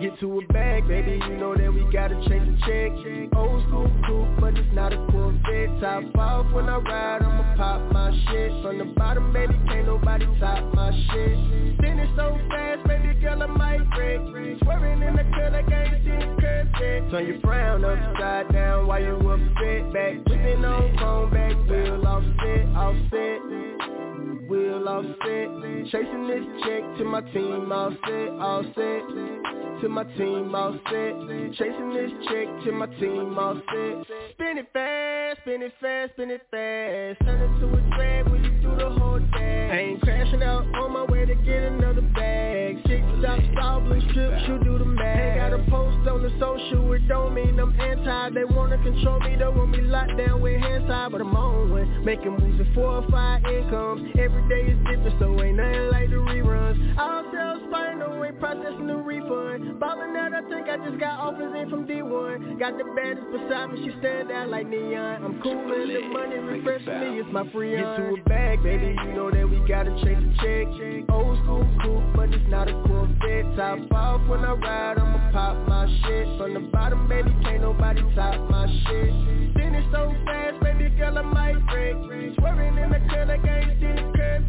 Get 0.01 0.19
to 0.21 0.41
a 0.41 0.53
bag, 0.53 0.89
baby, 0.89 1.13
you 1.13 1.37
know 1.37 1.55
that 1.55 1.73
we 1.73 1.81
gotta 1.93 2.17
chase 2.29 2.43
a 2.43 2.57
check. 2.67 2.93
Old 3.37 3.63
school 3.69 3.91
coupe, 4.07 4.41
but 4.41 4.59
it's 4.59 4.75
not 4.75 4.93
a 4.93 4.97
Corvette. 5.11 5.81
Top 5.81 6.05
off 6.19 6.53
when 6.53 6.69
I 6.69 6.77
ride, 6.79 7.23
I'ma 7.23 7.57
pop 7.57 7.93
my 7.93 8.11
shit. 8.27 8.51
From 8.63 8.79
the 8.79 8.85
bottom, 8.97 9.33
baby, 9.33 9.55
can't 9.69 9.87
nobody 9.87 10.27
top 10.41 10.75
my 10.75 10.91
shit. 10.91 11.79
Spinning 11.79 12.13
so 12.17 12.37
fast, 12.51 12.87
baby 12.89 13.15
girl, 13.21 13.43
I 13.43 13.47
might 13.47 13.89
break. 13.95 14.21
Swerving 14.63 15.03
in 15.03 15.15
the 15.15 15.25
cut, 15.31 15.53
can't 15.69 16.05
see 16.05 16.11
the 16.11 16.37
curve 16.41 16.69
yet. 16.81 17.11
Turn 17.11 17.27
your 17.27 17.41
frown 17.41 17.85
upside 17.85 18.53
down 18.53 18.87
while 18.89 19.01
you 19.01 19.15
upset. 19.15 19.93
Back 19.93 20.15
whipping 20.27 20.65
on 20.65 20.97
chrome, 20.99 21.31
back 21.31 21.57
wheel 21.69 22.05
offset, 22.05 22.67
offset. 22.77 24.04
Wheel 24.49 24.89
offset. 24.89 25.91
Chasing 25.91 26.27
this 26.27 26.45
check 26.65 26.83
to 26.99 27.05
my 27.05 27.21
team, 27.33 27.71
all 27.73 27.91
set, 27.91 28.29
all 28.41 28.63
set 28.75 29.55
to 29.85 29.89
my 29.91 30.05
team 30.17 30.55
all 30.55 30.73
set. 30.73 31.13
Chasing 31.59 31.93
this 31.93 32.11
check 32.29 32.49
to 32.65 32.73
my 32.73 32.87
team 32.99 33.39
all 33.39 33.55
set. 33.55 34.07
Spin 34.33 34.59
it 34.59 34.69
fast, 34.73 35.41
spin 35.43 35.63
it 35.63 35.73
fast, 35.81 36.13
spin 36.13 36.31
it 36.31 36.43
fast. 36.51 37.21
Turn 37.27 37.41
it 37.41 37.61
to 37.61 37.67
a 37.69 37.97
drag 37.97 38.29
when 38.29 38.45
you 38.45 38.51
do 38.63 38.77
the 38.77 38.91
whole. 38.91 39.21
I 39.35 39.77
ain't 39.77 40.01
crashing 40.03 40.43
out 40.43 40.65
on 40.75 40.93
my 40.93 41.05
way 41.05 41.27
to 41.27 41.35
get 41.35 41.63
another 41.65 42.03
bag. 42.15 42.79
Stop, 43.21 43.85
blue 43.85 44.01
strips, 44.11 44.43
you 44.49 44.59
do 44.65 44.79
the 44.79 44.85
math. 44.85 45.19
Ain't 45.19 45.37
got 45.39 45.53
a 45.53 45.71
post 45.71 46.09
on 46.09 46.23
the 46.23 46.31
social, 46.39 46.93
it 46.93 47.07
don't 47.09 47.35
mean 47.35 47.59
I'm 47.59 47.79
anti. 47.81 48.31
They 48.31 48.45
wanna 48.45 48.79
control 48.79 49.21
me, 49.21 49.37
they 49.37 49.45
want 49.45 49.71
me 49.71 49.81
locked 49.83 50.17
down 50.17 50.41
with 50.41 50.61
hands 50.61 50.89
tied, 50.89 51.13
but 51.13 51.21
I'm 51.21 51.35
on 51.35 51.71
one. 51.71 52.05
Making 52.05 52.33
moves 52.33 52.61
in 52.61 52.75
four 52.75 53.03
or 53.03 53.11
five 53.11 53.45
incomes. 53.45 54.11
Every 54.19 54.47
day 54.49 54.73
is 54.73 54.79
different, 54.85 55.19
so 55.19 55.43
ain't 55.43 55.57
nothing 55.57 55.91
like 55.91 56.11
the 56.11 56.17
reruns. 56.17 56.99
I'll 56.99 57.31
tell 57.31 57.61
Spider, 57.69 57.97
no 57.97 58.25
ain't 58.25 58.39
processing 58.39 58.87
the 58.87 58.97
refund. 58.97 59.79
Ballin' 59.81 60.17
out, 60.17 60.35
I 60.35 60.43
think 60.49 60.69
I 60.69 60.77
just 60.79 60.99
got 60.99 61.19
offers 61.21 61.55
in 61.55 61.71
from 61.71 61.87
D1 61.87 62.59
Got 62.59 62.79
the 62.79 62.85
baddest 62.97 63.27
beside 63.31 63.73
me, 63.73 63.85
she 63.85 63.99
stand 63.99 64.31
out 64.31 64.49
like 64.49 64.67
neon 64.67 65.25
I'm 65.25 65.41
cool 65.43 65.53
and 65.53 65.91
the 65.91 66.01
money 66.13 66.37
refreshing 66.37 67.01
me, 67.01 67.21
it's 67.21 67.29
my 67.33 67.49
free 67.51 67.77
Get 67.77 67.83
to 67.83 68.15
a 68.15 68.29
bag, 68.29 68.63
baby, 68.63 68.97
you 69.05 69.13
know 69.13 69.31
that 69.31 69.49
we 69.49 69.59
gotta 69.69 69.91
chase 70.03 70.19
a 70.19 70.31
check 70.43 71.11
Old 71.11 71.39
school 71.43 71.67
cool, 71.83 72.03
but 72.15 72.33
it's 72.33 72.49
not 72.49 72.69
a 72.69 72.75
Corvette 73.21 73.57
Top 73.57 73.93
off 73.93 74.29
when 74.29 74.41
I 74.41 74.53
ride, 74.53 74.99
I'ma 74.99 75.31
pop 75.33 75.69
my 75.69 75.87
shit 76.03 76.27
From 76.39 76.55
the 76.55 76.61
bottom, 76.73 77.09
baby, 77.09 77.31
can't 77.43 77.63
nobody 77.63 78.03
top 78.15 78.51
my 78.51 78.67
shit 78.67 79.55
Finish 79.55 79.85
so 79.93 80.13
fast, 80.25 80.61
baby 80.63 80.95
girl, 80.97 81.19
I 81.19 81.23
might 81.23 81.67
break 81.67 81.95
Swerving 82.39 82.79
in 82.79 82.91
the 82.91 83.01
cut, 83.11 83.31
I 83.31 83.39
can't 83.39 83.81
see 83.81 83.87
the 83.87 84.05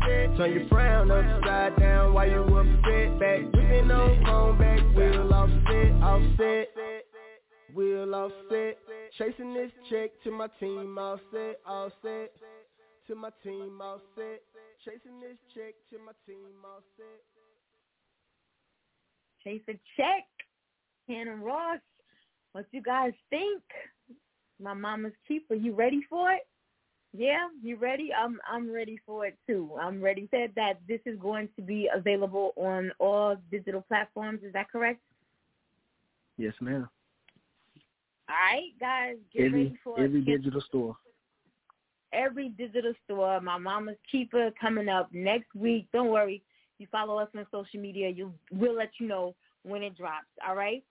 yet 0.08 0.38
Turn 0.38 0.54
your 0.54 0.68
frown 0.70 1.12
upside 1.12 1.78
down 1.78 2.14
while 2.14 2.30
you 2.30 2.42
upset 2.42 3.20
Back, 3.20 3.40
whipping 3.54 3.92
on 3.92 4.24
chrome, 4.24 4.58
back, 4.58 4.80
Wheel 4.96 5.34
offset, 5.34 5.92
offset. 6.02 6.68
Wheel 7.74 8.16
offset. 8.16 8.78
Chasing 9.18 9.54
this 9.54 9.72
check 9.90 10.12
to 10.24 10.32
my 10.32 10.48
team 10.60 10.98
offset, 10.98 11.60
offset. 11.68 12.32
To 13.08 13.16
my 13.16 13.30
team 13.44 13.82
offset. 13.82 14.42
Chasing 14.86 15.20
this 15.20 15.38
check 15.54 15.76
to 15.92 16.00
my 16.00 16.14
team 16.26 16.56
offset. 16.64 17.35
Chase 19.46 19.62
a 19.70 19.74
check. 19.96 20.26
Cannon 21.08 21.42
Ross. 21.42 21.80
What 22.54 22.66
you 22.72 22.82
guys 22.82 23.14
think? 23.30 23.62
My 24.62 24.74
mama's 24.74 25.14
keeper. 25.28 25.56
You 25.56 25.74
ready 25.74 26.02
for 26.10 26.32
it? 26.32 26.48
Yeah, 27.18 27.48
you 27.62 27.78
ready? 27.78 28.10
I'm 28.14 28.40
I'm 28.50 28.72
ready 28.72 29.00
for 29.06 29.26
it 29.26 29.38
too. 29.48 29.72
I'm 29.80 30.02
ready. 30.02 30.28
Said 30.32 30.52
that 30.56 30.80
this 30.88 31.00
is 31.06 31.18
going 31.20 31.48
to 31.56 31.62
be 31.62 31.90
available 31.94 32.54
on 32.58 32.92
all 33.00 33.38
digital 33.52 33.82
platforms. 33.82 34.42
Is 34.44 34.52
that 34.54 34.70
correct? 34.72 35.00
Yes, 36.38 36.54
ma'am. 36.60 36.90
All 38.28 38.36
right, 38.36 38.72
guys, 38.80 39.16
get 39.34 39.46
every, 39.46 39.64
ready 39.66 39.80
for 39.84 40.00
every 40.00 40.20
it. 40.22 40.26
digital 40.26 40.62
store. 40.62 40.98
Every 42.12 42.50
digital 42.50 42.94
store. 43.06 43.40
My 43.40 43.58
mama's 43.58 43.98
keeper 44.12 44.50
coming 44.60 44.90
up 44.90 45.10
next 45.14 45.54
week. 45.56 45.88
Don't 45.94 46.10
worry. 46.10 46.42
You 46.78 46.88
follow 46.92 47.20
us 47.20 47.30
on 47.36 47.46
social 47.52 47.80
media. 47.80 48.10
You 48.10 48.34
we'll 48.52 48.76
let 48.76 48.92
you 49.00 49.08
know 49.08 49.36
when 49.64 49.84
it 49.84 49.98
drops. 49.98 50.28
All 50.48 50.56
right. 50.56 50.84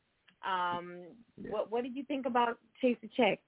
Um, 0.44 1.02
yeah. 1.36 1.50
what 1.50 1.70
what 1.70 1.84
did 1.84 1.94
you 1.96 2.04
think 2.04 2.26
about 2.26 2.58
Chase 2.80 2.96
the 3.02 3.08
Check? 3.16 3.38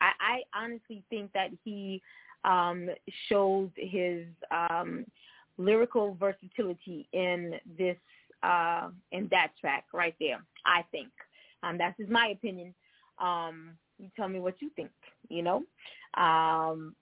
I, 0.00 0.42
I 0.54 0.64
honestly 0.64 1.02
think 1.10 1.32
that 1.32 1.50
he 1.64 2.02
um, 2.44 2.88
shows 3.28 3.70
his 3.76 4.26
um, 4.50 5.04
lyrical 5.58 6.16
versatility 6.18 7.08
in 7.12 7.54
this 7.78 7.96
uh, 8.42 8.88
in 9.12 9.28
that 9.30 9.52
track 9.60 9.84
right 9.92 10.14
there. 10.18 10.42
I 10.66 10.82
think 10.90 11.10
um, 11.62 11.78
that's 11.78 11.96
just 11.96 12.10
my 12.10 12.28
opinion. 12.28 12.74
Um, 13.20 13.70
you 13.98 14.10
tell 14.16 14.28
me 14.28 14.40
what 14.40 14.60
you 14.60 14.70
think. 14.74 14.90
You 15.28 15.42
know, 15.42 15.62
um, 16.22 16.94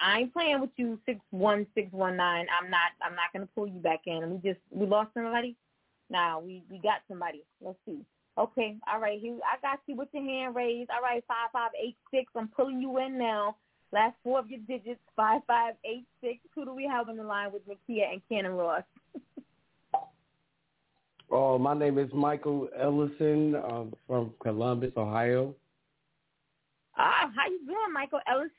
I 0.00 0.20
ain't 0.20 0.32
playing 0.32 0.60
with 0.60 0.70
you 0.76 0.98
six 1.06 1.20
one 1.30 1.66
six 1.74 1.90
one 1.92 2.16
nine. 2.16 2.46
I'm 2.60 2.70
not. 2.70 2.92
I'm 3.02 3.14
not 3.14 3.32
gonna 3.32 3.48
pull 3.54 3.66
you 3.66 3.80
back 3.80 4.00
in. 4.06 4.30
We 4.30 4.50
just 4.50 4.60
we 4.70 4.86
lost 4.86 5.10
somebody. 5.14 5.56
Now 6.10 6.40
we 6.40 6.62
we 6.70 6.78
got 6.78 7.00
somebody. 7.08 7.42
Let's 7.60 7.78
see. 7.86 8.04
Okay, 8.38 8.76
all 8.92 9.00
right. 9.00 9.18
Here, 9.18 9.38
I 9.44 9.58
got 9.62 9.80
you 9.86 9.96
with 9.96 10.08
your 10.12 10.22
hand 10.22 10.54
raised. 10.54 10.90
All 10.90 11.00
right, 11.00 11.24
five 11.26 11.50
five 11.52 11.70
eight 11.82 11.96
six. 12.10 12.30
I'm 12.36 12.48
pulling 12.48 12.80
you 12.80 12.98
in 12.98 13.18
now. 13.18 13.56
Last 13.92 14.16
four 14.22 14.38
of 14.38 14.50
your 14.50 14.60
digits, 14.68 15.00
five 15.14 15.40
five 15.46 15.74
eight 15.84 16.04
six. 16.20 16.38
Who 16.54 16.66
do 16.66 16.74
we 16.74 16.86
have 16.86 17.08
on 17.08 17.16
the 17.16 17.22
line 17.22 17.50
with 17.52 17.62
Nikia 17.66 18.12
and 18.12 18.20
Cannon 18.28 18.52
Ross? 18.52 18.82
oh, 21.30 21.56
my 21.56 21.72
name 21.72 21.98
is 21.98 22.10
Michael 22.12 22.68
Ellison 22.78 23.54
um, 23.54 23.94
from 24.06 24.34
Columbus, 24.42 24.92
Ohio. 24.98 25.54
Ah, 26.98 27.30
how 27.34 27.48
you 27.48 27.60
doing, 27.66 27.92
Michael 27.94 28.20
Ellison? 28.28 28.50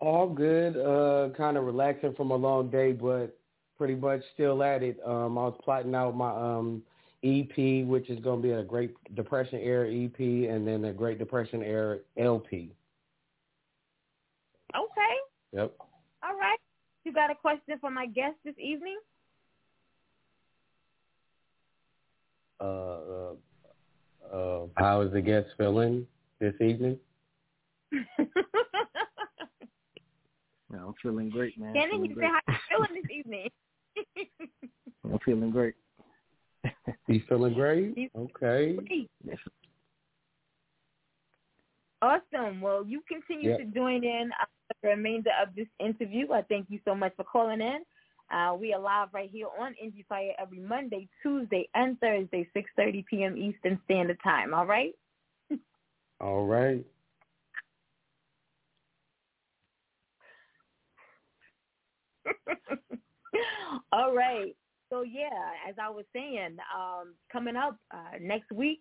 All 0.00 0.28
good. 0.28 0.76
Uh, 0.76 1.28
kind 1.36 1.56
of 1.56 1.64
relaxing 1.64 2.14
from 2.14 2.30
a 2.30 2.36
long 2.36 2.70
day, 2.70 2.92
but 2.92 3.36
pretty 3.76 3.94
much 3.94 4.22
still 4.34 4.62
at 4.62 4.82
it. 4.82 4.98
Um, 5.06 5.38
I 5.38 5.44
was 5.44 5.58
plotting 5.62 5.94
out 5.94 6.16
my 6.16 6.30
um 6.30 6.82
EP, 7.22 7.86
which 7.86 8.08
is 8.08 8.18
going 8.20 8.40
to 8.40 8.48
be 8.48 8.52
a 8.52 8.62
Great 8.62 8.94
Depression 9.14 9.60
era 9.60 9.86
EP, 9.86 10.18
and 10.18 10.66
then 10.66 10.86
a 10.86 10.92
Great 10.92 11.18
Depression 11.18 11.62
era 11.62 11.98
LP. 12.16 12.72
Okay. 14.74 15.16
Yep. 15.52 15.74
All 16.22 16.38
right. 16.38 16.58
You 17.04 17.12
got 17.12 17.30
a 17.30 17.34
question 17.34 17.76
for 17.80 17.90
my 17.90 18.06
guest 18.06 18.36
this 18.44 18.54
evening? 18.58 18.98
Uh, 22.60 22.64
uh, 22.64 23.32
uh 24.32 24.66
how 24.76 25.00
is 25.02 25.12
the 25.12 25.20
guest 25.20 25.48
feeling 25.58 26.06
this 26.38 26.54
evening? 26.60 26.98
no, 30.70 30.88
I'm 30.88 30.94
feeling 31.02 31.30
great, 31.30 31.58
man. 31.58 31.74
Cannon, 31.74 32.04
you 32.04 32.14
say 32.14 32.26
how 32.26 32.52
you 32.52 32.58
feeling 32.70 33.02
this 33.02 33.16
evening? 33.16 33.48
I'm 35.04 35.18
feeling 35.24 35.50
great. 35.50 35.74
He's 37.06 37.22
feeling 37.28 37.54
great? 37.54 38.10
Okay. 38.16 38.78
Awesome. 42.02 42.60
Well, 42.60 42.84
you 42.86 43.02
continue 43.08 43.50
yep. 43.50 43.58
to 43.58 43.64
join 43.66 44.04
in 44.04 44.30
uh, 44.40 44.46
the 44.82 44.88
remainder 44.88 45.30
of 45.42 45.54
this 45.54 45.66
interview. 45.78 46.32
I 46.32 46.42
thank 46.42 46.66
you 46.70 46.78
so 46.84 46.94
much 46.94 47.12
for 47.16 47.24
calling 47.24 47.60
in. 47.60 47.82
Uh, 48.34 48.54
we 48.54 48.72
are 48.72 48.80
live 48.80 49.08
right 49.12 49.28
here 49.30 49.48
on 49.58 49.74
Indie 49.82 50.06
Fire 50.08 50.32
every 50.40 50.60
Monday, 50.60 51.08
Tuesday, 51.22 51.68
and 51.74 51.98
Thursday, 51.98 52.48
6.30 52.56 53.04
p.m. 53.06 53.36
Eastern 53.36 53.78
Standard 53.84 54.18
Time. 54.22 54.54
All 54.54 54.66
right? 54.66 54.94
All 56.20 56.46
right. 56.46 56.84
All 63.92 64.14
right. 64.14 64.54
So 64.90 65.02
yeah, 65.02 65.28
as 65.68 65.76
I 65.80 65.88
was 65.88 66.04
saying, 66.12 66.56
um, 66.76 67.14
coming 67.32 67.56
up 67.56 67.76
uh, 67.92 68.18
next 68.20 68.50
week, 68.50 68.80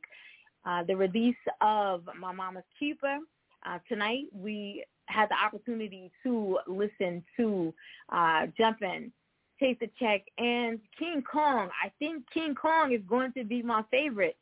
uh, 0.66 0.84
the 0.84 0.96
release 0.96 1.36
of 1.62 2.04
My 2.20 2.32
Mama's 2.32 2.64
Keeper. 2.80 3.20
Uh, 3.66 3.78
tonight 3.88 4.26
we 4.34 4.84
had 5.06 5.30
the 5.30 5.36
opportunity 5.36 6.12
to 6.24 6.60
listen 6.68 7.24
to 7.38 7.74
uh, 8.12 8.48
Jumpin', 8.58 9.12
Chase 9.60 9.78
the 9.80 9.90
Check, 10.00 10.22
and 10.38 10.80
King 10.98 11.24
Kong. 11.30 11.70
I 11.84 11.92
think 12.00 12.24
King 12.34 12.56
Kong 12.56 12.94
is 12.94 13.02
going 13.08 13.34
to 13.34 13.44
be 13.44 13.62
my 13.62 13.84
favorite. 13.92 14.38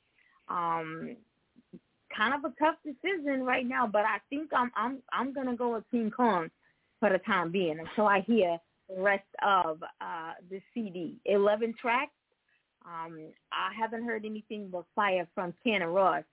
Um, 0.49 1.17
kind 2.15 2.33
of 2.33 2.49
a 2.49 2.53
tough 2.59 2.75
decision 2.85 3.43
right 3.43 3.67
now, 3.67 3.87
but 3.87 4.03
I 4.05 4.17
think 4.29 4.51
I'm 4.53 4.71
I'm 4.75 4.99
I'm 5.11 5.33
gonna 5.33 5.55
go 5.55 5.73
with 5.73 5.83
King 5.91 6.11
Kong 6.11 6.49
for 6.99 7.09
the 7.09 7.19
time 7.19 7.51
being 7.51 7.79
until 7.79 8.07
I 8.07 8.21
hear 8.21 8.57
rest 8.95 9.27
of 9.45 9.81
uh, 10.01 10.33
the 10.49 10.61
CD. 10.73 11.15
11 11.25 11.73
tracks. 11.79 12.11
Um, 12.85 13.19
I 13.51 13.71
haven't 13.77 14.05
heard 14.05 14.25
anything 14.25 14.69
but 14.71 14.85
fire 14.95 15.27
from 15.35 15.53
Cannon 15.63 15.89
Ross 15.89 16.23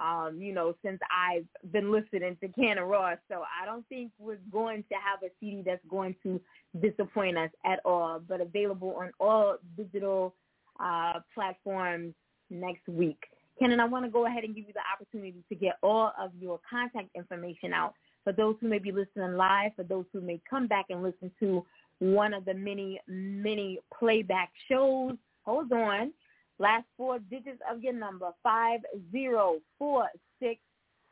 um, 0.00 0.38
you 0.40 0.52
know, 0.52 0.74
since 0.84 0.98
I've 1.10 1.72
been 1.72 1.92
listening 1.92 2.36
to 2.40 2.48
Cannon 2.48 2.84
Ross. 2.84 3.18
So 3.28 3.42
I 3.42 3.64
don't 3.64 3.86
think 3.88 4.10
we're 4.18 4.38
going 4.50 4.84
to 4.90 4.94
have 4.94 5.22
a 5.22 5.32
CD 5.40 5.62
that's 5.64 5.84
going 5.88 6.16
to 6.22 6.40
disappoint 6.80 7.38
us 7.38 7.50
at 7.64 7.80
all, 7.84 8.20
but 8.26 8.40
available 8.40 8.96
on 8.98 9.12
all 9.20 9.56
digital 9.76 10.34
uh, 10.80 11.20
platforms 11.34 12.14
next 12.50 12.88
week. 12.88 13.18
Cannon, 13.58 13.78
I 13.78 13.84
want 13.84 14.04
to 14.04 14.10
go 14.10 14.26
ahead 14.26 14.42
and 14.42 14.54
give 14.54 14.66
you 14.66 14.74
the 14.74 14.80
opportunity 14.92 15.44
to 15.48 15.54
get 15.54 15.74
all 15.82 16.12
of 16.20 16.32
your 16.40 16.58
contact 16.68 17.08
information 17.14 17.72
out 17.72 17.94
for 18.24 18.32
those 18.32 18.56
who 18.60 18.68
may 18.68 18.78
be 18.78 18.90
listening 18.90 19.36
live, 19.36 19.72
for 19.76 19.84
those 19.84 20.06
who 20.12 20.20
may 20.20 20.40
come 20.48 20.66
back 20.66 20.86
and 20.90 21.02
listen 21.02 21.30
to 21.38 21.64
one 22.12 22.34
of 22.34 22.44
the 22.44 22.54
many, 22.54 23.00
many 23.08 23.80
playback 23.98 24.52
shows. 24.68 25.14
Hold 25.44 25.72
on. 25.72 26.12
Last 26.58 26.84
four 26.96 27.18
digits 27.18 27.60
of 27.70 27.82
your 27.82 27.94
number, 27.94 28.30
5046. 28.42 30.60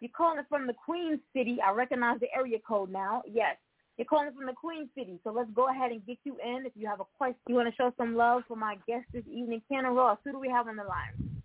You're 0.00 0.10
calling 0.16 0.44
from 0.48 0.66
the 0.66 0.74
Queen 0.74 1.20
City. 1.34 1.58
I 1.64 1.72
recognize 1.72 2.20
the 2.20 2.28
area 2.36 2.58
code 2.66 2.90
now. 2.90 3.22
Yes, 3.26 3.56
you're 3.96 4.04
calling 4.04 4.32
from 4.36 4.46
the 4.46 4.52
Queen 4.52 4.88
City. 4.96 5.18
So 5.24 5.30
let's 5.30 5.50
go 5.54 5.68
ahead 5.68 5.92
and 5.92 6.04
get 6.06 6.18
you 6.24 6.36
in. 6.44 6.66
If 6.66 6.72
you 6.76 6.86
have 6.86 7.00
a 7.00 7.04
question, 7.16 7.38
you 7.48 7.54
want 7.54 7.68
to 7.68 7.74
show 7.74 7.92
some 7.96 8.14
love 8.14 8.42
for 8.46 8.56
my 8.56 8.76
guest 8.86 9.06
this 9.12 9.24
evening, 9.30 9.62
Cannon 9.68 9.94
Ross. 9.94 10.18
Who 10.24 10.32
do 10.32 10.38
we 10.38 10.48
have 10.48 10.68
on 10.68 10.76
the 10.76 10.84
line? 10.84 11.42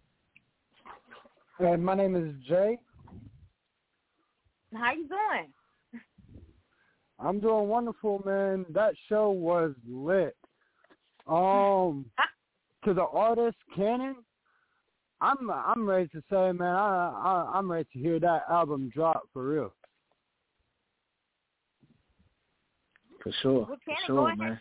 Hey, 1.59 1.75
my 1.75 1.95
name 1.95 2.15
is 2.15 2.35
Jay. 2.47 2.77
How 4.73 4.91
you 4.91 5.07
doing? 5.07 5.47
I'm 7.19 7.39
doing 7.39 7.67
wonderful, 7.67 8.21
man. 8.25 8.65
That 8.73 8.93
show 9.09 9.31
was 9.31 9.73
lit. 9.87 10.35
Um, 11.27 12.05
to 12.85 12.93
the 12.93 13.03
artist 13.03 13.57
Cannon, 13.75 14.17
I'm 15.19 15.49
I'm 15.49 15.87
ready 15.87 16.07
to 16.09 16.21
say, 16.29 16.51
man, 16.51 16.75
I, 16.75 17.11
I 17.23 17.51
I'm 17.57 17.71
ready 17.71 17.87
to 17.93 17.99
hear 17.99 18.19
that 18.19 18.43
album 18.49 18.91
drop 18.93 19.23
for 19.33 19.47
real. 19.47 19.73
For 23.23 23.31
sure, 23.41 23.65
well, 23.67 23.77
for 23.83 23.95
sure, 24.05 24.35
man. 24.35 24.59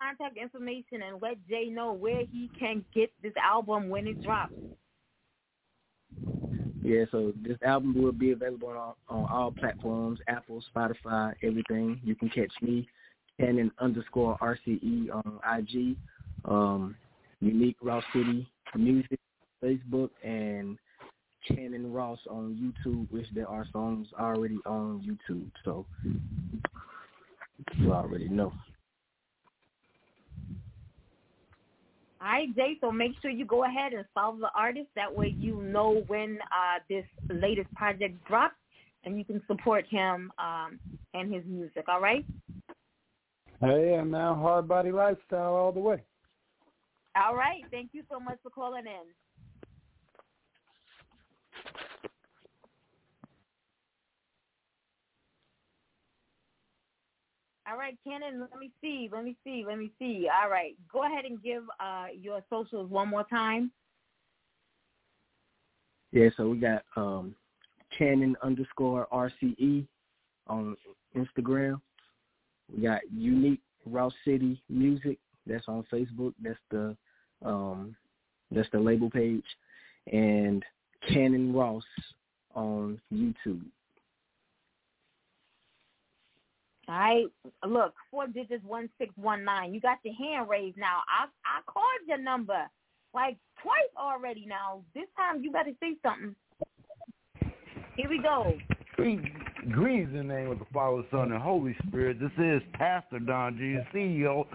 Contact 0.00 0.36
information 0.36 1.02
and 1.02 1.22
let 1.22 1.36
Jay 1.48 1.70
know 1.70 1.94
where 1.94 2.20
he 2.30 2.50
can 2.58 2.84
get 2.94 3.10
this 3.22 3.32
album 3.42 3.88
when 3.88 4.06
it 4.06 4.22
drops. 4.22 4.52
Yeah, 6.86 7.04
so 7.10 7.32
this 7.44 7.58
album 7.66 8.00
will 8.00 8.12
be 8.12 8.30
available 8.30 8.68
on, 8.68 8.94
on 9.08 9.28
all 9.28 9.50
platforms, 9.50 10.20
Apple, 10.28 10.62
Spotify, 10.72 11.34
everything. 11.42 12.00
You 12.04 12.14
can 12.14 12.28
catch 12.28 12.52
me, 12.62 12.86
Cannon 13.40 13.72
underscore 13.80 14.38
RCE 14.40 15.08
on 15.12 15.40
IG, 15.58 15.96
um, 16.44 16.94
Unique 17.40 17.76
Ross 17.82 18.04
City 18.12 18.48
Music, 18.76 19.18
Facebook, 19.60 20.10
and 20.22 20.78
Cannon 21.48 21.92
Ross 21.92 22.20
on 22.30 22.54
YouTube, 22.86 23.10
which 23.10 23.26
there 23.34 23.48
are 23.48 23.66
songs 23.72 24.06
already 24.16 24.60
on 24.64 25.02
YouTube. 25.04 25.50
So 25.64 25.86
you 27.78 27.92
already 27.92 28.28
know. 28.28 28.52
All 32.26 32.32
right, 32.32 32.56
Jay. 32.56 32.76
So 32.80 32.90
make 32.90 33.12
sure 33.22 33.30
you 33.30 33.44
go 33.44 33.64
ahead 33.64 33.92
and 33.92 34.04
follow 34.12 34.36
the 34.36 34.50
artist. 34.52 34.88
That 34.96 35.14
way, 35.14 35.32
you 35.38 35.62
know 35.62 36.02
when 36.08 36.38
uh, 36.42 36.80
this 36.88 37.04
latest 37.30 37.72
project 37.74 38.16
drops, 38.26 38.56
and 39.04 39.16
you 39.16 39.24
can 39.24 39.40
support 39.46 39.84
him 39.88 40.32
um, 40.36 40.80
and 41.14 41.32
his 41.32 41.44
music. 41.46 41.84
All 41.88 42.00
right. 42.00 42.24
Hey, 43.60 43.94
and 43.94 44.10
now 44.10 44.34
hard 44.34 44.66
body 44.66 44.90
lifestyle 44.90 45.54
all 45.54 45.70
the 45.70 45.78
way. 45.78 46.02
All 47.14 47.36
right. 47.36 47.62
Thank 47.70 47.90
you 47.92 48.02
so 48.10 48.18
much 48.18 48.38
for 48.42 48.50
calling 48.50 48.86
in. 48.86 49.06
All 57.68 57.76
right, 57.76 57.96
Cannon, 58.04 58.40
let 58.40 58.60
me 58.60 58.70
see. 58.80 59.08
Let 59.12 59.24
me 59.24 59.36
see. 59.42 59.64
Let 59.66 59.78
me 59.78 59.90
see. 59.98 60.28
All 60.32 60.48
right. 60.48 60.76
Go 60.92 61.04
ahead 61.04 61.24
and 61.24 61.42
give 61.42 61.64
uh, 61.80 62.06
your 62.18 62.40
socials 62.48 62.90
one 62.90 63.08
more 63.08 63.24
time. 63.24 63.72
Yeah, 66.12 66.28
so 66.36 66.48
we 66.48 66.58
got 66.58 66.84
um, 66.94 67.34
Cannon 67.96 68.36
underscore 68.42 69.08
RCE 69.12 69.84
on 70.46 70.76
Instagram. 71.16 71.80
We 72.74 72.84
got 72.84 73.00
Unique 73.12 73.60
Ross 73.84 74.12
City 74.24 74.62
Music. 74.68 75.18
That's 75.46 75.64
on 75.66 75.84
Facebook. 75.92 76.34
That's 76.42 76.58
the 76.70 76.96
um, 77.44 77.96
that's 78.50 78.68
the 78.72 78.78
label 78.78 79.10
page. 79.10 79.44
And 80.12 80.64
Cannon 81.08 81.52
Ross 81.52 81.84
on 82.54 83.00
YouTube. 83.12 83.62
All 86.88 86.94
right. 86.94 87.26
Look, 87.66 87.94
four 88.10 88.26
digits, 88.28 88.64
one 88.64 88.88
six 88.98 89.12
one 89.16 89.44
nine. 89.44 89.74
You 89.74 89.80
got 89.80 89.98
your 90.04 90.14
hand 90.14 90.48
raised 90.48 90.76
now. 90.76 91.00
I 91.08 91.26
I 91.44 91.62
called 91.66 92.06
your 92.06 92.18
number 92.18 92.66
like 93.12 93.36
twice 93.62 93.76
already. 93.98 94.46
Now 94.46 94.82
this 94.94 95.06
time 95.16 95.42
you 95.42 95.50
better 95.50 95.72
say 95.80 95.96
something. 96.02 96.34
Here 97.96 98.08
we 98.08 98.20
go. 98.22 98.56
Greetings 98.96 100.10
in 100.14 100.28
the 100.28 100.34
name 100.34 100.50
of 100.50 100.58
the 100.60 100.64
Father, 100.72 101.02
Son, 101.10 101.32
and 101.32 101.42
Holy 101.42 101.76
Spirit. 101.88 102.20
This 102.20 102.30
is 102.38 102.62
Pastor 102.74 103.18
Don 103.18 103.58
G, 103.58 103.78
CEO. 103.92 104.46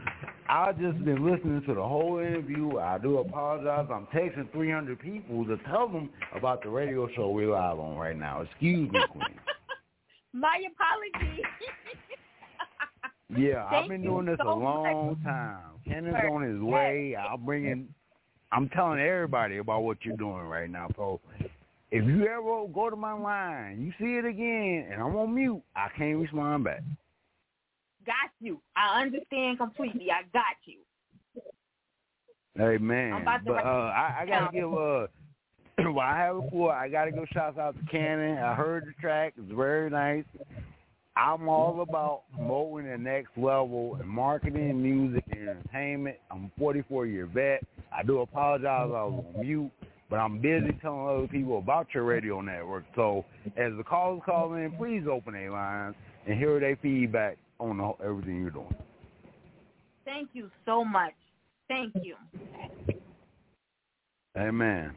I've 0.47 0.79
just 0.79 1.03
been 1.03 1.25
listening 1.29 1.61
to 1.67 1.73
the 1.73 1.82
whole 1.82 2.19
interview. 2.19 2.77
I 2.77 2.97
do 2.97 3.17
apologize. 3.17 3.88
I'm 3.91 4.07
texting 4.07 4.51
300 4.53 4.99
people 4.99 5.43
to 5.45 5.57
tell 5.69 5.88
them 5.88 6.09
about 6.36 6.63
the 6.63 6.69
radio 6.69 7.09
show 7.13 7.29
we're 7.29 7.51
live 7.51 7.77
on 7.77 7.97
right 7.97 8.17
now. 8.17 8.41
Excuse 8.41 8.89
me, 8.89 8.99
Queen. 9.11 9.38
My 10.34 10.61
apologies. 10.71 11.45
Yeah, 13.38 13.69
Thank 13.69 13.84
I've 13.84 13.89
been 13.89 14.03
doing 14.03 14.25
this 14.25 14.38
so 14.41 14.49
a 14.49 14.53
long 14.53 15.09
much. 15.09 15.23
time. 15.23 15.59
Kenneth's 15.88 16.25
on 16.29 16.43
his 16.43 16.61
way. 16.61 17.15
I'll 17.15 17.38
bring 17.38 17.65
in. 17.65 17.88
I'm 18.51 18.67
telling 18.69 18.99
everybody 18.99 19.57
about 19.57 19.84
what 19.84 19.97
you're 20.03 20.17
doing 20.17 20.43
right 20.43 20.69
now, 20.69 20.89
so 20.97 21.21
if 21.91 22.05
you 22.05 22.27
ever 22.27 22.67
go 22.73 22.89
to 22.89 22.95
my 22.95 23.13
line, 23.13 23.82
you 23.82 23.93
see 23.99 24.17
it 24.17 24.25
again, 24.25 24.89
and 24.91 25.01
I'm 25.01 25.15
on 25.15 25.34
mute, 25.34 25.61
I 25.75 25.88
can't 25.97 26.17
respond 26.17 26.65
back. 26.65 26.84
Got 28.05 28.32
you. 28.39 28.59
I 28.75 29.01
understand 29.01 29.57
completely. 29.57 30.07
I 30.11 30.23
got 30.34 30.55
you. 30.65 30.79
Hey 32.55 32.77
man, 32.77 33.13
I'm 33.13 33.21
about 33.21 33.45
to 33.45 33.53
but 33.53 33.65
uh, 33.65 33.93
I, 33.95 34.17
I 34.21 34.25
gotta 34.25 34.51
give 34.51 34.73
uh, 34.73 35.07
well 35.91 35.99
I 35.99 36.17
have 36.17 36.41
before. 36.41 36.73
I 36.73 36.89
gotta 36.89 37.11
go 37.11 37.25
shouts 37.32 37.57
out 37.57 37.77
to 37.77 37.86
Cannon. 37.89 38.39
I 38.39 38.55
heard 38.55 38.86
the 38.86 39.01
track; 39.01 39.34
it's 39.38 39.51
very 39.53 39.89
nice. 39.89 40.25
I'm 41.18 41.49
all 41.49 41.82
about 41.82 42.24
promoting 42.34 42.89
the 42.89 42.97
next 42.97 43.32
level 43.36 43.97
and 43.99 44.07
marketing, 44.07 44.82
music, 44.82 45.24
and 45.32 45.49
entertainment. 45.49 46.18
I'm 46.32 46.45
a 46.45 46.59
44 46.59 47.05
year 47.05 47.26
vet. 47.26 47.64
I 47.95 48.03
do 48.03 48.22
apologize. 48.22 48.89
I 48.93 49.03
was 49.03 49.26
on 49.36 49.45
mute, 49.45 49.72
but 50.09 50.18
I'm 50.18 50.39
busy 50.39 50.72
telling 50.82 51.07
other 51.07 51.28
people 51.28 51.57
about 51.57 51.88
your 51.93 52.05
radio 52.05 52.39
network. 52.39 52.86
So 52.95 53.26
as 53.57 53.74
the 53.78 53.84
callers 53.84 54.22
call 54.26 54.53
in, 54.53 54.72
please 54.78 55.03
open 55.12 55.34
their 55.34 55.51
lines 55.51 55.95
and 56.28 56.38
hear 56.38 56.59
their 56.62 56.78
feedback 56.78 57.38
on 57.59 57.78
the, 57.78 57.91
everything 58.03 58.39
you're 58.39 58.49
doing. 58.49 58.74
Thank 60.05 60.30
you 60.34 60.49
so 60.66 60.86
much. 60.86 61.14
Thank 61.68 61.93
you. 62.01 62.16
Amen. 64.38 64.93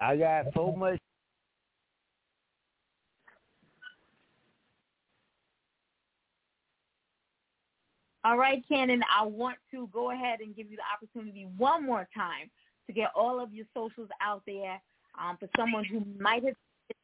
I 0.00 0.16
got 0.16 0.46
so 0.54 0.72
much 0.72 0.98
All 8.22 8.36
right, 8.36 8.62
Cannon, 8.68 9.02
I 9.10 9.24
want 9.24 9.56
to 9.70 9.88
go 9.92 10.10
ahead 10.10 10.40
and 10.40 10.54
give 10.54 10.70
you 10.70 10.76
the 10.76 10.82
opportunity 10.94 11.48
one 11.56 11.86
more 11.86 12.06
time 12.14 12.50
to 12.86 12.92
get 12.92 13.10
all 13.14 13.40
of 13.42 13.54
your 13.54 13.64
socials 13.72 14.08
out 14.20 14.42
there 14.46 14.80
um, 15.18 15.38
for 15.38 15.48
someone 15.56 15.84
who 15.84 16.04
might 16.18 16.44
have, 16.44 16.54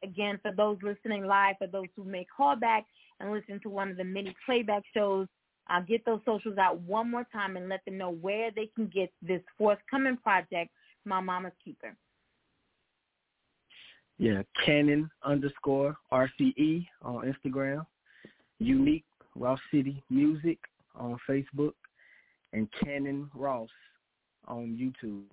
again, 0.03 0.39
for 0.43 0.51
those 0.51 0.77
listening 0.83 1.25
live, 1.25 1.55
for 1.57 1.67
those 1.67 1.87
who 1.95 2.03
may 2.03 2.25
call 2.25 2.55
back 2.55 2.85
and 3.19 3.31
listen 3.31 3.59
to 3.63 3.69
one 3.69 3.89
of 3.89 3.97
the 3.97 4.03
many 4.03 4.35
playback 4.45 4.83
shows, 4.93 5.27
uh, 5.69 5.81
get 5.81 6.05
those 6.05 6.19
socials 6.23 6.57
out 6.57 6.79
one 6.81 7.09
more 7.09 7.25
time 7.33 7.57
and 7.57 7.67
let 7.67 7.83
them 7.85 7.97
know 7.97 8.11
where 8.11 8.51
they 8.51 8.69
can 8.75 8.87
get 8.87 9.11
this 9.21 9.41
forthcoming 9.57 10.17
project, 10.17 10.69
My 11.03 11.19
Mama's 11.19 11.51
Keeper. 11.65 11.95
Yeah, 14.19 14.43
Cannon 14.65 15.09
underscore 15.23 15.95
RCE 16.11 16.87
on 17.03 17.33
Instagram. 17.33 17.85
Unique 18.59 19.05
Ross 19.35 19.59
City 19.71 20.03
Music 20.09 20.57
on 20.97 21.17
Facebook. 21.29 21.73
And 22.53 22.67
Cannon 22.81 23.29
Ross 23.35 23.69
on 24.47 24.77
YouTube. 24.79 25.23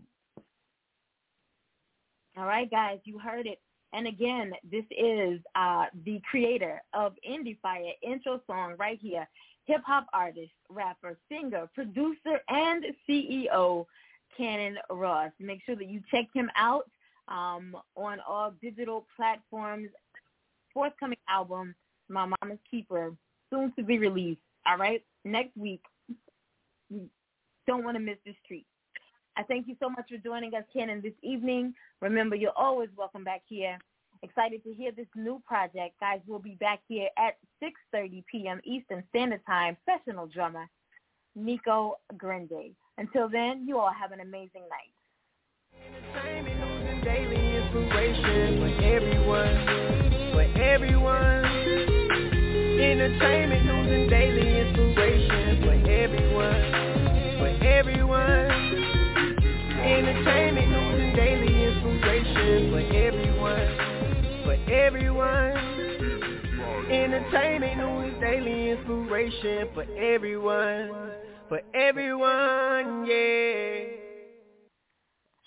All 2.37 2.47
right, 2.47 2.69
guys, 2.69 2.99
you 3.05 3.19
heard 3.19 3.47
it. 3.47 3.61
And 3.93 4.09
again, 4.09 4.53
this 4.69 4.85
is 4.91 5.41
uh, 5.55 5.87
the 6.05 6.21
creator 6.29 6.83
of 6.93 7.13
Indie 7.29 7.59
Fire 7.61 7.93
intro 8.03 8.41
song 8.49 8.75
right 8.77 8.99
here, 9.01 9.29
hip 9.67 9.83
hop 9.87 10.07
artist, 10.13 10.51
rapper, 10.69 11.17
singer, 11.29 11.71
producer, 11.75 12.41
and 12.49 12.85
CEO 13.09 13.87
Cannon 14.37 14.79
Ross. 14.91 15.31
Make 15.39 15.61
sure 15.65 15.77
that 15.77 15.87
you 15.87 16.03
check 16.11 16.27
him 16.35 16.51
out 16.57 16.91
um, 17.29 17.77
on 17.95 18.19
all 18.29 18.53
digital 18.61 19.07
platforms. 19.17 19.91
Forthcoming 20.73 21.19
album, 21.29 21.73
My 22.09 22.27
Mama's 22.43 22.59
Keeper, 22.69 23.13
soon 23.49 23.73
to 23.77 23.85
be 23.85 23.99
released. 23.99 24.41
All 24.67 24.77
right, 24.77 25.05
next 25.25 25.57
week. 25.57 25.83
don't 27.67 27.85
want 27.85 27.97
to 27.97 28.01
miss 28.01 28.19
this 28.25 28.37
treat. 28.47 28.67
I 29.37 29.43
thank 29.43 29.67
you 29.67 29.77
so 29.81 29.89
much 29.89 30.09
for 30.09 30.19
joining 30.19 30.55
us, 30.55 30.65
Cannon, 30.73 31.01
this 31.03 31.15
evening. 31.23 31.75
Remember, 32.01 32.37
you're 32.37 32.57
always 32.57 32.89
welcome 32.97 33.25
back 33.25 33.43
here. 33.47 33.79
Excited 34.23 34.63
to 34.65 34.73
hear 34.73 34.93
this 34.93 35.09
new 35.17 35.43
project. 35.47 35.99
Guys, 36.01 36.21
we'll 36.27 36.39
be 36.39 36.57
back 36.61 36.81
here 36.89 37.09
at 37.19 37.37
6.30 37.63 38.25
p.m. 38.31 38.61
Eastern 38.65 39.03
Standard 39.11 39.41
Time. 39.47 39.77
Professional 39.85 40.27
drummer, 40.27 40.67
Nico 41.35 41.97
Grande. 42.17 42.75
Until 42.97 43.29
then, 43.29 43.67
you 43.67 43.79
all 43.79 43.93
have 43.93 44.13
an 44.13 44.21
amazing 44.21 44.63
night. 44.71 44.93
entertaining 67.25 67.79
news, 67.79 68.21
daily 68.21 68.71
inspiration 68.71 69.69
for 69.75 69.85
everyone, 69.97 70.91
for 71.49 71.61
everyone, 71.75 73.07
yeah. 73.07 74.04